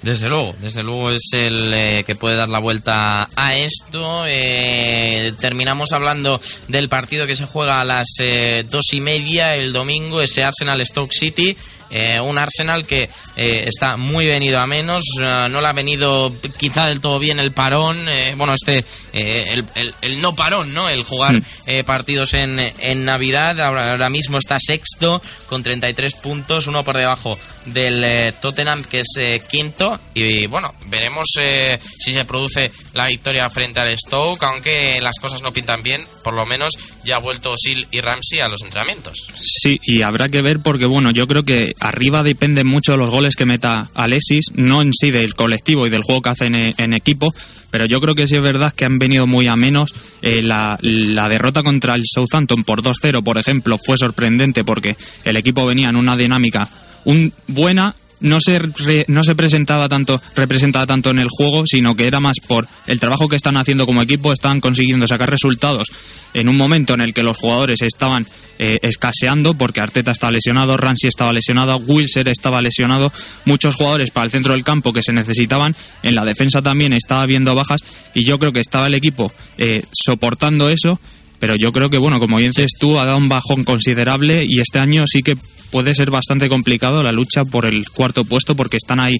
Desde 0.01 0.29
luego, 0.29 0.55
desde 0.59 0.81
luego 0.81 1.11
es 1.11 1.29
el 1.31 1.71
eh, 1.73 2.03
que 2.03 2.15
puede 2.15 2.35
dar 2.35 2.49
la 2.49 2.59
vuelta 2.59 3.29
a 3.35 3.53
esto. 3.53 4.23
Eh, 4.27 5.33
terminamos 5.39 5.91
hablando 5.91 6.41
del 6.67 6.89
partido 6.89 7.27
que 7.27 7.35
se 7.35 7.45
juega 7.45 7.81
a 7.81 7.85
las 7.85 8.07
eh, 8.19 8.65
dos 8.67 8.93
y 8.93 8.99
media 8.99 9.55
el 9.55 9.71
domingo, 9.73 10.21
ese 10.21 10.43
Arsenal 10.43 10.83
Stoke 10.85 11.13
City. 11.13 11.55
Eh, 11.91 12.19
un 12.21 12.37
Arsenal 12.37 12.87
que 12.87 13.09
eh, 13.35 13.63
está 13.67 13.97
muy 13.97 14.25
venido 14.25 14.59
a 14.59 14.67
menos, 14.67 15.03
eh, 15.21 15.47
no 15.49 15.59
le 15.61 15.67
ha 15.67 15.73
venido 15.73 16.33
quizá 16.57 16.87
del 16.87 17.01
todo 17.01 17.19
bien 17.19 17.39
el 17.39 17.51
parón, 17.51 18.05
bueno, 18.37 18.53
este, 18.53 18.85
el, 19.13 19.65
el- 19.75 19.93
el 20.01 20.21
no 20.21 20.35
parón, 20.35 20.73
¿no? 20.73 20.89
El 20.89 21.03
jugar 21.03 21.33
Mm. 21.33 21.83
partidos 21.85 22.33
en, 22.33 22.59
en 22.79 23.05
Navidad, 23.05 23.59
ahora, 23.59 23.91
ahora 23.91 24.09
mismo 24.09 24.37
está 24.37 24.57
sexto 24.59 25.21
con 25.47 25.63
33 25.63 26.13
puntos, 26.15 26.67
uno 26.67 26.83
por 26.83 26.95
debajo 26.97 27.37
del 27.65 28.33
Tottenham 28.41 28.83
que 28.83 29.01
es 29.01 29.43
quinto 29.49 29.99
y 30.13 30.47
bueno, 30.47 30.73
veremos 30.87 31.27
eh, 31.39 31.79
si 31.99 32.13
se 32.13 32.25
produce 32.25 32.71
la 32.93 33.07
victoria 33.07 33.49
frente 33.49 33.79
al 33.79 33.95
Stoke, 33.97 34.43
aunque 34.43 34.97
las 35.01 35.19
cosas 35.19 35.41
no 35.41 35.53
pintan 35.53 35.83
bien, 35.83 36.05
por 36.23 36.33
lo 36.33 36.45
menos 36.45 36.69
ya 37.03 37.17
ha 37.17 37.19
vuelto 37.19 37.53
Sil 37.57 37.85
y 37.91 38.01
Ramsey 38.01 38.39
a 38.39 38.47
los 38.47 38.61
entrenamientos. 38.63 39.13
Sí, 39.39 39.79
y 39.83 40.01
habrá 40.01 40.27
que 40.27 40.41
ver 40.41 40.59
porque, 40.63 40.85
bueno, 40.85 41.11
yo 41.11 41.27
creo 41.27 41.43
que 41.43 41.73
arriba 41.81 42.23
depende 42.23 42.63
mucho 42.63 42.93
de 42.93 42.99
los 42.99 43.09
goles 43.09 43.35
que 43.35 43.45
meta 43.45 43.89
Alexis, 43.93 44.45
no 44.55 44.81
en 44.81 44.93
sí 44.93 45.11
del 45.11 45.33
colectivo 45.33 45.85
y 45.85 45.89
del 45.89 46.03
juego 46.03 46.21
que 46.21 46.29
hacen 46.29 46.55
en, 46.55 46.73
en 46.77 46.93
equipo, 46.93 47.33
pero 47.71 47.85
yo 47.85 47.99
creo 47.99 48.15
que 48.15 48.27
sí 48.27 48.35
es 48.35 48.41
verdad 48.41 48.73
que 48.73 48.85
han 48.85 48.99
venido 48.99 49.25
muy 49.25 49.47
a 49.47 49.55
menos. 49.55 49.93
Eh, 50.21 50.41
la, 50.43 50.77
la 50.81 51.29
derrota 51.29 51.63
contra 51.63 51.95
el 51.95 52.03
Southampton 52.05 52.63
por 52.63 52.83
2-0, 52.83 53.23
por 53.23 53.37
ejemplo, 53.37 53.77
fue 53.83 53.97
sorprendente 53.97 54.63
porque 54.63 54.95
el 55.23 55.37
equipo 55.37 55.65
venía 55.65 55.89
en 55.89 55.95
una 55.95 56.15
dinámica 56.15 56.67
un, 57.05 57.33
buena 57.47 57.95
no 58.21 58.39
se, 58.39 58.59
re- 58.59 59.05
no 59.07 59.23
se 59.23 59.35
presentaba 59.35 59.89
tanto, 59.89 60.21
representaba 60.35 60.87
tanto 60.87 61.09
en 61.09 61.19
el 61.19 61.27
juego, 61.29 61.65
sino 61.65 61.95
que 61.95 62.07
era 62.07 62.19
más 62.19 62.37
por 62.47 62.67
el 62.87 62.99
trabajo 62.99 63.27
que 63.27 63.35
están 63.35 63.57
haciendo 63.57 63.85
como 63.85 64.01
equipo, 64.01 64.31
están 64.31 64.61
consiguiendo 64.61 65.07
sacar 65.07 65.29
resultados 65.29 65.89
en 66.33 66.47
un 66.47 66.55
momento 66.55 66.93
en 66.93 67.01
el 67.01 67.13
que 67.13 67.23
los 67.23 67.37
jugadores 67.37 67.81
estaban 67.81 68.25
eh, 68.57 68.79
escaseando, 68.83 69.53
porque 69.55 69.81
Arteta 69.81 70.11
estaba 70.11 70.31
lesionado, 70.31 70.77
Ramsey 70.77 71.09
estaba 71.09 71.33
lesionado, 71.33 71.77
Wilser 71.77 72.27
estaba 72.29 72.61
lesionado, 72.61 73.11
muchos 73.45 73.75
jugadores 73.75 74.11
para 74.11 74.25
el 74.25 74.31
centro 74.31 74.53
del 74.53 74.63
campo 74.63 74.93
que 74.93 75.03
se 75.03 75.11
necesitaban, 75.13 75.75
en 76.03 76.15
la 76.15 76.23
defensa 76.23 76.61
también 76.61 76.93
estaba 76.93 77.23
habiendo 77.23 77.53
bajas, 77.55 77.81
y 78.13 78.23
yo 78.23 78.39
creo 78.39 78.53
que 78.53 78.59
estaba 78.61 78.87
el 78.87 78.93
equipo 78.93 79.33
eh, 79.57 79.83
soportando 79.91 80.69
eso, 80.69 80.99
pero 81.41 81.55
yo 81.55 81.71
creo 81.71 81.89
que, 81.89 81.97
bueno, 81.97 82.19
como 82.19 82.37
bien 82.37 82.51
dices 82.51 82.73
tú, 82.79 82.99
ha 82.99 83.05
dado 83.05 83.17
un 83.17 83.27
bajón 83.27 83.63
considerable 83.63 84.45
y 84.47 84.59
este 84.59 84.77
año 84.77 85.05
sí 85.07 85.23
que 85.23 85.35
puede 85.71 85.95
ser 85.95 86.11
bastante 86.11 86.47
complicado 86.47 87.01
la 87.01 87.11
lucha 87.11 87.41
por 87.43 87.65
el 87.65 87.89
cuarto 87.89 88.25
puesto 88.25 88.55
porque 88.55 88.77
están 88.77 88.99
ahí. 88.99 89.17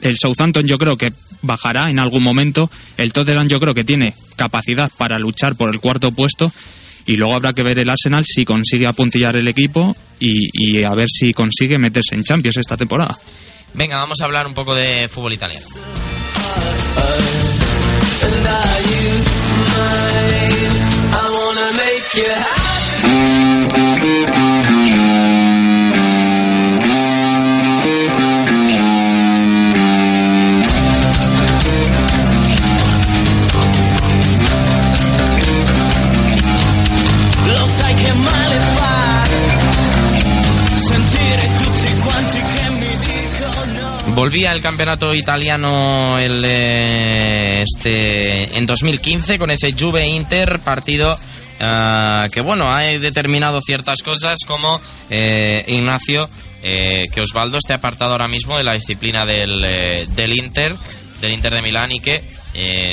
El 0.00 0.16
Southampton 0.16 0.66
yo 0.66 0.78
creo 0.78 0.96
que 0.96 1.12
bajará 1.42 1.90
en 1.90 1.98
algún 1.98 2.22
momento. 2.22 2.70
El 2.96 3.12
Tottenham 3.12 3.48
yo 3.48 3.60
creo 3.60 3.74
que 3.74 3.84
tiene 3.84 4.14
capacidad 4.34 4.90
para 4.96 5.18
luchar 5.18 5.54
por 5.54 5.70
el 5.70 5.78
cuarto 5.78 6.10
puesto. 6.10 6.50
Y 7.04 7.16
luego 7.16 7.34
habrá 7.34 7.52
que 7.52 7.62
ver 7.62 7.78
el 7.78 7.90
Arsenal 7.90 8.24
si 8.24 8.46
consigue 8.46 8.86
apuntillar 8.86 9.36
el 9.36 9.46
equipo 9.46 9.94
y, 10.18 10.48
y 10.54 10.84
a 10.84 10.94
ver 10.94 11.08
si 11.10 11.34
consigue 11.34 11.76
meterse 11.76 12.14
en 12.14 12.24
Champions 12.24 12.56
esta 12.56 12.78
temporada. 12.78 13.18
Venga, 13.74 13.98
vamos 13.98 14.22
a 14.22 14.24
hablar 14.24 14.46
un 14.46 14.54
poco 14.54 14.74
de 14.74 15.06
fútbol 15.10 15.34
italiano. 15.34 15.66
Volvía 44.14 44.52
el 44.52 44.60
campeonato 44.60 45.14
italiano 45.14 46.18
el, 46.18 46.44
eh, 46.44 47.62
este, 47.62 48.56
en 48.58 48.66
2015 48.66 49.38
con 49.38 49.50
ese 49.50 49.72
Juve 49.72 50.06
Inter 50.06 50.60
partido 50.60 51.18
ah, 51.62 52.28
que 52.32 52.40
bueno 52.40 52.70
ha 52.70 52.80
determinado 52.82 53.60
ciertas 53.60 54.02
cosas 54.02 54.38
como 54.46 54.80
eh, 55.10 55.64
Ignacio 55.68 56.28
eh, 56.62 57.06
que 57.12 57.20
Osvaldo 57.20 57.58
esté 57.58 57.72
apartado 57.72 58.12
ahora 58.12 58.28
mismo 58.28 58.58
de 58.58 58.64
la 58.64 58.74
disciplina 58.74 59.24
del, 59.24 59.64
eh, 59.64 60.04
del 60.14 60.36
Inter 60.38 60.76
del 61.20 61.32
Inter 61.32 61.54
de 61.54 61.62
Milán 61.62 61.92
y 61.92 62.00
que 62.00 62.22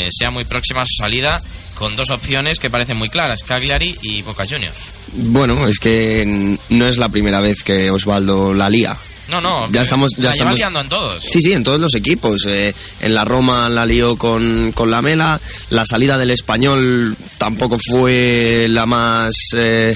sea 0.10 0.32
muy 0.32 0.46
próxima 0.46 0.84
a 0.84 0.86
su 0.86 1.02
salida 1.02 1.42
con 1.76 1.96
dos 1.96 2.12
opciones 2.12 2.60
que 2.60 2.70
parecen 2.70 2.98
muy 2.98 3.10
claras 3.10 3.44
Cagliari 3.44 3.98
y 4.02 4.22
Boca 4.22 4.46
Juniors 4.50 4.78
Bueno, 5.14 5.68
es 5.68 5.80
que 5.80 6.58
no 6.70 6.88
es 6.88 6.98
la 6.98 7.10
primera 7.10 7.42
vez 7.42 7.64
que 7.64 7.92
Osvaldo 7.92 8.54
la 8.54 8.70
lía. 8.70 8.96
No 9.30 9.40
no 9.42 9.72
Ya 9.72 9.84
estamos- 9.84 10.12
ya 10.18 10.24
la 10.26 10.32
estamos- 10.32 10.56
liando 10.60 10.80
en 10.82 10.90
todos 10.90 11.24
Sí, 11.24 11.40
sí, 11.42 11.54
en 11.54 11.64
todos 11.64 11.80
los 11.80 11.94
equipos. 11.96 12.46
Eh, 12.48 12.74
en 13.02 13.14
la 13.14 13.24
Roma 13.26 13.70
la 13.70 13.86
lió 13.86 14.16
con, 14.18 14.72
con 14.74 14.90
la 14.92 15.02
Mela. 15.02 15.40
La 15.70 15.86
salida 15.86 16.18
del 16.18 16.32
español 16.32 17.16
tampoco 17.38 17.78
fue 17.90 18.68
la 18.70 18.86
más 18.86 19.36
eh, 19.56 19.96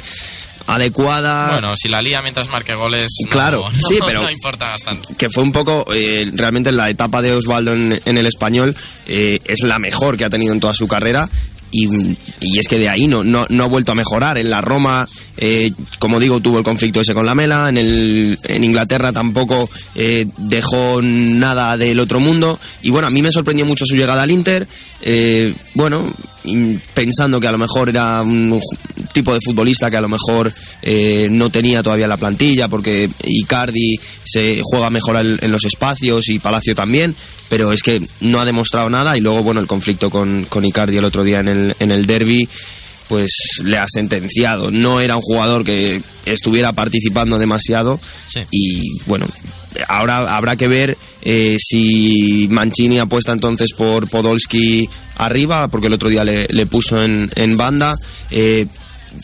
adecuada. 0.68 1.52
Bueno, 1.60 1.76
si 1.76 1.90
la 1.90 2.02
lía 2.02 2.22
mientras 2.22 2.48
marque 2.50 2.74
goles, 2.76 3.12
Claro, 3.30 3.66
no, 3.72 3.88
sí, 3.88 3.98
pero- 4.06 4.24
no 4.24 4.30
importa 4.32 4.70
bastante. 4.72 5.14
que 5.18 5.30
fue 5.30 5.44
un 5.44 5.52
poco, 5.52 5.86
eh, 5.94 6.30
realmente 6.34 6.72
la 6.72 6.90
etapa 6.90 7.22
de 7.22 7.34
Osvaldo 7.34 7.74
en, 7.74 8.00
en 8.06 8.18
el 8.18 8.26
español 8.26 8.76
eh, 9.08 9.40
es 9.46 9.62
la 9.64 9.80
mejor 9.80 10.18
que 10.18 10.26
ha 10.26 10.30
tenido 10.30 10.54
en 10.54 10.60
toda 10.60 10.74
su 10.74 10.88
carrera 10.88 11.30
y, 11.74 12.16
y 12.40 12.60
es 12.60 12.68
que 12.68 12.78
de 12.78 12.88
ahí 12.88 13.08
no, 13.08 13.24
no, 13.24 13.46
no 13.50 13.66
ha 13.66 13.68
vuelto 13.68 13.92
a 13.92 13.96
mejorar. 13.96 14.38
En 14.38 14.52
la 14.52 14.62
Roma, 14.62 15.08
eh, 15.38 15.72
como 15.98 16.20
digo, 16.20 16.40
tuvo 16.40 16.60
el 16.60 16.64
conflicto 16.64 17.02
ese 17.02 17.16
con 17.16 17.26
la 17.26 17.34
Mela, 17.34 17.68
en, 17.68 17.78
el, 17.78 18.38
en 18.44 18.64
Inglaterra 18.64 19.12
tampoco 19.12 19.68
eh, 19.96 20.28
dejó 20.38 21.02
nada 21.02 21.76
del 21.76 22.00
otro 22.00 22.20
mundo. 22.20 22.60
Y 22.84 22.92
bueno, 22.92 23.08
a 23.08 23.12
mí 23.12 23.24
me 23.24 23.32
sorprendió 23.32 23.66
mucho 23.66 23.86
su 23.88 23.96
llegada 23.96 24.22
al 24.22 24.30
Inter, 24.30 24.68
eh, 25.02 25.54
bueno, 25.74 26.14
pensando 26.94 27.40
que 27.40 27.48
a 27.48 27.52
lo 27.52 27.58
mejor 27.58 27.90
era 27.90 28.22
un 28.22 28.62
tipo 29.12 29.34
de 29.34 29.40
futbolista 29.44 29.90
que 29.90 29.98
a 29.98 30.02
lo 30.02 30.10
mejor 30.10 30.54
eh, 30.84 31.28
no 31.32 31.50
tenía 31.50 31.82
todavía 31.82 32.08
la 32.08 32.18
plantilla 32.18 32.68
porque 32.68 33.10
Icardi 33.24 33.96
se 34.24 34.62
juega 34.64 34.90
mejor 34.92 35.18
en 35.18 35.52
los 35.52 35.66
espacios 35.66 36.30
y 36.30 36.40
Palacio 36.40 36.76
también, 36.76 37.16
pero 37.54 37.72
es 37.72 37.84
que 37.84 38.02
no 38.22 38.42
ha 38.42 38.46
demostrado 38.46 38.90
nada 38.90 39.16
y 39.16 39.22
luego 39.22 39.44
bueno 39.44 39.62
el 39.62 39.68
conflicto 39.68 40.10
con, 40.10 40.46
con 40.46 40.66
Icardi 40.66 40.98
el 40.98 41.06
otro 41.06 41.24
día 41.24 41.40
en 41.40 41.48
el, 41.48 41.76
en 41.80 41.92
el 41.92 42.08
derby 42.08 42.50
pues 43.08 43.30
le 43.64 43.78
ha 43.78 43.86
sentenciado. 43.88 44.72
No 44.72 45.00
era 45.02 45.18
un 45.18 45.22
jugador 45.22 45.64
que 45.64 46.02
estuviera 46.26 46.74
participando 46.74 47.38
demasiado 47.38 48.00
Sí. 48.28 48.40
y 48.50 48.82
bueno, 49.06 49.28
ahora 49.88 50.36
habrá 50.36 50.56
que 50.56 50.68
ver 50.68 50.98
eh, 51.22 51.58
si 51.60 52.48
Mancini 52.50 52.98
apuesta 52.98 53.34
entonces 53.34 53.74
por 53.78 54.10
Podolski 54.10 54.90
arriba, 55.18 55.68
porque 55.68 55.88
el 55.88 55.94
otro 55.94 56.10
día 56.10 56.24
le, 56.24 56.48
le 56.50 56.66
puso 56.66 57.04
en, 57.04 57.30
en 57.36 57.56
banda. 57.56 57.98
Eh, 58.32 58.66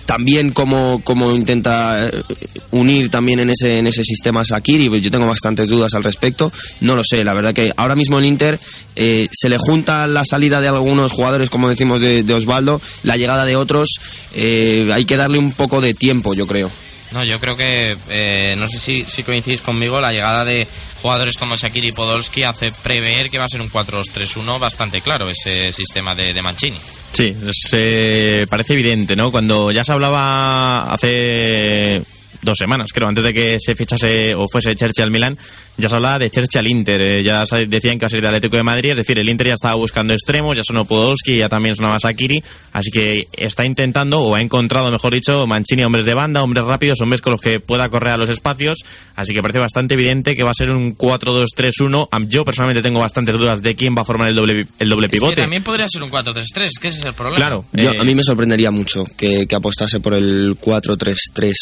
también 0.05 0.51
como, 0.51 1.01
como 1.03 1.31
intenta 1.31 2.07
eh, 2.07 2.23
unir 2.71 3.09
también 3.09 3.39
en 3.39 3.49
ese, 3.49 3.79
en 3.79 3.87
ese 3.87 4.03
sistema 4.03 4.45
Sakiri, 4.45 4.89
pues 4.89 5.01
yo 5.01 5.11
tengo 5.11 5.27
bastantes 5.27 5.69
dudas 5.69 5.93
al 5.93 6.03
respecto. 6.03 6.51
No 6.81 6.95
lo 6.95 7.03
sé, 7.03 7.23
la 7.23 7.33
verdad 7.33 7.53
que 7.53 7.71
ahora 7.77 7.95
mismo 7.95 8.19
el 8.19 8.25
Inter 8.25 8.59
eh, 8.95 9.27
se 9.31 9.49
le 9.49 9.57
junta 9.57 10.07
la 10.07 10.25
salida 10.25 10.61
de 10.61 10.67
algunos 10.67 11.11
jugadores, 11.11 11.49
como 11.49 11.69
decimos, 11.69 12.01
de, 12.01 12.23
de 12.23 12.33
Osvaldo, 12.33 12.81
la 13.03 13.17
llegada 13.17 13.45
de 13.45 13.55
otros, 13.55 13.89
eh, 14.35 14.89
hay 14.93 15.05
que 15.05 15.17
darle 15.17 15.37
un 15.37 15.53
poco 15.53 15.81
de 15.81 15.93
tiempo, 15.93 16.33
yo 16.33 16.47
creo. 16.47 16.69
No, 17.11 17.23
yo 17.23 17.39
creo 17.39 17.57
que, 17.57 17.97
eh, 18.09 18.55
no 18.57 18.67
sé 18.67 18.79
si, 18.79 19.05
si 19.05 19.23
coincidís 19.23 19.61
conmigo, 19.61 19.99
la 19.99 20.11
llegada 20.11 20.45
de 20.45 20.67
jugadores 21.01 21.37
como 21.37 21.55
Shakiri 21.55 21.87
y 21.87 21.91
Podolski 21.91 22.43
hace 22.43 22.71
prever 22.71 23.29
que 23.29 23.39
va 23.39 23.45
a 23.45 23.49
ser 23.49 23.61
un 23.61 23.69
4-2-3-1 23.69 24.59
bastante 24.59 25.01
claro 25.01 25.29
ese 25.29 25.73
sistema 25.73 26.13
de, 26.13 26.33
de 26.33 26.41
Mancini. 26.41 26.77
Sí, 27.11 27.35
se 27.51 28.45
parece 28.49 28.73
evidente, 28.73 29.15
¿no? 29.15 29.31
Cuando 29.31 29.71
ya 29.71 29.83
se 29.83 29.91
hablaba 29.91 30.91
hace 30.91 32.01
dos 32.41 32.57
semanas, 32.57 32.91
creo, 32.93 33.07
antes 33.07 33.23
de 33.23 33.33
que 33.33 33.57
se 33.59 33.75
fichase 33.75 34.33
o 34.35 34.47
fuese 34.47 34.75
Churchill 34.75 35.03
al 35.03 35.11
Milan, 35.11 35.37
ya 35.79 35.89
se 35.89 35.95
hablaba 35.95 36.19
de 36.19 36.29
Churchill 36.29 36.59
al 36.59 36.67
Inter. 36.67 37.01
eh, 37.01 37.23
ya 37.23 37.43
decían 37.67 37.97
que 37.97 38.03
iba 38.03 38.07
a 38.07 38.09
ser 38.09 38.21
de 38.21 38.27
Atlético 38.27 38.57
de 38.57 38.63
Madrid, 38.63 38.91
es 38.91 38.97
decir, 38.97 39.17
el 39.17 39.29
Inter 39.29 39.47
ya 39.47 39.53
estaba 39.55 39.75
buscando 39.75 40.13
extremos, 40.13 40.55
ya 40.55 40.63
sonó 40.63 40.85
Podolski, 40.85 41.37
ya 41.37 41.49
también 41.49 41.75
sonaba 41.75 41.99
Sakiri, 41.99 42.43
así 42.73 42.91
que 42.91 43.23
está 43.33 43.65
intentando, 43.65 44.19
o 44.21 44.35
ha 44.35 44.41
encontrado, 44.41 44.91
mejor 44.91 45.13
dicho, 45.13 45.47
Mancini 45.47 45.83
hombres 45.83 46.05
de 46.05 46.13
banda, 46.13 46.43
hombres 46.43 46.65
rápidos, 46.65 46.99
hombres 47.01 47.21
con 47.21 47.31
los 47.33 47.41
que 47.41 47.59
pueda 47.59 47.89
correr 47.89 48.13
a 48.13 48.17
los 48.17 48.29
espacios, 48.29 48.77
así 49.15 49.33
que 49.33 49.41
parece 49.41 49.59
bastante 49.59 49.93
evidente 49.95 50.35
que 50.35 50.43
va 50.43 50.51
a 50.51 50.53
ser 50.53 50.69
un 50.69 50.95
4-2-3-1. 50.95 52.07
Am- 52.11 52.27
Yo 52.29 52.43
personalmente 52.45 52.81
tengo 52.83 52.99
bastantes 52.99 53.35
dudas 53.35 53.61
de 53.61 53.75
quién 53.75 53.95
va 53.97 54.01
a 54.01 54.05
formar 54.05 54.29
el 54.29 54.35
doble, 54.35 54.67
el 54.79 54.89
doble 54.89 55.05
Es 55.07 55.11
que 55.11 55.17
pivote. 55.17 55.41
también 55.41 55.63
podría 55.63 55.87
ser 55.89 56.03
un 56.03 56.09
4-3-3, 56.11 56.69
que 56.79 56.87
ese 56.89 56.99
es 56.99 57.05
el 57.05 57.13
problema. 57.13 57.37
Claro, 57.37 57.65
Yo- 57.73 57.91
eh, 57.91 57.97
a 57.99 58.03
mí 58.03 58.13
me 58.15 58.23
sorprendería 58.23 58.71
mucho 58.71 59.03
que, 59.17 59.47
que 59.47 59.55
apostase 59.55 59.99
por 59.99 60.13
el 60.13 60.55
4-3-3, 60.59 61.53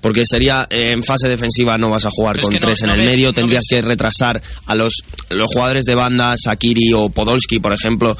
porque 0.00 0.24
sería 0.26 0.66
eh, 0.70 0.92
en 0.92 1.02
fase 1.02 1.28
defensiva 1.28 1.78
no 1.78 1.90
vas 1.90 2.04
a 2.04 2.10
jugar 2.10 2.36
Pero 2.36 2.48
es 2.48 2.50
con 2.50 2.54
no- 2.54 2.66
tres 2.66 2.82
en 2.82 2.88
no 2.88 2.94
el 2.94 3.00
ves- 3.00 3.08
medio, 3.08 3.28
no 3.28 3.32
tendrías 3.44 3.64
que 3.68 3.82
retrasar 3.82 4.42
a 4.66 4.74
los, 4.74 4.94
los 5.30 5.48
jugadores 5.52 5.84
de 5.84 5.94
banda, 5.94 6.34
Sakiri 6.36 6.92
o 6.94 7.08
Podolski, 7.08 7.60
por 7.60 7.72
ejemplo. 7.72 8.16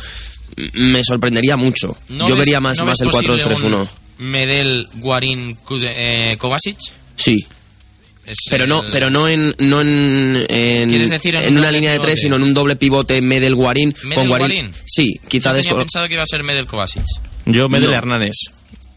Me 0.74 1.02
sorprendería 1.02 1.56
mucho. 1.56 1.96
¿No 2.08 2.28
Yo 2.28 2.34
ves- 2.36 2.46
vería 2.46 2.60
más, 2.60 2.78
no 2.78 2.86
más 2.86 3.00
el 3.00 3.10
posible 3.10 3.42
4-2-3-1. 3.44 3.88
un 4.20 4.26
Medel, 4.26 4.86
Guarín, 4.96 5.58
eh, 5.82 6.36
Kovacic. 6.38 6.78
Sí, 7.16 7.44
Es 8.24 8.36
pero 8.50 8.66
no, 8.66 8.82
el- 8.84 8.90
pero 8.92 9.10
no 9.10 9.28
en, 9.28 9.54
no 9.58 9.80
en, 9.80 10.46
en, 10.48 10.88
¿Quieres 10.88 11.10
decir 11.10 11.34
en 11.34 11.44
en 11.44 11.52
un 11.54 11.58
una 11.58 11.72
línea 11.72 11.90
de 11.92 11.98
tres, 11.98 12.20
sino 12.20 12.36
en 12.36 12.42
un 12.44 12.54
doble 12.54 12.76
pivote 12.76 13.20
Medel 13.20 13.54
Guarín 13.56 13.94
¿Medel 14.04 14.14
con 14.14 14.28
Guarín. 14.28 14.46
Guarín? 14.66 14.74
Sí, 14.86 15.14
quizá 15.28 15.50
Yo 15.56 15.62
tenía 15.62 15.76
pensado 15.78 16.06
que 16.06 16.14
iba 16.14 16.22
a 16.22 16.26
ser 16.26 16.42
Medel 16.44 16.66
Kovacic. 16.66 17.02
Yo 17.46 17.68
me 17.68 17.80
No. 17.80 17.88
de 17.88 17.94
Hernández. 17.96 18.36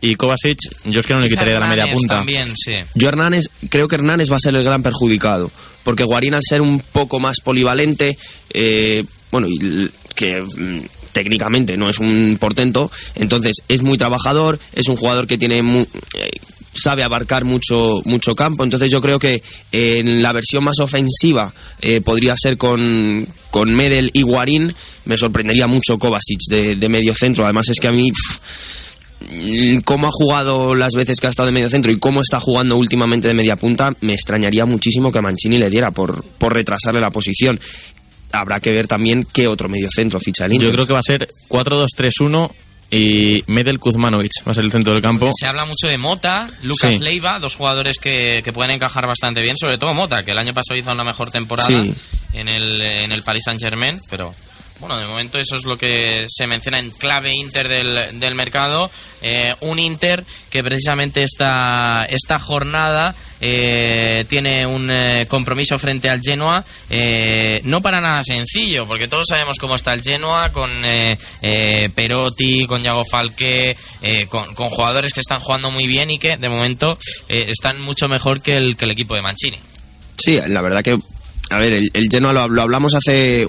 Y 0.02 0.16
Kovacic, 0.16 0.60
yo 0.86 1.00
es 1.00 1.06
que 1.06 1.14
no 1.14 1.20
le 1.22 1.30
quitaría 1.30 1.56
de 1.56 1.60
la 1.60 1.68
media 1.68 1.86
punta. 1.92 2.18
También, 2.18 2.54
sí. 2.56 2.74
Yo 2.94 3.10
Hernández, 3.10 3.46
creo 3.70 3.88
que 3.88 3.96
Hernández 3.96 4.32
va 4.32 4.36
a 4.36 4.40
ser 4.40 4.56
el 4.56 4.64
gran 4.64 4.84
perjudicado, 4.84 5.50
porque 5.84 6.04
Guarín 6.04 6.36
al 6.36 6.44
ser 6.48 6.62
un 6.62 6.80
poco 6.80 7.20
más 7.20 7.40
polivalente, 7.42 8.18
eh, 8.54 9.04
bueno, 9.32 9.48
y 9.50 9.90
que 10.14 10.42
mm, 10.42 10.82
técnicamente 11.14 11.78
no 11.78 11.90
es 11.90 11.98
un 11.98 12.38
portento, 12.40 12.92
entonces 13.16 13.58
es 13.68 13.82
muy 13.82 13.98
trabajador, 13.98 14.60
es 14.74 14.88
un 14.88 14.98
jugador 14.98 15.26
que 15.26 15.38
tiene 15.40 15.64
mu- 15.64 15.86
eh, 16.14 16.30
sabe 16.76 17.02
abarcar 17.04 17.44
mucho, 17.44 17.96
mucho 18.06 18.36
campo. 18.36 18.64
Entonces 18.64 18.92
yo 18.92 19.02
creo 19.02 19.18
que 19.18 19.42
en 19.72 20.22
la 20.22 20.32
versión 20.32 20.64
más 20.64 20.78
ofensiva 20.80 21.52
eh, 21.82 22.02
podría 22.02 22.36
ser 22.38 22.56
con, 22.56 23.28
con 23.50 23.74
Medel 23.74 24.12
y 24.14 24.22
Guarín. 24.22 24.76
Me 25.06 25.18
sorprendería 25.18 25.66
mucho 25.66 25.98
Kovacic 25.98 26.40
de, 26.52 26.76
de 26.76 26.90
medio 26.90 27.16
centro. 27.16 27.46
Además 27.46 27.70
es 27.70 27.80
que 27.80 27.88
a 27.88 27.92
mí... 27.92 28.12
pff, 28.12 28.38
cómo 29.84 30.08
ha 30.08 30.12
jugado 30.12 30.76
las 30.76 30.94
veces 30.94 31.20
que 31.20 31.28
ha 31.28 31.30
estado 31.30 31.48
de 31.48 31.54
medio 31.54 31.70
centro 31.70 31.92
y 31.92 32.00
cómo 32.00 32.22
está 32.22 32.40
jugando 32.40 32.76
últimamente 32.78 33.28
de 33.28 33.34
media 33.34 33.56
punta, 33.56 33.94
me 34.02 34.14
extrañaría 34.14 34.66
muchísimo 34.66 35.12
que 35.12 35.20
a 35.20 35.22
Mancini 35.22 35.58
le 35.58 35.70
diera 35.70 35.92
por, 35.92 36.24
por 36.24 36.54
retrasarle 36.54 37.02
la 37.02 37.10
posición. 37.12 37.60
Habrá 38.32 38.60
que 38.60 38.72
ver 38.72 38.88
también 38.88 39.26
qué 39.34 39.48
otro 39.48 39.70
medio 39.70 39.88
centro 39.94 40.20
ficha 40.20 40.46
el 40.46 40.54
Inter. 40.54 40.70
Yo 40.70 40.74
creo 40.74 40.86
que 40.88 40.94
va 40.94 41.00
a 41.00 41.04
ser 41.04 41.28
4-2-3-1 41.50 42.52
y 42.90 43.44
Medel 43.48 43.80
Kuzmanovic 43.80 44.32
va 44.48 44.52
a 44.52 44.56
ser 44.56 44.64
el 44.66 44.72
centro 44.72 44.94
del 44.94 45.02
campo. 45.02 45.30
Se 45.38 45.48
habla 45.48 45.66
mucho 45.66 45.88
de 45.88 45.98
Mota, 45.98 46.46
Lucas 46.62 46.94
Sí. 46.94 47.00
Leiva, 47.00 47.38
dos 47.40 47.56
jugadores 47.56 48.00
que, 48.00 48.42
que 48.46 48.54
pueden 48.54 48.72
encajar 48.76 49.08
bastante 49.08 49.42
bien, 49.42 49.58
sobre 49.58 49.78
todo 49.78 49.94
Mota, 49.94 50.24
que 50.24 50.32
el 50.32 50.38
año 50.38 50.54
pasado 50.54 50.78
hizo 50.80 50.92
una 50.92 51.04
mejor 51.04 51.32
temporada 51.32 51.68
Sí. 51.70 51.94
en 52.34 52.48
el, 52.48 52.82
en 52.82 53.12
el 53.12 53.24
Paris 53.24 53.44
Saint 53.46 53.60
Germain, 53.62 54.00
pero 54.10 54.34
bueno, 54.80 54.98
de 54.98 55.06
momento 55.06 55.40
eso 55.40 55.56
es 55.56 55.64
lo 55.64 55.78
que 55.78 56.26
se 56.30 56.48
menciona 56.48 56.80
en 56.80 56.92
clave 56.92 57.32
Inter 57.34 57.68
del, 57.68 58.20
del 58.20 58.36
mercado. 58.36 58.90
Eh, 59.22 59.54
un 59.62 59.80
Inter 59.80 60.24
que 60.52 60.64
precisamente 60.64 61.24
esta, 61.24 62.06
esta 62.08 62.38
jornada 62.38 63.16
eh, 63.42 64.26
tiene 64.30 64.66
un 64.66 64.90
eh, 64.92 65.26
compromiso 65.28 65.80
frente 65.80 66.10
al 66.10 66.22
Genoa, 66.22 66.64
eh, 66.90 67.60
no 67.64 67.82
para 67.82 68.02
nada 68.02 68.24
sencillo, 68.24 68.86
porque 68.86 69.08
todos 69.08 69.26
sabemos 69.28 69.58
cómo 69.58 69.76
está 69.76 69.94
el 69.94 70.02
Genoa 70.04 70.52
con 70.52 70.70
eh, 70.86 71.18
eh, 71.42 71.90
Perotti, 71.94 72.66
con 72.66 72.84
Yago 72.84 73.04
Falque, 73.06 73.76
con, 74.30 74.54
con 74.54 74.70
jugadores 74.70 75.14
que 75.14 75.22
están 75.22 75.40
jugando 75.40 75.72
muy 75.72 75.88
bien 75.88 76.12
y 76.12 76.20
que 76.20 76.38
de 76.38 76.50
momento 76.50 76.98
están 77.28 77.82
mucho 77.82 78.08
mejor 78.08 78.42
que 78.42 78.58
el, 78.58 78.78
que 78.78 78.86
el 78.86 78.92
equipo 78.92 79.16
de 79.16 79.22
Mancini. 79.22 79.60
Sí, 80.18 80.40
la 80.48 80.62
verdad 80.62 80.84
que, 80.84 80.98
a 81.50 81.58
ver, 81.60 81.74
el, 81.74 82.08
Genoa 82.10 82.48
lo 82.48 82.62
hablamos 82.62 82.94
hace, 82.94 83.48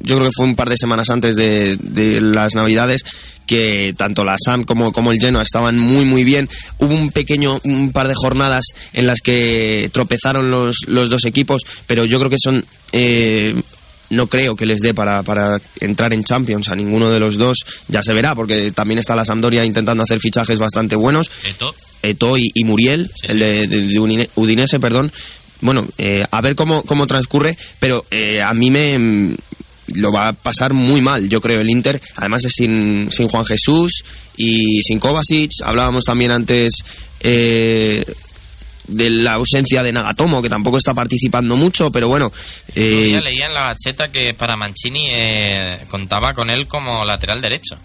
yo 0.00 0.16
creo 0.16 0.28
que 0.28 0.34
fue 0.36 0.46
un 0.46 0.54
par 0.56 0.68
de 0.68 0.76
semanas 0.76 1.10
antes 1.10 1.36
de, 1.36 1.76
de 1.76 2.20
las 2.20 2.54
Navidades, 2.54 3.02
que 3.46 3.94
tanto 3.96 4.24
la 4.24 4.36
SAM 4.38 4.64
como, 4.64 4.92
como 4.92 5.12
el 5.12 5.20
Genoa 5.20 5.42
estaban 5.42 5.78
muy 5.78 6.04
muy 6.04 6.24
bien. 6.24 6.48
Hubo 6.78 6.94
un 6.94 7.10
pequeño, 7.10 7.60
un 7.64 7.92
par 7.92 8.08
de 8.08 8.14
jornadas 8.16 8.64
en 8.92 9.06
las 9.06 9.20
que 9.20 9.88
tropezaron 9.92 10.50
los, 10.50 10.78
los 10.88 11.10
dos 11.10 11.24
equipos, 11.24 11.62
pero 11.86 12.04
yo 12.04 12.18
creo 12.18 12.30
que 12.30 12.36
son... 12.42 12.64
eh, 12.92 13.54
no 14.08 14.28
creo 14.28 14.54
que 14.54 14.66
les 14.66 14.78
dé 14.78 14.94
para, 14.94 15.24
para 15.24 15.60
entrar 15.80 16.12
en 16.12 16.22
Champions 16.22 16.68
a 16.68 16.76
ninguno 16.76 17.10
de 17.10 17.18
los 17.18 17.38
dos. 17.38 17.58
Ya 17.88 18.04
se 18.04 18.14
verá, 18.14 18.36
porque 18.36 18.70
también 18.70 18.98
está 19.00 19.16
la 19.16 19.24
Sampdoria 19.24 19.64
intentando 19.64 20.04
hacer 20.04 20.20
fichajes 20.20 20.60
bastante 20.60 20.94
buenos. 20.94 21.28
Eto. 21.44 21.74
Eto 22.04 22.38
y, 22.38 22.52
y 22.54 22.62
Muriel, 22.62 23.10
el 23.24 23.40
de, 23.40 23.66
de- 23.66 23.80
de 23.88 23.98
Unine- 24.00 24.28
Udinese, 24.36 24.78
perdón. 24.78 25.10
Bueno, 25.60 25.88
eh, 25.98 26.24
a 26.30 26.40
ver 26.40 26.54
cómo, 26.54 26.84
cómo 26.84 27.08
transcurre, 27.08 27.58
pero 27.80 28.04
eh, 28.12 28.40
a 28.42 28.54
mí 28.54 28.70
me 28.70 29.34
lo 29.94 30.10
va 30.12 30.28
a 30.28 30.32
pasar 30.32 30.72
muy 30.74 31.00
mal, 31.00 31.28
yo 31.28 31.40
creo, 31.40 31.60
el 31.60 31.70
Inter. 31.70 32.00
Además 32.16 32.44
es 32.44 32.52
sin, 32.52 33.08
sin 33.10 33.28
Juan 33.28 33.44
Jesús 33.44 34.04
y 34.36 34.80
sin 34.82 34.98
Kovacic. 34.98 35.50
Hablábamos 35.64 36.04
también 36.04 36.30
antes 36.32 36.74
eh, 37.20 38.04
de 38.88 39.10
la 39.10 39.34
ausencia 39.34 39.82
de 39.82 39.92
Nagatomo, 39.92 40.42
que 40.42 40.48
tampoco 40.48 40.78
está 40.78 40.94
participando 40.94 41.56
mucho, 41.56 41.90
pero 41.90 42.08
bueno. 42.08 42.32
eh, 42.74 43.10
Ya 43.12 43.20
leía 43.20 43.46
en 43.46 43.54
la 43.54 43.72
gacheta 43.74 44.08
que 44.10 44.34
para 44.34 44.56
Mancini 44.56 45.08
eh, 45.10 45.84
contaba 45.88 46.32
con 46.34 46.50
él 46.50 46.66
como 46.66 47.04
lateral 47.04 47.40
derecho. 47.40 47.76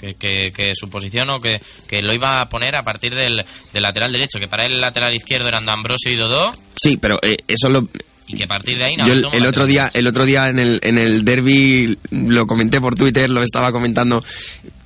Que, 0.00 0.16
que, 0.16 0.52
que 0.52 0.72
su 0.74 0.88
posición 0.90 1.30
o 1.30 1.40
que, 1.40 1.62
que 1.88 2.02
lo 2.02 2.12
iba 2.12 2.40
a 2.42 2.48
poner 2.50 2.76
a 2.76 2.82
partir 2.82 3.14
del, 3.14 3.42
del 3.72 3.82
lateral 3.82 4.12
derecho. 4.12 4.38
Que 4.38 4.48
para 4.48 4.66
él 4.66 4.72
el 4.72 4.80
lateral 4.82 5.14
izquierdo 5.14 5.48
eran 5.48 5.64
D'Ambrosio 5.64 6.10
y 6.12 6.16
Dodó. 6.16 6.52
sí, 6.76 6.98
pero 6.98 7.18
eh, 7.22 7.38
eso 7.48 7.70
lo, 7.70 7.88
Y 8.26 8.36
que 8.36 8.44
a 8.44 8.46
partir 8.46 8.78
de 8.78 8.84
ahí 8.84 8.96
Yo 8.96 9.12
el, 9.32 9.46
otro 9.46 9.66
día, 9.66 9.90
el 9.92 10.06
otro 10.06 10.24
día 10.24 10.48
en 10.48 10.58
el, 10.58 10.80
en 10.82 10.96
el 10.98 11.24
derby 11.24 11.98
lo 12.10 12.46
comenté 12.46 12.80
por 12.80 12.94
Twitter, 12.94 13.28
lo 13.30 13.42
estaba 13.42 13.70
comentando. 13.70 14.24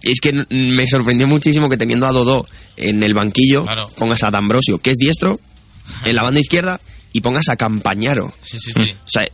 Es 0.02 0.20
que 0.20 0.32
me 0.50 0.86
sorprendió 0.88 1.28
muchísimo 1.28 1.68
que 1.68 1.76
teniendo 1.76 2.06
a 2.08 2.12
Dodó 2.12 2.46
en 2.76 3.02
el 3.02 3.14
banquillo, 3.14 3.64
Claro. 3.64 3.86
pongas 3.96 4.22
a 4.24 4.30
D'Ambrosio, 4.30 4.78
que 4.78 4.90
es 4.90 4.96
diestro, 4.98 5.38
en 6.04 6.16
la 6.16 6.22
banda 6.24 6.40
izquierda, 6.40 6.80
y 7.12 7.20
pongas 7.20 7.48
a 7.48 7.56
Campañaro. 7.56 8.34
Sí, 8.42 8.58
sí, 8.58 8.72
sí. 8.72 8.92
O 9.06 9.10
sea, 9.10 9.26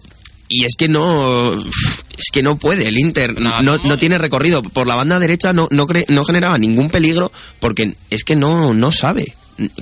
y 0.49 0.65
es 0.67 0.75
que 0.77 0.87
no 0.89 1.55
es 1.55 2.31
que 2.31 2.43
no 2.43 2.57
puede 2.59 2.87
el 2.87 2.99
Inter 2.99 3.35
No, 3.41 3.63
no, 3.63 3.79
no 3.79 3.99
tiene 3.99 4.19
recorrido 4.19 4.63
por 4.63 4.87
la 4.87 4.95
banda 4.95 5.19
derecha 5.19 5.55
no 5.55 5.69
no, 5.71 5.87
cre- 5.87 6.05
no 6.09 6.23
generaba 6.27 6.59
ningún 6.59 6.91
peligro 6.91 7.33
porque 7.61 7.95
es 8.11 8.25
que 8.25 8.37
no 8.37 8.75
no 8.75 8.93
sabe 8.93 9.35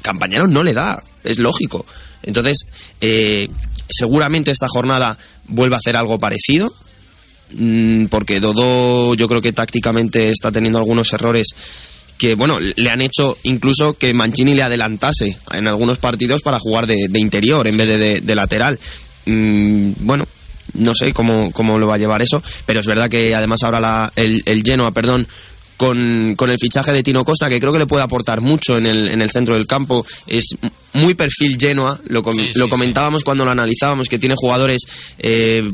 Campañaro 0.03 0.47
no 0.47 0.62
le 0.62 0.73
da 0.73 1.03
es 1.25 1.41
lógico 1.41 1.85
entonces 2.23 2.64
eh, 3.01 3.49
seguramente 3.93 4.51
esta 4.51 4.66
jornada 4.68 5.16
vuelva 5.49 5.76
a 5.76 5.78
hacer 5.78 5.97
algo 5.97 6.18
parecido 6.18 6.72
mm, 7.55 8.07
porque 8.07 8.40
Dodó 8.40 9.14
yo 9.14 9.28
creo 9.28 9.40
que 9.40 9.53
tácticamente 9.53 10.30
está 10.30 10.51
teniendo 10.53 10.78
algunos 10.78 11.12
errores 11.12 11.49
que 12.18 12.34
bueno 12.34 12.59
le 12.61 12.90
han 12.90 13.01
hecho 13.01 13.36
incluso 13.43 13.95
que 13.95 14.14
Mancini 14.14 14.55
le 14.55 14.62
adelantase 14.62 15.36
en 15.53 15.66
algunos 15.68 15.99
partidos 15.99 16.43
para 16.43 16.59
jugar 16.59 16.86
de, 16.86 17.09
interior 17.18 17.66
en 17.66 17.76
vez 17.76 17.86
de, 17.88 17.99
de- 17.99 18.20
de 18.20 18.34
lateral 18.34 18.78
Mm, 19.24 19.93
bueno 20.01 20.26
no 20.74 20.97
sé 20.97 21.12
cómo, 21.12 21.53
cómo 21.53 21.78
lo 21.78 21.86
va 21.86 21.95
a 21.95 21.99
llevar 21.99 22.22
eso 22.22 22.43
pero 22.66 22.80
es 22.80 22.86
verdad 22.86 23.09
que 23.09 23.36
además 23.36 23.62
ahora 23.62 23.78
la, 23.78 24.12
el, 24.16 24.43
el 24.47 24.62
Genoa 24.64 24.90
perdón 24.90 25.28
con, 25.76 26.34
con 26.36 26.51
el 26.51 26.59
fichaje 26.61 26.93
de 26.93 27.03
Tino 27.03 27.24
Costa, 27.24 27.49
que 27.49 27.59
creo 27.59 27.72
que 27.72 27.78
le 27.80 27.86
puede 27.86 28.05
aportar 28.05 28.40
mucho 28.40 28.76
en 28.78 28.86
el, 28.86 29.09
en 29.09 29.20
el 29.20 29.30
centro 29.30 29.55
del 29.55 29.66
campo. 29.66 30.07
Es 30.28 30.55
muy 30.95 31.14
perfil 31.14 31.57
Genoa, 31.59 32.01
lo, 32.09 32.22
com- 32.22 32.34
Sí, 32.34 32.43
sí, 32.53 32.59
lo 32.59 32.66
sí. 32.66 32.70
comentábamos 32.70 33.24
cuando 33.24 33.45
lo 33.45 33.51
analizábamos, 33.51 34.09
que 34.09 34.18
tiene 34.18 34.34
jugadores 34.36 34.82
eh, 35.18 35.70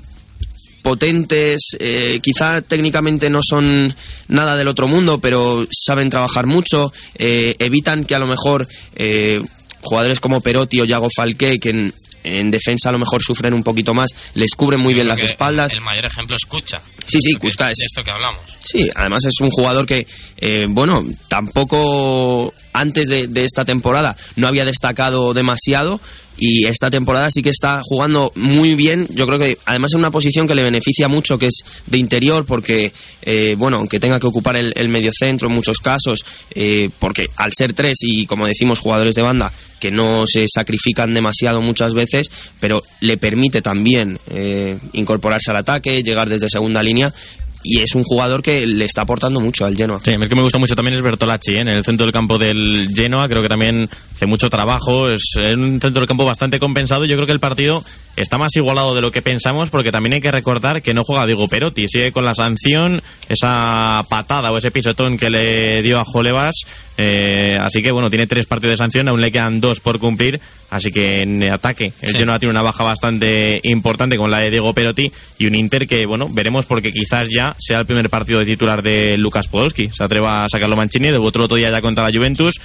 potentes, 0.82 1.58
eh, 1.80 2.20
quizá 2.22 2.62
técnicamente 2.62 3.28
no 3.30 3.40
son 3.42 3.94
nada 4.28 4.56
del 4.56 4.68
otro 4.68 4.86
mundo, 4.86 5.20
pero 5.20 5.66
saben 5.70 6.08
trabajar 6.08 6.46
mucho, 6.46 6.92
eh, 7.16 7.56
evitan 7.58 8.04
que 8.04 8.14
a 8.14 8.18
lo 8.18 8.26
mejor 8.26 8.66
eh, 8.94 9.38
jugadores 9.82 10.20
como 10.20 10.40
Perotti 10.40 10.80
o 10.80 10.84
Yago 10.84 11.08
Falque, 11.14 11.58
que 11.60 11.70
en, 11.70 11.94
en 12.24 12.50
defensa 12.50 12.88
a 12.88 12.92
lo 12.92 12.98
mejor 12.98 13.22
sufren 13.22 13.54
un 13.54 13.62
poquito 13.62 13.94
más, 13.94 14.10
les 14.34 14.50
cubren 14.54 14.80
muy 14.80 14.92
Yo 14.92 14.96
bien 14.96 15.08
las 15.08 15.22
espaldas. 15.22 15.72
El 15.72 15.80
mayor 15.82 16.06
ejemplo 16.06 16.36
es 16.36 16.44
Kucha. 16.46 16.80
Sí, 17.06 17.18
sí, 17.22 17.34
Kuczka 17.34 17.66
es 17.66 17.72
es- 17.72 17.78
de 17.78 17.84
esto 17.86 18.04
que 18.04 18.10
hablamos. 18.10 18.42
Sí, 18.60 18.90
además 18.94 19.24
es 19.24 19.40
un 19.40 19.50
jugador 19.50 19.86
que, 19.86 20.06
eh, 20.38 20.66
bueno, 20.68 21.04
tampoco 21.28 22.52
antes 22.72 23.08
de, 23.08 23.28
de 23.28 23.44
esta 23.44 23.64
temporada 23.64 24.16
no 24.36 24.46
había 24.46 24.64
destacado 24.64 25.32
demasiado 25.34 26.00
y 26.38 26.66
esta 26.66 26.90
temporada 26.90 27.30
sí 27.30 27.42
que 27.42 27.50
está 27.50 27.80
jugando 27.82 28.32
muy 28.36 28.74
bien. 28.74 29.06
Yo 29.10 29.26
creo 29.26 29.38
que 29.38 29.58
además 29.66 29.92
en 29.92 30.00
una 30.00 30.10
posición 30.10 30.46
que 30.46 30.54
le 30.54 30.62
beneficia 30.62 31.08
mucho, 31.08 31.38
que 31.38 31.46
es 31.46 31.64
de 31.86 31.98
interior, 31.98 32.46
porque, 32.46 32.92
eh, 33.22 33.56
bueno, 33.58 33.78
aunque 33.78 34.00
tenga 34.00 34.20
que 34.20 34.26
ocupar 34.26 34.56
el, 34.56 34.72
el 34.76 34.88
mediocentro 34.88 35.48
en 35.48 35.54
muchos 35.54 35.78
casos, 35.78 36.24
eh, 36.54 36.90
porque 36.98 37.26
al 37.36 37.52
ser 37.52 37.72
tres 37.72 37.98
y 38.02 38.26
como 38.26 38.46
decimos 38.46 38.78
jugadores 38.80 39.14
de 39.14 39.22
banda 39.22 39.52
que 39.78 39.90
no 39.90 40.24
se 40.26 40.46
sacrifican 40.52 41.14
demasiado 41.14 41.60
muchas 41.62 41.94
veces, 41.94 42.30
pero 42.60 42.82
le 43.00 43.16
permite 43.16 43.62
también 43.62 44.18
eh, 44.30 44.76
incorporarse 44.92 45.50
al 45.50 45.56
ataque, 45.56 46.02
llegar 46.02 46.28
desde 46.28 46.48
segunda 46.48 46.82
línea 46.82 47.14
y 47.62 47.80
es 47.80 47.94
un 47.94 48.04
jugador 48.04 48.42
que 48.42 48.66
le 48.66 48.84
está 48.84 49.02
aportando 49.02 49.40
mucho 49.40 49.64
al 49.64 49.76
Genoa. 49.76 50.00
Sí, 50.04 50.12
el 50.12 50.28
que 50.28 50.34
me 50.34 50.42
gusta 50.42 50.58
mucho 50.58 50.74
también 50.74 50.94
es 50.94 51.02
Bertolacci, 51.02 51.52
¿eh? 51.52 51.60
en 51.60 51.68
el 51.68 51.84
centro 51.84 52.06
del 52.06 52.12
campo 52.12 52.38
del 52.38 52.88
Genoa, 52.94 53.28
creo 53.28 53.42
que 53.42 53.48
también 53.48 53.88
hace 54.14 54.26
mucho 54.26 54.48
trabajo, 54.48 55.08
es 55.08 55.22
un 55.36 55.80
centro 55.80 56.00
del 56.00 56.06
campo 56.06 56.24
bastante 56.24 56.58
compensado, 56.58 57.04
yo 57.04 57.16
creo 57.16 57.26
que 57.26 57.32
el 57.32 57.40
partido 57.40 57.84
está 58.16 58.38
más 58.38 58.54
igualado 58.56 58.94
de 58.94 59.00
lo 59.00 59.10
que 59.10 59.22
pensamos, 59.22 59.70
porque 59.70 59.92
también 59.92 60.14
hay 60.14 60.20
que 60.20 60.30
recordar 60.30 60.82
que 60.82 60.94
no 60.94 61.02
juega 61.04 61.26
Diego 61.26 61.48
Perotti, 61.48 61.88
sigue 61.88 62.12
con 62.12 62.24
la 62.24 62.34
sanción, 62.34 63.02
esa 63.28 64.02
patada 64.08 64.52
o 64.52 64.58
ese 64.58 64.70
pisotón 64.70 65.18
que 65.18 65.30
le 65.30 65.82
dio 65.82 65.98
a 65.98 66.04
Jolevas, 66.04 66.54
eh, 67.00 67.56
así 67.60 67.80
que 67.80 67.92
bueno, 67.92 68.10
tiene 68.10 68.26
tres 68.26 68.44
partidos 68.46 68.72
de 68.74 68.76
sanción, 68.78 69.06
aún 69.08 69.20
le 69.20 69.30
quedan 69.30 69.60
dos 69.60 69.78
por 69.80 69.98
cumplir, 70.00 70.40
así 70.68 70.90
que 70.90 71.20
en 71.22 71.50
ataque 71.50 71.92
el 72.00 72.12
Sí. 72.12 72.18
Genoa 72.18 72.38
tiene 72.40 72.50
una 72.50 72.60
baja 72.62 72.82
bastante 72.84 73.60
importante 73.62 74.16
con 74.16 74.30
la 74.30 74.40
de 74.40 74.50
Diego 74.50 74.72
Perotti 74.74 75.10
y 75.38 75.46
un 75.46 75.54
Inter 75.54 75.86
que, 75.86 76.04
bueno, 76.06 76.28
veremos 76.28 76.66
porque 76.66 76.90
quizás 76.92 77.28
ya 77.34 77.54
sea 77.58 77.78
el 77.80 77.86
primer 77.86 78.10
partido 78.10 78.40
de 78.40 78.46
titular 78.46 78.82
de 78.82 79.16
Lucas 79.16 79.46
Podolski. 79.48 79.90
Se 79.96 80.02
atreva 80.02 80.44
a 80.44 80.48
sacarlo 80.50 80.76
Mancini, 80.76 81.08
debutó 81.10 81.38
el 81.38 81.44
otro 81.44 81.56
día 81.56 81.70
ya 81.70 81.80
contra 81.80 82.04
la 82.08 82.12
Juventus, 82.16 82.56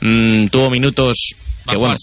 mm, 0.00 0.46
tuvo 0.46 0.70
minutos 0.70 1.16
¿Va 1.68 1.72
que, 1.72 1.76
a 1.76 1.78
bueno, 1.78 1.96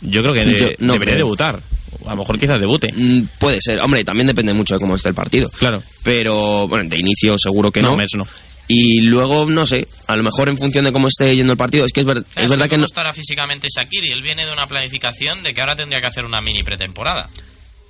yo 0.00 0.22
creo 0.22 0.32
que 0.34 0.44
Yo 0.44 0.66
de- 0.66 0.76
no 0.80 0.92
debería 0.94 1.14
creo. 1.14 1.26
debutar. 1.26 1.60
A 2.06 2.10
lo 2.10 2.16
mejor 2.16 2.38
quizás 2.38 2.60
debute. 2.60 2.92
Mm, 2.94 3.22
Puede 3.38 3.58
ser, 3.60 3.80
hombre, 3.80 4.04
también 4.04 4.26
depende 4.26 4.52
mucho 4.52 4.74
de 4.74 4.80
cómo 4.80 4.94
esté 4.94 5.08
el 5.08 5.14
partido. 5.14 5.48
Claro. 5.58 5.82
Pero, 6.04 6.68
bueno, 6.68 6.88
de 6.88 6.98
inicio 6.98 7.36
seguro 7.38 7.70
que 7.72 7.82
no. 7.82 7.96
No, 7.96 8.02
eso 8.02 8.18
no. 8.18 8.26
Y 8.68 9.00
luego, 9.02 9.46
no 9.46 9.64
sé, 9.64 9.88
a 10.06 10.14
lo 10.16 10.22
mejor 10.22 10.48
en 10.50 10.58
función 10.58 10.84
de 10.84 10.92
cómo 10.92 11.08
esté 11.08 11.34
yendo 11.34 11.54
el 11.54 11.56
partido, 11.56 11.84
es 11.86 11.92
que 11.92 12.00
es, 12.00 12.06
ver- 12.06 12.24
es 12.36 12.48
verdad 12.50 12.66
que 12.66 12.70
¿Cómo 12.76 12.80
no, 12.82 12.86
estará 12.86 13.12
físicamente 13.14 13.66
Shakiri? 13.74 14.12
Él 14.12 14.22
viene 14.22 14.44
de 14.44 14.52
una 14.52 14.66
planificación 14.66 15.42
de 15.42 15.54
que 15.54 15.60
ahora 15.62 15.74
tendría 15.74 16.00
que 16.00 16.06
hacer 16.08 16.24
una 16.24 16.40
mini 16.42 16.62
pretemporada. 16.62 17.30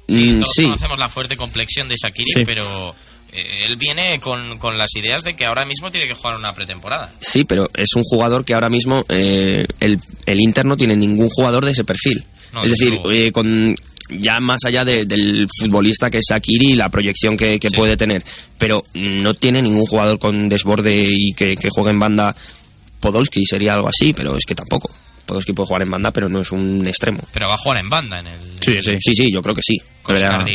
Mm, 0.06 0.34
Todos 0.40 0.52
sí. 0.54 0.62
conocemos 0.64 0.98
la 0.98 1.08
fuerte 1.08 1.36
complexión 1.36 1.88
de 1.88 1.96
Shakiri, 2.00 2.30
Sí. 2.32 2.44
pero 2.46 2.94
eh, 3.32 3.64
él 3.66 3.76
viene 3.76 4.20
con, 4.20 4.56
con 4.58 4.78
las 4.78 4.94
ideas 4.96 5.22
de 5.24 5.34
que 5.34 5.44
ahora 5.46 5.64
mismo 5.66 5.90
tiene 5.90 6.06
que 6.06 6.14
jugar 6.14 6.36
una 6.36 6.52
pretemporada. 6.52 7.12
Sí, 7.20 7.42
pero 7.44 7.68
es 7.74 7.88
un 7.96 8.04
jugador 8.04 8.44
que 8.44 8.54
ahora 8.54 8.70
mismo 8.70 9.04
eh, 9.08 9.66
el, 9.80 9.98
el 10.26 10.40
Inter 10.40 10.64
no 10.64 10.76
tiene 10.76 10.94
ningún 10.96 11.28
jugador 11.28 11.64
de 11.64 11.72
ese 11.72 11.84
perfil. 11.84 12.24
No, 12.52 12.62
es 12.62 12.70
decir, 12.70 12.98
eh, 13.10 13.30
con 13.32 13.74
ya 14.10 14.40
más 14.40 14.60
allá 14.64 14.84
de- 14.84 15.04
del 15.04 15.46
futbolista 15.60 16.10
que 16.10 16.18
es 16.18 16.24
Shakiri 16.30 16.72
y 16.72 16.76
la 16.76 16.88
proyección 16.90 17.36
que, 17.36 17.58
que 17.58 17.68
Sí. 17.68 17.74
puede 17.76 17.96
tener, 17.96 18.24
pero 18.58 18.84
no 18.94 19.34
tiene 19.34 19.60
ningún 19.62 19.84
jugador 19.86 20.18
con 20.18 20.48
desborde 20.48 21.08
y 21.10 21.32
que, 21.34 21.56
que 21.56 21.68
juegue 21.70 21.90
en 21.90 21.98
banda. 22.00 22.34
Podolski 23.00 23.44
sería 23.46 23.74
algo 23.74 23.88
así, 23.88 24.12
pero 24.12 24.36
es 24.36 24.44
que 24.44 24.54
tampoco. 24.54 24.90
Podolski 25.26 25.52
puede 25.52 25.66
jugar 25.66 25.82
en 25.82 25.90
banda, 25.90 26.10
pero 26.10 26.28
no 26.28 26.40
es 26.40 26.50
un 26.52 26.86
extremo. 26.86 27.20
Pero 27.32 27.48
va 27.48 27.54
a 27.54 27.58
jugar 27.58 27.78
en 27.78 27.88
banda 27.90 28.18
en 28.20 28.26
el... 28.28 28.40
Sí, 28.60 28.78
sí. 28.82 28.96
Sí, 28.98 29.14
sí, 29.14 29.32
yo 29.32 29.42
creo 29.42 29.54
que 29.54 29.62
sí. 29.62 29.76
Con 30.08 30.48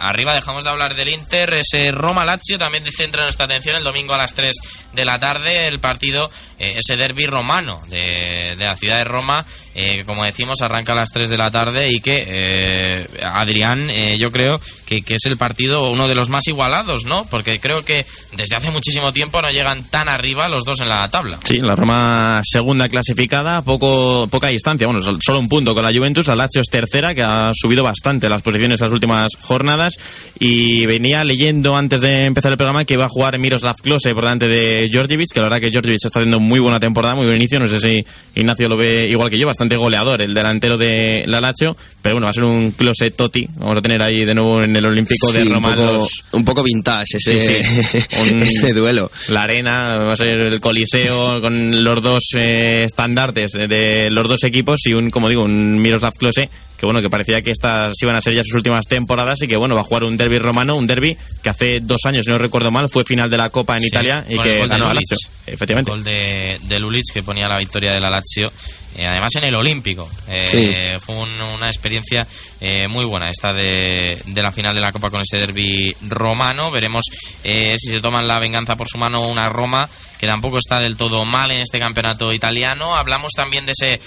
arriba 0.00 0.34
dejamos 0.34 0.64
de 0.64 0.70
hablar 0.70 0.94
del 0.94 1.08
Inter 1.08 1.54
ese 1.54 1.90
Roma 1.92 2.24
Lazio 2.24 2.58
también 2.58 2.84
centra 2.96 3.22
nuestra 3.24 3.44
atención 3.46 3.76
el 3.76 3.84
domingo 3.84 4.14
a 4.14 4.18
las 4.18 4.34
3 4.34 4.54
de 4.92 5.04
la 5.04 5.18
tarde 5.18 5.68
el 5.68 5.78
partido 5.80 6.30
eh, 6.58 6.74
ese 6.78 6.96
derby 6.96 7.26
romano 7.26 7.80
de, 7.88 8.54
de 8.56 8.64
la 8.64 8.76
ciudad 8.76 8.98
de 8.98 9.04
Roma 9.04 9.44
eh, 9.74 9.98
que 9.98 10.04
como 10.04 10.24
decimos 10.24 10.60
arranca 10.62 10.92
a 10.92 10.96
las 10.96 11.10
3 11.10 11.28
de 11.28 11.38
la 11.38 11.50
tarde 11.50 11.90
y 11.90 12.00
que 12.00 12.24
eh, 12.26 13.06
Adrián 13.22 13.88
eh, 13.90 14.16
yo 14.18 14.30
creo 14.32 14.60
que, 14.84 15.02
que 15.02 15.14
es 15.14 15.24
el 15.26 15.36
partido 15.36 15.90
uno 15.90 16.08
de 16.08 16.14
los 16.14 16.28
más 16.28 16.46
igualados 16.48 17.04
no 17.04 17.24
porque 17.30 17.60
creo 17.60 17.82
que 17.82 18.04
desde 18.32 18.56
hace 18.56 18.70
muchísimo 18.70 19.12
tiempo 19.12 19.40
no 19.40 19.50
llegan 19.50 19.84
tan 19.84 20.08
arriba 20.08 20.48
los 20.48 20.64
dos 20.64 20.80
en 20.80 20.88
la 20.88 21.08
tabla. 21.08 21.38
Sí, 21.44 21.58
la 21.58 21.74
Roma 21.74 22.40
segunda 22.44 22.88
clasificada, 22.88 23.62
poco 23.62 24.28
poca 24.30 24.48
distancia, 24.48 24.86
bueno, 24.86 25.02
sol- 25.02 25.18
solo 25.24 25.38
un 25.40 25.48
punto 25.48 25.74
con 25.74 25.82
la 25.84 25.92
Juventus, 25.92 26.26
la 26.26 26.34
Lazio 26.36 26.60
es 26.60 26.68
tercera, 26.68 27.14
que 27.14 27.22
ha 27.22 27.50
subido 27.54 27.82
bastante 27.82 28.28
las 28.28 28.42
posiciones 28.42 28.80
las 28.80 28.90
últimas 28.92 28.99
jornadas, 29.40 29.94
y 30.38 30.86
venía 30.86 31.24
leyendo 31.24 31.76
antes 31.76 32.00
de 32.00 32.24
empezar 32.24 32.50
el 32.52 32.56
programa 32.58 32.84
que 32.84 32.94
iba 32.94 33.04
a 33.04 33.08
jugar 33.08 33.38
Miroslav 33.38 33.76
Klose 33.82 34.14
por 34.14 34.24
delante 34.24 34.48
de 34.48 34.88
Georgievich, 34.90 35.28
que 35.32 35.40
la 35.40 35.44
verdad 35.48 35.60
que 35.60 35.70
Georgievich 35.70 36.04
está 36.04 36.18
haciendo 36.20 36.40
muy 36.40 36.60
buena 36.60 36.80
temporada, 36.80 37.14
muy 37.14 37.26
buen 37.26 37.36
inicio, 37.36 37.58
no 37.60 37.68
sé 37.68 37.80
si 37.80 38.04
Ignacio 38.34 38.68
lo 38.68 38.76
ve 38.76 39.06
igual 39.10 39.30
que 39.30 39.38
yo, 39.38 39.46
bastante 39.46 39.76
goleador 39.76 40.22
el 40.22 40.32
delantero 40.34 40.76
de 40.78 41.24
la 41.26 41.40
Lazio, 41.40 41.76
pero 42.02 42.14
bueno, 42.16 42.26
va 42.26 42.30
a 42.30 42.34
ser 42.34 42.44
un 42.44 42.70
Klose 42.72 43.10
Totti, 43.10 43.46
vamos 43.56 43.76
a 43.78 43.82
tener 43.82 44.02
ahí 44.02 44.24
de 44.24 44.34
nuevo 44.34 44.62
en 44.62 44.74
el 44.76 44.84
Olímpico 44.86 45.30
de 45.32 45.42
Sí, 45.42 45.48
Roma 45.48 45.68
un, 45.70 45.74
poco, 45.74 45.92
los- 45.92 46.22
un 46.32 46.44
poco 46.44 46.62
vintage 46.62 47.16
ese, 47.18 47.62
Sí, 47.62 47.82
sí. 47.82 47.98
Un- 48.32 48.42
ese 48.42 48.72
duelo. 48.72 49.10
la 49.28 49.42
arena, 49.42 49.98
va 49.98 50.12
a 50.12 50.16
ser 50.16 50.40
el 50.40 50.60
coliseo 50.60 51.40
con 51.40 51.84
los 51.84 52.02
dos 52.02 52.24
eh, 52.36 52.84
estandartes 52.86 53.52
de, 53.52 53.68
de 53.68 54.10
los 54.10 54.26
dos 54.28 54.42
equipos 54.44 54.80
y 54.86 54.94
un, 54.94 55.10
como 55.10 55.28
digo, 55.28 55.44
un 55.44 55.80
Miroslav 55.80 56.12
Klose, 56.18 56.48
que 56.80 56.86
bueno, 56.86 57.02
que 57.02 57.10
parecía 57.10 57.42
que 57.42 57.50
estas 57.50 57.94
iban 58.00 58.16
a 58.16 58.22
ser 58.22 58.34
ya 58.34 58.42
sus 58.42 58.54
últimas 58.54 58.86
temporadas 58.86 59.42
y 59.42 59.46
que 59.46 59.58
bueno, 59.58 59.74
va 59.74 59.82
a 59.82 59.84
jugar 59.84 60.04
un 60.04 60.16
derby 60.16 60.38
romano, 60.38 60.76
un 60.76 60.86
derby 60.86 61.14
que 61.42 61.50
hace 61.50 61.80
dos 61.80 62.00
años, 62.06 62.24
si 62.24 62.30
no 62.30 62.38
recuerdo 62.38 62.70
mal, 62.70 62.88
fue 62.88 63.04
final 63.04 63.28
de 63.28 63.36
la 63.36 63.50
Copa 63.50 63.76
en 63.76 63.82
Sí, 63.82 63.88
Italia 63.88 64.24
y 64.26 64.38
que 64.38 64.66
ganó 64.66 64.86
a. 64.86 64.94
Lazio. 64.94 65.18
Efectivamente. 65.46 65.90
El 65.90 65.98
gol 65.98 66.04
de, 66.04 66.58
de 66.62 66.80
Lulic 66.80 67.12
que 67.12 67.22
ponía 67.22 67.48
la 67.50 67.58
victoria 67.58 67.92
de 67.92 68.00
la 68.00 68.08
Lazio. 68.08 68.50
Eh, 68.96 69.06
además 69.06 69.34
en 69.36 69.44
el 69.44 69.54
Olímpico. 69.54 70.08
Eh, 70.28 70.46
Sí. 70.50 71.00
Fue 71.04 71.14
un- 71.16 71.40
una 71.40 71.66
experiencia 71.68 72.26
eh, 72.60 72.86
muy 72.88 73.04
buena 73.04 73.30
esta 73.30 73.52
de, 73.52 74.20
de 74.26 74.42
la 74.42 74.52
final 74.52 74.74
de 74.74 74.80
la 74.80 74.92
Copa 74.92 75.10
con 75.10 75.22
ese 75.22 75.38
derby 75.38 75.94
romano. 76.08 76.70
Veremos 76.70 77.04
eh, 77.44 77.76
si 77.78 77.90
se 77.90 78.00
toman 78.00 78.26
la 78.28 78.38
venganza 78.38 78.76
por 78.76 78.88
su 78.88 78.98
mano 78.98 79.20
una 79.22 79.48
Roma 79.48 79.88
que 80.18 80.26
tampoco 80.26 80.58
está 80.58 80.80
del 80.80 80.98
todo 80.98 81.24
mal 81.24 81.50
en 81.50 81.60
este 81.60 81.78
campeonato 81.78 82.30
italiano. 82.30 82.94
Hablamos 82.94 83.32
también 83.34 83.64
de 83.64 83.72
ese 83.72 83.98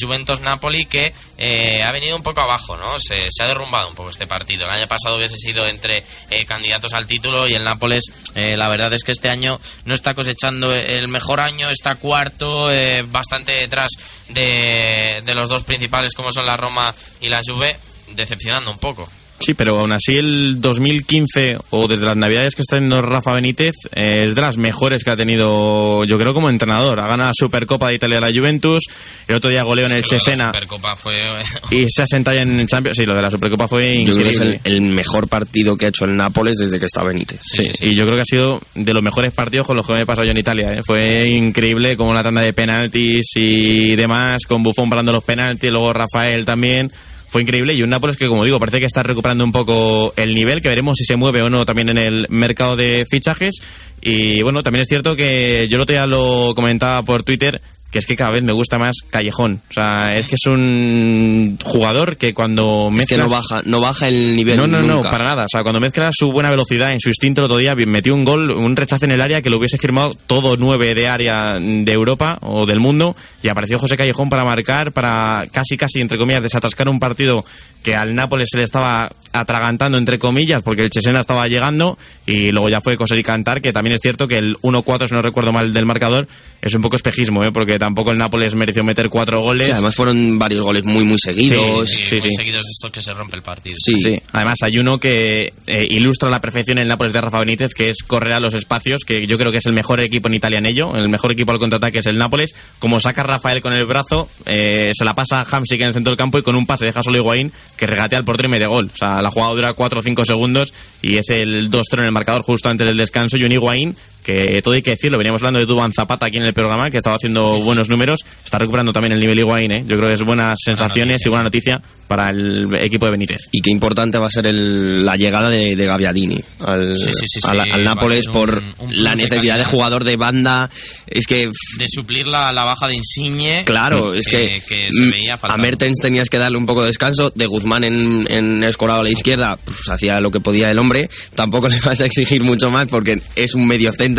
Juventus-Napoli 0.00 0.86
que 0.86 1.12
eh, 1.36 1.80
ha 1.84 1.92
venido 1.92 2.16
un 2.16 2.22
poco 2.22 2.40
abajo, 2.40 2.76
¿no? 2.76 2.98
Se, 2.98 3.28
se 3.30 3.42
ha 3.42 3.46
derrumbado 3.46 3.88
un 3.90 3.94
poco 3.94 4.08
este 4.10 4.26
partido. 4.26 4.64
El 4.64 4.70
año 4.72 4.86
pasado 4.88 5.16
hubiese 5.16 5.36
sido 5.36 5.66
entre 5.68 6.04
eh, 6.30 6.44
candidatos 6.46 6.94
al 6.94 7.06
título 7.06 7.46
y 7.46 7.54
el 7.54 7.64
Nápoles, 7.64 8.04
eh, 8.34 8.56
la 8.56 8.68
verdad 8.70 8.92
es 8.94 9.04
que 9.04 9.12
este 9.12 9.28
año 9.28 9.58
no 9.84 9.94
está 9.94 10.14
cosechando 10.14 10.74
el 10.74 11.08
mejor 11.08 11.40
año, 11.40 11.68
está 11.68 11.96
cuarto, 11.96 12.72
eh, 12.72 13.02
bastante 13.06 13.52
detrás 13.52 13.88
de, 14.28 15.22
de 15.24 15.34
los 15.34 15.48
dos 15.48 15.64
principales 15.64 16.14
como 16.14 16.32
son 16.32 16.46
la 16.46 16.56
Roma 16.56 16.94
y 17.20 17.28
la 17.28 17.40
Juve, 17.44 17.78
decepcionando 18.14 18.70
un 18.70 18.78
poco. 18.78 19.08
Sí, 19.38 19.54
pero 19.54 19.78
aún 19.78 19.92
así 19.92 20.16
el 20.16 20.60
2015 20.60 21.58
o 21.70 21.88
desde 21.88 22.06
las 22.06 22.16
navidades 22.16 22.54
que 22.54 22.62
está 22.62 22.76
teniendo 22.76 23.02
Rafa 23.02 23.32
Benítez 23.32 23.74
eh, 23.94 24.26
es 24.28 24.34
de 24.34 24.40
las 24.40 24.56
mejores 24.56 25.04
que 25.04 25.10
ha 25.10 25.16
tenido, 25.16 26.04
yo 26.04 26.18
creo, 26.18 26.34
como 26.34 26.50
entrenador. 26.50 27.00
Ha 27.00 27.06
ganado 27.06 27.28
la 27.28 27.34
Supercopa 27.34 27.88
de 27.88 27.94
Italia 27.94 28.18
a 28.18 28.20
la 28.20 28.32
Juventus, 28.32 28.84
el 29.26 29.36
otro 29.36 29.50
día 29.50 29.62
goleó 29.62 29.86
en 29.86 29.92
el 29.92 30.02
de 30.02 30.36
la 30.36 30.46
Supercopa 30.46 30.96
fue 30.96 31.18
y 31.70 31.86
se 31.88 32.02
ha 32.02 32.06
sentado 32.06 32.36
ya 32.36 32.42
en 32.42 32.66
Champions. 32.66 32.96
Sí, 32.96 33.06
lo 33.06 33.14
de 33.14 33.22
la 33.22 33.30
Supercopa 33.30 33.68
fue 33.68 34.02
Yo 34.04 34.14
creo 34.14 34.24
que 34.24 34.30
es 34.30 34.36
increíble. 34.36 34.60
el, 34.64 34.74
el 34.74 34.82
mejor 34.82 35.28
partido 35.28 35.76
que 35.76 35.86
ha 35.86 35.88
hecho 35.88 36.04
el 36.04 36.16
Nápoles 36.16 36.56
desde 36.56 36.78
que 36.78 36.86
está 36.86 37.04
Benítez. 37.04 37.40
Sí, 37.42 37.70
y 37.80 37.94
yo 37.94 38.04
creo 38.04 38.16
que 38.16 38.22
ha 38.22 38.24
sido 38.24 38.60
de 38.74 38.92
los 38.94 39.02
mejores 39.02 39.32
partidos 39.32 39.66
con 39.66 39.76
los 39.76 39.86
que 39.86 39.92
me 39.92 40.00
he 40.00 40.06
pasado 40.06 40.24
yo 40.24 40.32
en 40.32 40.38
Italia. 40.38 40.72
¿eh? 40.72 40.82
Fue 40.84 41.28
increíble 41.28 41.96
como 41.96 42.10
una 42.10 42.22
tanda 42.22 42.40
de 42.40 42.52
penaltis 42.52 43.26
y 43.36 43.94
demás, 43.94 44.38
con 44.46 44.62
Buffon 44.62 44.90
parando 44.90 45.12
los 45.12 45.24
penaltis, 45.24 45.70
luego 45.70 45.92
Rafael 45.92 46.44
también. 46.44 46.90
Fue 47.28 47.42
increíble 47.42 47.74
y 47.74 47.82
un 47.82 47.90
Nápoles 47.90 48.16
que, 48.16 48.26
como 48.26 48.44
digo, 48.44 48.58
parece 48.58 48.80
que 48.80 48.86
está 48.86 49.02
recuperando 49.02 49.44
un 49.44 49.52
poco 49.52 50.12
el 50.16 50.34
nivel, 50.34 50.60
que 50.60 50.68
veremos 50.68 50.96
si 50.96 51.04
se 51.04 51.16
mueve 51.16 51.42
o 51.42 51.50
no 51.50 51.66
también 51.66 51.90
en 51.90 51.98
el 51.98 52.26
mercado 52.30 52.74
de 52.74 53.06
fichajes. 53.08 53.60
Y 54.00 54.42
bueno, 54.42 54.62
también 54.62 54.82
es 54.82 54.88
cierto 54.88 55.14
que 55.14 55.68
yo 55.68 55.76
el 55.76 55.82
otro 55.82 56.06
lo 56.06 56.54
comentaba 56.54 57.02
por 57.02 57.22
Twitter, 57.22 57.60
que 57.90 57.98
es 57.98 58.06
que 58.06 58.16
cada 58.16 58.30
vez 58.30 58.42
me 58.42 58.52
gusta 58.52 58.78
más 58.78 58.96
Callejón. 59.10 59.62
O 59.70 59.72
sea, 59.72 60.14
es 60.14 60.26
que 60.26 60.34
es 60.34 60.46
un 60.46 61.58
jugador 61.64 62.16
que 62.16 62.34
cuando 62.34 62.90
Es 62.94 63.06
que 63.06 63.16
no 63.16 63.28
baja, 63.28 63.62
no 63.64 63.80
baja 63.80 64.08
el 64.08 64.36
nivel 64.36 64.56
no, 64.56 64.66
no, 64.66 64.82
no, 64.82 65.00
para 65.02 65.24
nada. 65.24 65.44
O 65.44 65.48
sea, 65.50 65.62
cuando 65.62 65.80
mezcla 65.80 66.10
su 66.12 66.30
buena 66.30 66.50
velocidad 66.50 66.92
en 66.92 67.00
su 67.00 67.08
instinto 67.08 67.40
el 67.40 67.46
otro 67.46 67.56
día, 67.56 67.74
metió 67.74 68.14
un 68.14 68.24
gol, 68.24 68.50
un 68.50 68.76
rechace 68.76 69.06
en 69.06 69.12
el 69.12 69.20
área 69.20 69.40
que 69.40 69.50
lo 69.50 69.58
hubiese 69.58 69.78
firmado 69.78 70.14
todo 70.26 70.56
nueve 70.56 70.94
de 70.94 71.08
área 71.08 71.58
de 71.58 71.92
Europa 71.92 72.38
o 72.42 72.66
del 72.66 72.80
mundo. 72.80 73.16
Y 73.42 73.48
apareció 73.48 73.78
José 73.78 73.96
Callejón 73.96 74.28
para 74.28 74.44
marcar, 74.44 74.92
para 74.92 75.44
casi, 75.50 75.76
casi, 75.76 76.00
entre 76.00 76.18
comillas, 76.18 76.42
desatascar 76.42 76.88
un 76.88 77.00
partido 77.00 77.44
que 77.82 77.96
al 77.96 78.14
Nápoles 78.14 78.48
se 78.50 78.58
le 78.58 78.64
estaba 78.64 79.10
atragantando, 79.32 79.98
entre 79.98 80.18
comillas, 80.18 80.62
porque 80.62 80.82
el 80.82 80.90
Chesena 80.90 81.20
estaba 81.20 81.46
llegando. 81.48 81.96
Y 82.28 82.50
luego 82.50 82.68
ya 82.68 82.82
fue 82.82 82.94
coser 82.96 83.18
y 83.18 83.22
cantar, 83.22 83.62
que 83.62 83.72
también 83.72 83.94
es 83.94 84.02
cierto 84.02 84.28
que 84.28 84.36
el 84.36 84.58
1-4, 84.58 85.08
si 85.08 85.14
no 85.14 85.22
recuerdo 85.22 85.50
mal 85.50 85.72
del 85.72 85.86
marcador, 85.86 86.28
es 86.60 86.74
un 86.74 86.82
poco 86.82 86.96
espejismo, 86.96 87.42
¿eh? 87.42 87.52
porque 87.52 87.78
tampoco 87.78 88.12
el 88.12 88.18
Nápoles 88.18 88.54
mereció 88.54 88.84
meter 88.84 89.08
cuatro 89.08 89.40
goles. 89.40 89.68
Sí, 89.68 89.72
además 89.72 89.94
fueron 89.94 90.38
varios 90.38 90.62
goles 90.62 90.84
muy, 90.84 91.04
muy 91.04 91.18
seguidos. 91.18 91.88
Sí, 91.88 92.02
sí, 92.04 92.20
muy 92.20 92.30
sí. 92.30 92.36
seguidos 92.36 92.64
de 92.64 92.70
estos 92.70 92.92
que 92.92 93.00
se 93.00 93.14
rompe 93.14 93.36
el 93.36 93.42
partido. 93.42 93.76
Sí. 93.78 93.94
Sí, 94.02 94.20
además 94.32 94.58
hay 94.62 94.78
uno 94.78 94.98
que 94.98 95.54
eh, 95.66 95.86
ilustra 95.88 96.28
la 96.28 96.40
perfección 96.42 96.76
el 96.76 96.88
Nápoles 96.88 97.14
de 97.14 97.20
Rafa 97.22 97.38
Benítez, 97.38 97.72
que 97.72 97.88
es 97.88 98.02
correr 98.06 98.34
a 98.34 98.40
los 98.40 98.52
espacios, 98.52 99.04
que 99.06 99.26
yo 99.26 99.38
creo 99.38 99.50
que 99.50 99.58
es 99.58 99.66
el 99.66 99.72
mejor 99.72 100.00
equipo 100.00 100.28
en 100.28 100.34
Italia 100.34 100.58
en 100.58 100.66
ello, 100.66 100.96
el 100.96 101.08
mejor 101.08 101.32
equipo 101.32 101.52
al 101.52 101.58
contraataque 101.58 102.00
es 102.00 102.06
el 102.06 102.18
Nápoles. 102.18 102.54
Como 102.78 103.00
saca 103.00 103.22
Rafael 103.22 103.62
con 103.62 103.72
el 103.72 103.86
brazo, 103.86 104.28
eh, 104.44 104.92
se 104.94 105.04
la 105.04 105.14
pasa 105.14 105.40
a 105.40 105.46
Hamsik 105.50 105.80
en 105.80 105.86
el 105.88 105.94
centro 105.94 106.10
del 106.10 106.18
campo 106.18 106.38
y 106.38 106.42
con 106.42 106.56
un 106.56 106.66
pase 106.66 106.84
deja 106.84 107.02
solo 107.02 107.16
Higuaín 107.16 107.52
que 107.76 107.86
regatea 107.86 108.18
al 108.18 108.24
portero 108.24 108.48
y 108.48 108.52
mete 108.52 108.66
gol. 108.66 108.90
O 108.92 108.96
sea, 108.96 109.22
la 109.22 109.30
jugada 109.30 109.54
dura 109.54 109.72
4 109.72 110.00
o 110.00 110.02
5 110.02 110.24
segundos 110.24 110.74
y 111.00 111.16
es 111.16 111.30
el 111.30 111.70
2-0 111.70 112.00
en 112.00 112.04
el 112.04 112.12
marcador 112.18 112.42
justo 112.42 112.68
antes 112.68 112.86
del 112.86 112.96
descanso 112.96 113.36
y 113.36 113.44
un 113.44 113.52
Higuaín 113.52 113.96
que 114.28 114.60
todo 114.62 114.74
hay 114.74 114.82
que 114.82 114.90
decirlo, 114.90 115.16
veníamos 115.16 115.40
hablando 115.40 115.58
de 115.58 115.64
Duban 115.66 115.90
Zapata 115.92 116.26
aquí 116.26 116.36
en 116.36 116.44
el 116.44 116.52
programa, 116.52 116.90
que 116.90 116.98
estaba 116.98 117.16
haciendo 117.16 117.56
buenos 117.62 117.88
números, 117.88 118.20
está 118.44 118.58
recuperando 118.58 118.92
también 118.92 119.12
el 119.12 119.20
nivel 119.20 119.38
Higuaín, 119.38 119.72
¿eh? 119.72 119.84
yo 119.86 119.96
creo 119.96 120.08
que 120.08 120.14
es 120.14 120.22
buenas 120.22 120.58
sensaciones 120.62 121.22
y 121.24 121.28
buena 121.30 121.44
noticia 121.44 121.80
para 122.06 122.30
el 122.30 122.74
equipo 122.74 123.06
de 123.06 123.12
Benítez. 123.12 123.40
Y 123.52 123.60
qué 123.60 123.70
importante 123.70 124.18
va 124.18 124.26
a 124.26 124.30
ser 124.30 124.46
el- 124.46 125.04
la 125.04 125.16
llegada 125.16 125.48
de, 125.50 125.76
de 125.76 125.86
Gaviadini 125.86 126.38
al, 126.64 126.96
Sí, 126.98 127.10
sí, 127.14 127.26
sí, 127.26 127.38
al- 127.44 127.64
sí, 127.64 127.70
al 127.70 127.84
Nápoles 127.84 128.24
ser 128.24 128.32
por 128.32 128.58
un- 128.58 128.74
un 128.88 129.02
la 129.04 129.10
de 129.10 129.16
necesidad 129.24 129.54
de, 129.56 129.62
calidad. 129.62 129.70
jugador 129.70 130.04
de 130.04 130.16
banda. 130.16 130.68
Es 131.06 131.26
que, 131.26 131.48
De 131.78 131.86
suplir 131.88 132.26
la, 132.28 132.52
la 132.52 132.64
baja 132.64 132.86
de 132.88 132.96
Insigne. 132.96 133.64
claro, 133.64 134.12
es 134.14 134.26
que, 134.26 134.62
que 134.66 134.88
se 134.90 135.02
mm, 135.02 135.10
veía 135.10 135.38
a. 135.40 135.56
Mertens 135.56 135.98
tenías 136.02 136.28
que 136.28 136.38
darle 136.38 136.58
un 136.58 136.66
poco 136.66 136.80
de 136.82 136.88
descanso. 136.88 137.30
De 137.34 137.46
Guzmán 137.46 137.84
en, 137.84 138.26
en 138.30 138.62
escorado 138.64 139.00
a 139.00 139.04
la 139.04 139.10
izquierda, 139.10 139.58
pues 139.64 139.88
hacía 139.90 140.20
lo 140.20 140.30
que 140.30 140.40
podía 140.40 140.70
el 140.70 140.78
hombre. 140.78 141.08
Tampoco 141.34 141.68
le 141.68 141.80
vas 141.80 142.00
a 142.00 142.06
exigir 142.06 142.42
mucho 142.42 142.70
más 142.70 142.86
porque 142.86 143.20
es 143.36 143.54
un 143.54 143.66
medio 143.66 143.92
centro. 143.92 144.17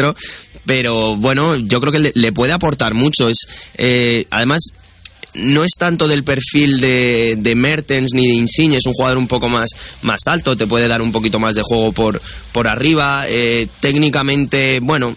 Pero 0.65 1.15
bueno, 1.15 1.55
yo 1.55 1.81
creo 1.81 1.91
que 1.91 2.11
le, 2.13 2.31
puede 2.31 2.53
aportar 2.53 2.93
mucho. 2.93 3.29
Es, 3.29 3.47
eh, 3.75 4.25
además, 4.29 4.61
no 5.33 5.63
es 5.63 5.71
tanto 5.77 6.07
del 6.07 6.23
perfil 6.23 6.79
de, 6.79 7.35
de 7.37 7.55
Mertens 7.55 8.13
ni 8.13 8.27
de 8.27 8.33
Insigne, 8.33 8.77
es 8.77 8.85
un 8.85 8.93
jugador 8.93 9.17
un 9.17 9.27
poco 9.27 9.49
más, 9.49 9.69
más 10.01 10.21
alto, 10.27 10.57
te 10.57 10.67
puede 10.67 10.87
dar 10.87 11.01
un 11.01 11.11
poquito 11.11 11.39
más 11.39 11.55
de 11.55 11.61
juego 11.63 11.91
por, 11.91 12.21
por 12.51 12.67
arriba. 12.67 13.25
eh, 13.27 13.67
técnicamente, 13.79 14.79
bueno, 14.81 15.15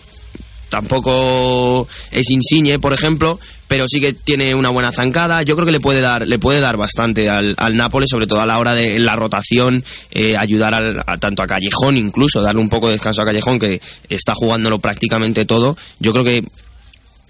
tampoco 0.72 1.86
es 2.10 2.30
Insigne, 2.30 2.78
por 2.78 2.92
ejemplo, 2.94 3.38
pero 3.68 3.84
sí 3.88 4.00
que 4.00 4.12
tiene 4.12 4.54
una 4.54 4.70
buena 4.70 4.90
zancada. 4.92 5.42
Yo 5.42 5.54
creo 5.54 5.66
que 5.66 5.72
le 5.72 5.80
puede 5.80 6.00
dar, 6.00 6.26
le 6.26 6.38
puede 6.38 6.60
dar 6.60 6.76
bastante 6.76 7.28
al, 7.30 7.54
al 7.58 7.76
Nápoles, 7.76 8.08
sobre 8.10 8.26
todo 8.26 8.40
a 8.40 8.46
la 8.46 8.58
hora 8.58 8.74
de 8.74 8.98
la 8.98 9.14
rotación, 9.16 9.84
eh, 10.10 10.36
ayudar 10.36 10.74
al- 10.74 11.02
a, 11.06 11.18
tanto 11.18 11.42
a 11.42 11.46
Callejón, 11.46 11.96
incluso 11.96 12.42
darle 12.42 12.60
un 12.60 12.68
poco 12.68 12.86
de 12.88 12.94
descanso 12.94 13.22
a 13.22 13.24
Callejón, 13.24 13.58
que 13.58 13.80
está 14.08 14.34
jugándolo 14.34 14.78
prácticamente 14.78 15.44
todo. 15.44 15.76
Yo 16.00 16.12
creo 16.12 16.24
que 16.24 16.44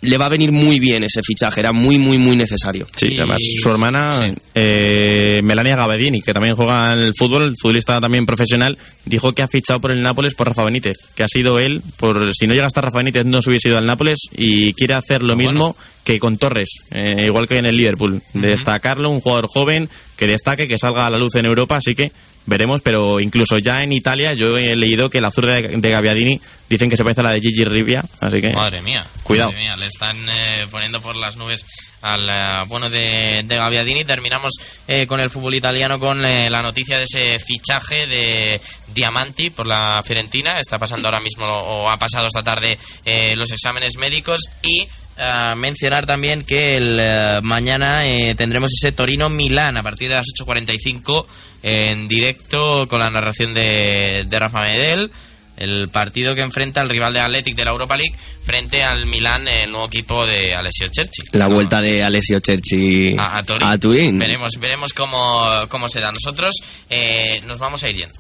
le 0.03 0.19
va 0.19 0.27
a 0.27 0.29
venir 0.29 0.51
muy 0.53 0.81
bien 0.81 1.05
ese 1.05 1.21
fichaje, 1.25 1.61
era 1.61 1.73
muy, 1.73 1.97
muy, 1.97 2.19
muy 2.19 2.37
necesario. 2.37 2.87
Sí, 2.97 3.15
además 3.17 3.39
su 3.61 3.71
hermana, 3.71 4.33
eh, 4.55 5.41
Melania 5.45 5.77
Gabardini, 5.77 6.21
que 6.21 6.33
también 6.33 6.57
juega 6.57 6.93
en 6.93 6.99
el 6.99 7.13
fútbol, 7.17 7.55
futbolista 7.61 8.01
también 8.01 8.27
profesional, 8.27 8.77
dijo 9.05 9.33
que 9.33 9.43
ha 9.43 9.49
fichado 9.49 9.81
por 9.81 9.93
el 9.93 10.03
Nápoles 10.03 10.35
por 10.35 10.49
Rafa 10.49 10.65
Benítez, 10.65 10.97
que 11.15 11.23
ha 11.23 11.29
sido 11.29 11.59
él, 11.61 11.83
por 11.97 12.35
si 12.35 12.47
no 12.47 12.55
llega 12.55 12.67
hasta 12.67 12.81
Rafa 12.81 12.99
Benítez 12.99 13.25
no 13.25 13.41
se 13.43 13.51
hubiese 13.51 13.69
ido 13.69 13.79
al 13.79 13.87
Nápoles 13.87 14.19
y 14.37 14.73
quiere 14.73 14.95
hacer 14.95 15.23
lo 15.23 15.37
mismo 15.37 15.77
que 16.03 16.19
con 16.19 16.37
Torres, 16.37 16.69
eh, 16.91 17.27
igual 17.27 17.47
que 17.47 17.59
en 17.59 17.67
el 17.67 17.77
Liverpool, 17.77 18.21
destacarlo, 18.35 19.09
un 19.11 19.21
jugador 19.21 19.47
joven 19.49 19.89
que 20.17 20.27
destaque, 20.27 20.67
que 20.67 20.79
salga 20.79 21.07
a 21.07 21.11
la 21.11 21.19
luz 21.19 21.37
en 21.37 21.47
Europa, 21.47 21.77
así 21.77 21.95
que 21.95 22.11
veremos, 22.47 22.81
pero 22.83 23.21
incluso 23.21 23.59
ya 23.59 23.83
en 23.83 23.93
Italia 23.93 24.35
yo 24.35 24.57
he 24.57 24.77
leído 24.77 25.11
que 25.11 25.21
la 25.21 25.31
zurda 25.31 25.55
de, 25.55 25.77
de 25.79 25.91
Gabbiadini 25.91 26.41
dicen 26.69 26.89
que 26.89 26.97
se 26.97 27.05
parece 27.05 27.21
a 27.21 27.25
la 27.25 27.33
de 27.33 27.41
Gigi 27.41 27.65
Rivia, 27.65 28.05
así 28.21 28.41
que 28.41 28.53
Madre 28.53 28.83
mía. 28.83 29.07
Cuidado. 29.23 29.51
Madre 29.51 29.65
mía, 29.65 29.77
le 29.77 29.87
están 29.87 30.17
eh, 30.29 30.67
poniendo 30.71 31.01
por 31.01 31.17
las 31.17 31.37
nubes 31.37 31.65
al 32.03 32.67
bueno 32.67 32.91
de, 32.91 33.43
de 33.45 33.57
Gabbiadini. 33.57 34.05
Terminamos 34.05 34.53
eh, 34.87 35.07
con 35.07 35.21
el 35.21 35.31
fútbol 35.31 35.55
italiano 35.55 35.99
con 35.99 36.25
eh, 36.25 36.51
la 36.51 36.61
noticia 36.61 36.97
de 36.97 37.05
ese 37.05 37.39
fichaje 37.39 38.07
de 38.07 38.61
Diamanti 38.93 39.51
por 39.51 39.67
la 39.67 40.03
Fiorentina. 40.05 40.55
Está 40.61 40.79
pasando 40.79 41.09
ahora 41.09 41.21
mismo 41.21 41.47
o 41.47 41.89
ha 41.89 41.97
pasado 41.97 42.27
esta 42.27 42.43
tarde 42.43 42.79
eh, 43.05 43.35
los 43.37 43.51
exámenes 43.53 43.97
médicos 43.97 44.41
y 44.63 44.87
eh, 45.17 45.55
mencionar 45.57 46.07
también 46.07 46.45
que 46.45 46.77
el 46.77 46.99
eh, 47.01 47.39
mañana 47.43 48.07
eh, 48.07 48.35
tendremos 48.35 48.71
ese 48.73 48.93
Torino 48.93 49.29
Milán 49.29 49.77
a 49.77 49.83
partir 49.83 50.09
de 50.09 50.17
las 50.17 50.27
8.45 50.27 51.27
en 51.63 52.09
directo 52.09 52.89
con 52.89 52.99
la 52.99 53.11
narración 53.11 53.55
de, 53.55 54.25
de 54.29 54.39
Rafa 54.39 54.63
Medel 54.63 55.11
el 55.57 55.89
partido 55.91 56.35
que 56.35 56.43
enfrenta 56.43 56.81
al 56.81 56.89
rival 56.89 57.13
de 57.13 57.21
Athletic 57.21 57.55
de 57.55 57.65
la 57.65 57.71
Europa 57.71 57.97
League 57.97 58.17
frente 58.45 58.83
al 58.83 59.07
Milán, 59.07 59.47
el 59.47 59.71
nuevo 59.71 59.87
equipo 59.87 60.25
de 60.25 60.55
Alessio 60.55 60.89
Cerci. 60.93 61.23
La 61.33 61.47
vuelta 61.47 61.81
de 61.81 62.03
Alessio 62.03 62.41
Cerci 62.45 63.15
A, 63.19 63.39
a 63.39 63.43
Turín. 63.43 63.69
a 63.69 63.79
Turín. 63.79 64.19
Veremos, 64.19 64.55
veremos 64.59 64.93
cómo, 64.93 65.43
cómo 65.69 65.89
se 65.89 66.01
da. 66.01 66.11
Nosotros 66.11 66.57
eh, 66.91 67.41
nos 67.47 67.59
vamos 67.59 67.83
a 67.85 67.91
ir 67.91 67.97
yendo. 67.97 68.15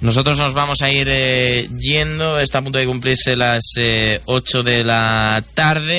Nosotros 0.00 0.36
nos 0.36 0.52
vamos 0.52 0.82
a 0.82 0.90
ir 0.90 1.08
eh, 1.10 1.66
yendo. 1.80 2.38
Está 2.38 2.58
a 2.58 2.62
punto 2.62 2.78
de 2.78 2.84
cumplirse 2.84 3.38
las 3.38 3.62
eh, 3.78 4.20
8 4.26 4.62
de 4.62 4.84
la 4.84 5.42
tarde. 5.54 5.94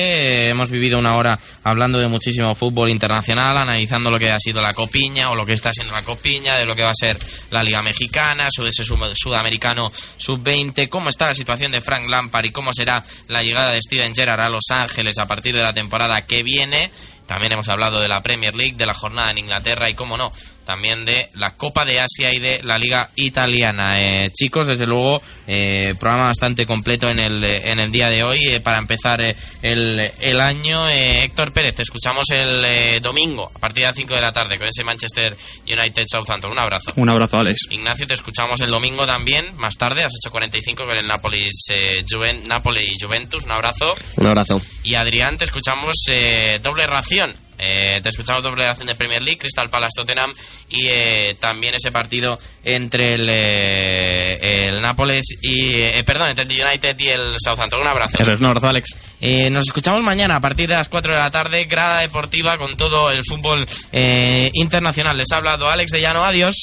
Eh, 0.46 0.48
hemos 0.50 0.70
vivido 0.70 0.96
una 1.00 1.16
hora 1.16 1.40
hablando 1.64 1.98
de 1.98 2.06
muchísimo 2.06 2.54
fútbol 2.54 2.88
internacional, 2.88 3.56
analizando 3.56 4.08
lo 4.12 4.18
que 4.20 4.30
ha 4.30 4.38
sido 4.38 4.62
la 4.62 4.74
Copiña 4.74 5.28
o 5.30 5.34
lo 5.34 5.44
que 5.44 5.54
está 5.54 5.72
siendo 5.72 5.92
la 5.92 6.02
Copiña, 6.02 6.54
de 6.56 6.64
lo 6.66 6.76
que 6.76 6.84
va 6.84 6.90
a 6.90 6.94
ser 6.94 7.18
la 7.50 7.64
Liga 7.64 7.82
Mexicana, 7.82 8.46
su 8.48 8.64
ese 8.64 8.84
sud- 8.84 9.12
sudamericano 9.16 9.90
sub-20, 10.18 10.88
cómo 10.88 11.08
está 11.08 11.26
la 11.26 11.34
situación 11.34 11.72
de 11.72 11.80
Frank 11.80 12.08
Lampard 12.08 12.44
y 12.44 12.50
cómo 12.50 12.72
será 12.72 13.02
la 13.26 13.42
llegada 13.42 13.72
de 13.72 13.82
Steven 13.82 14.14
Gerrard 14.14 14.40
a 14.40 14.50
Los 14.50 14.66
Ángeles 14.70 15.18
a 15.18 15.26
partir 15.26 15.56
de 15.56 15.64
la 15.64 15.72
temporada 15.72 16.20
que 16.20 16.44
viene. 16.44 16.92
También 17.26 17.54
hemos 17.54 17.68
hablado 17.68 18.00
de 18.00 18.06
la 18.06 18.22
Premier 18.22 18.54
League, 18.54 18.76
de 18.76 18.86
la 18.86 18.94
jornada 18.94 19.32
en 19.32 19.38
Inglaterra 19.38 19.90
y, 19.90 19.94
cómo 19.94 20.16
no, 20.16 20.32
también 20.66 21.06
de 21.06 21.30
la 21.34 21.50
Copa 21.54 21.84
de 21.86 21.98
Asia 22.00 22.30
y 22.34 22.38
de 22.40 22.60
la 22.62 22.76
Liga 22.76 23.08
Italiana. 23.14 24.00
Eh, 24.02 24.30
chicos, 24.32 24.66
desde 24.66 24.84
luego, 24.86 25.22
eh, 25.46 25.94
programa 25.98 26.24
bastante 26.26 26.66
completo 26.66 27.08
en 27.08 27.20
el, 27.20 27.42
eh, 27.44 27.70
en 27.70 27.78
el 27.80 27.90
día 27.90 28.10
de 28.10 28.22
hoy 28.24 28.40
eh, 28.48 28.60
para 28.60 28.78
empezar 28.78 29.22
eh, 29.24 29.34
el, 29.62 30.10
el 30.20 30.40
año. 30.40 30.88
Eh, 30.88 31.24
Héctor 31.24 31.52
Pérez, 31.52 31.74
te 31.76 31.82
escuchamos 31.82 32.24
el 32.30 32.64
eh, 32.66 33.00
domingo 33.00 33.50
a 33.54 33.58
partir 33.58 33.82
de 33.84 33.88
las 33.88 33.96
5 33.96 34.14
de 34.14 34.20
la 34.20 34.32
tarde 34.32 34.58
con 34.58 34.68
ese 34.68 34.84
Manchester 34.84 35.36
United 35.66 36.04
Southampton. 36.10 36.50
Un 36.52 36.58
abrazo. 36.58 36.92
Un 36.96 37.08
abrazo, 37.08 37.38
Alex. 37.40 37.60
Ignacio, 37.70 38.06
te 38.06 38.14
escuchamos 38.14 38.60
el 38.60 38.70
domingo 38.70 39.06
también, 39.06 39.54
más 39.56 39.76
tarde, 39.76 40.00
a 40.00 40.04
las 40.04 40.14
8.45 40.30 40.84
con 40.84 40.96
el 40.96 41.06
Nápoles, 41.06 41.52
eh, 41.70 42.04
Juven- 42.08 42.42
Napoli 42.48 42.80
y 42.80 42.96
Juventus. 43.00 43.44
Un 43.44 43.52
abrazo. 43.52 43.94
Un 44.16 44.26
abrazo. 44.26 44.60
Y 44.82 44.94
Adrián, 44.94 45.36
te 45.38 45.44
escuchamos 45.44 45.94
eh, 46.08 46.56
doble 46.62 46.86
ración. 46.86 47.32
Eh, 47.58 48.00
te 48.02 48.08
escuchamos 48.10 48.42
doble 48.42 48.66
ración 48.66 48.86
de 48.86 48.94
Premier 48.94 49.22
League, 49.22 49.38
Crystal 49.38 49.70
Palace 49.70 49.94
Tottenham 49.96 50.32
y 50.68 50.86
eh, 50.88 51.36
también 51.40 51.74
ese 51.74 51.90
partido 51.90 52.38
entre 52.64 53.14
el, 53.14 53.28
eh, 53.28 54.66
el 54.68 54.80
Nápoles 54.80 55.24
y. 55.42 55.74
eh, 55.80 56.02
perdón, 56.04 56.28
entre 56.28 56.44
el 56.44 56.50
United 56.50 56.96
y 56.98 57.08
el 57.08 57.34
Southampton. 57.38 57.80
Un 57.80 57.86
abrazo. 57.86 58.18
eso 58.20 58.32
es 58.32 58.40
un 58.40 58.46
abrazo, 58.46 58.68
Alex. 58.68 58.96
Eh, 59.20 59.48
nos 59.50 59.66
escuchamos 59.66 60.02
mañana 60.02 60.36
a 60.36 60.40
partir 60.40 60.68
de 60.68 60.74
las 60.74 60.88
4 60.88 61.12
de 61.12 61.18
la 61.18 61.30
tarde, 61.30 61.64
grada 61.64 62.00
deportiva 62.00 62.56
con 62.58 62.76
todo 62.76 63.10
el 63.10 63.22
fútbol 63.24 63.66
eh, 63.92 64.50
internacional. 64.52 65.16
Les 65.16 65.30
ha 65.32 65.36
hablado 65.38 65.68
Alex 65.68 65.90
de 65.92 66.00
Llano. 66.00 66.24
Adiós. 66.24 66.54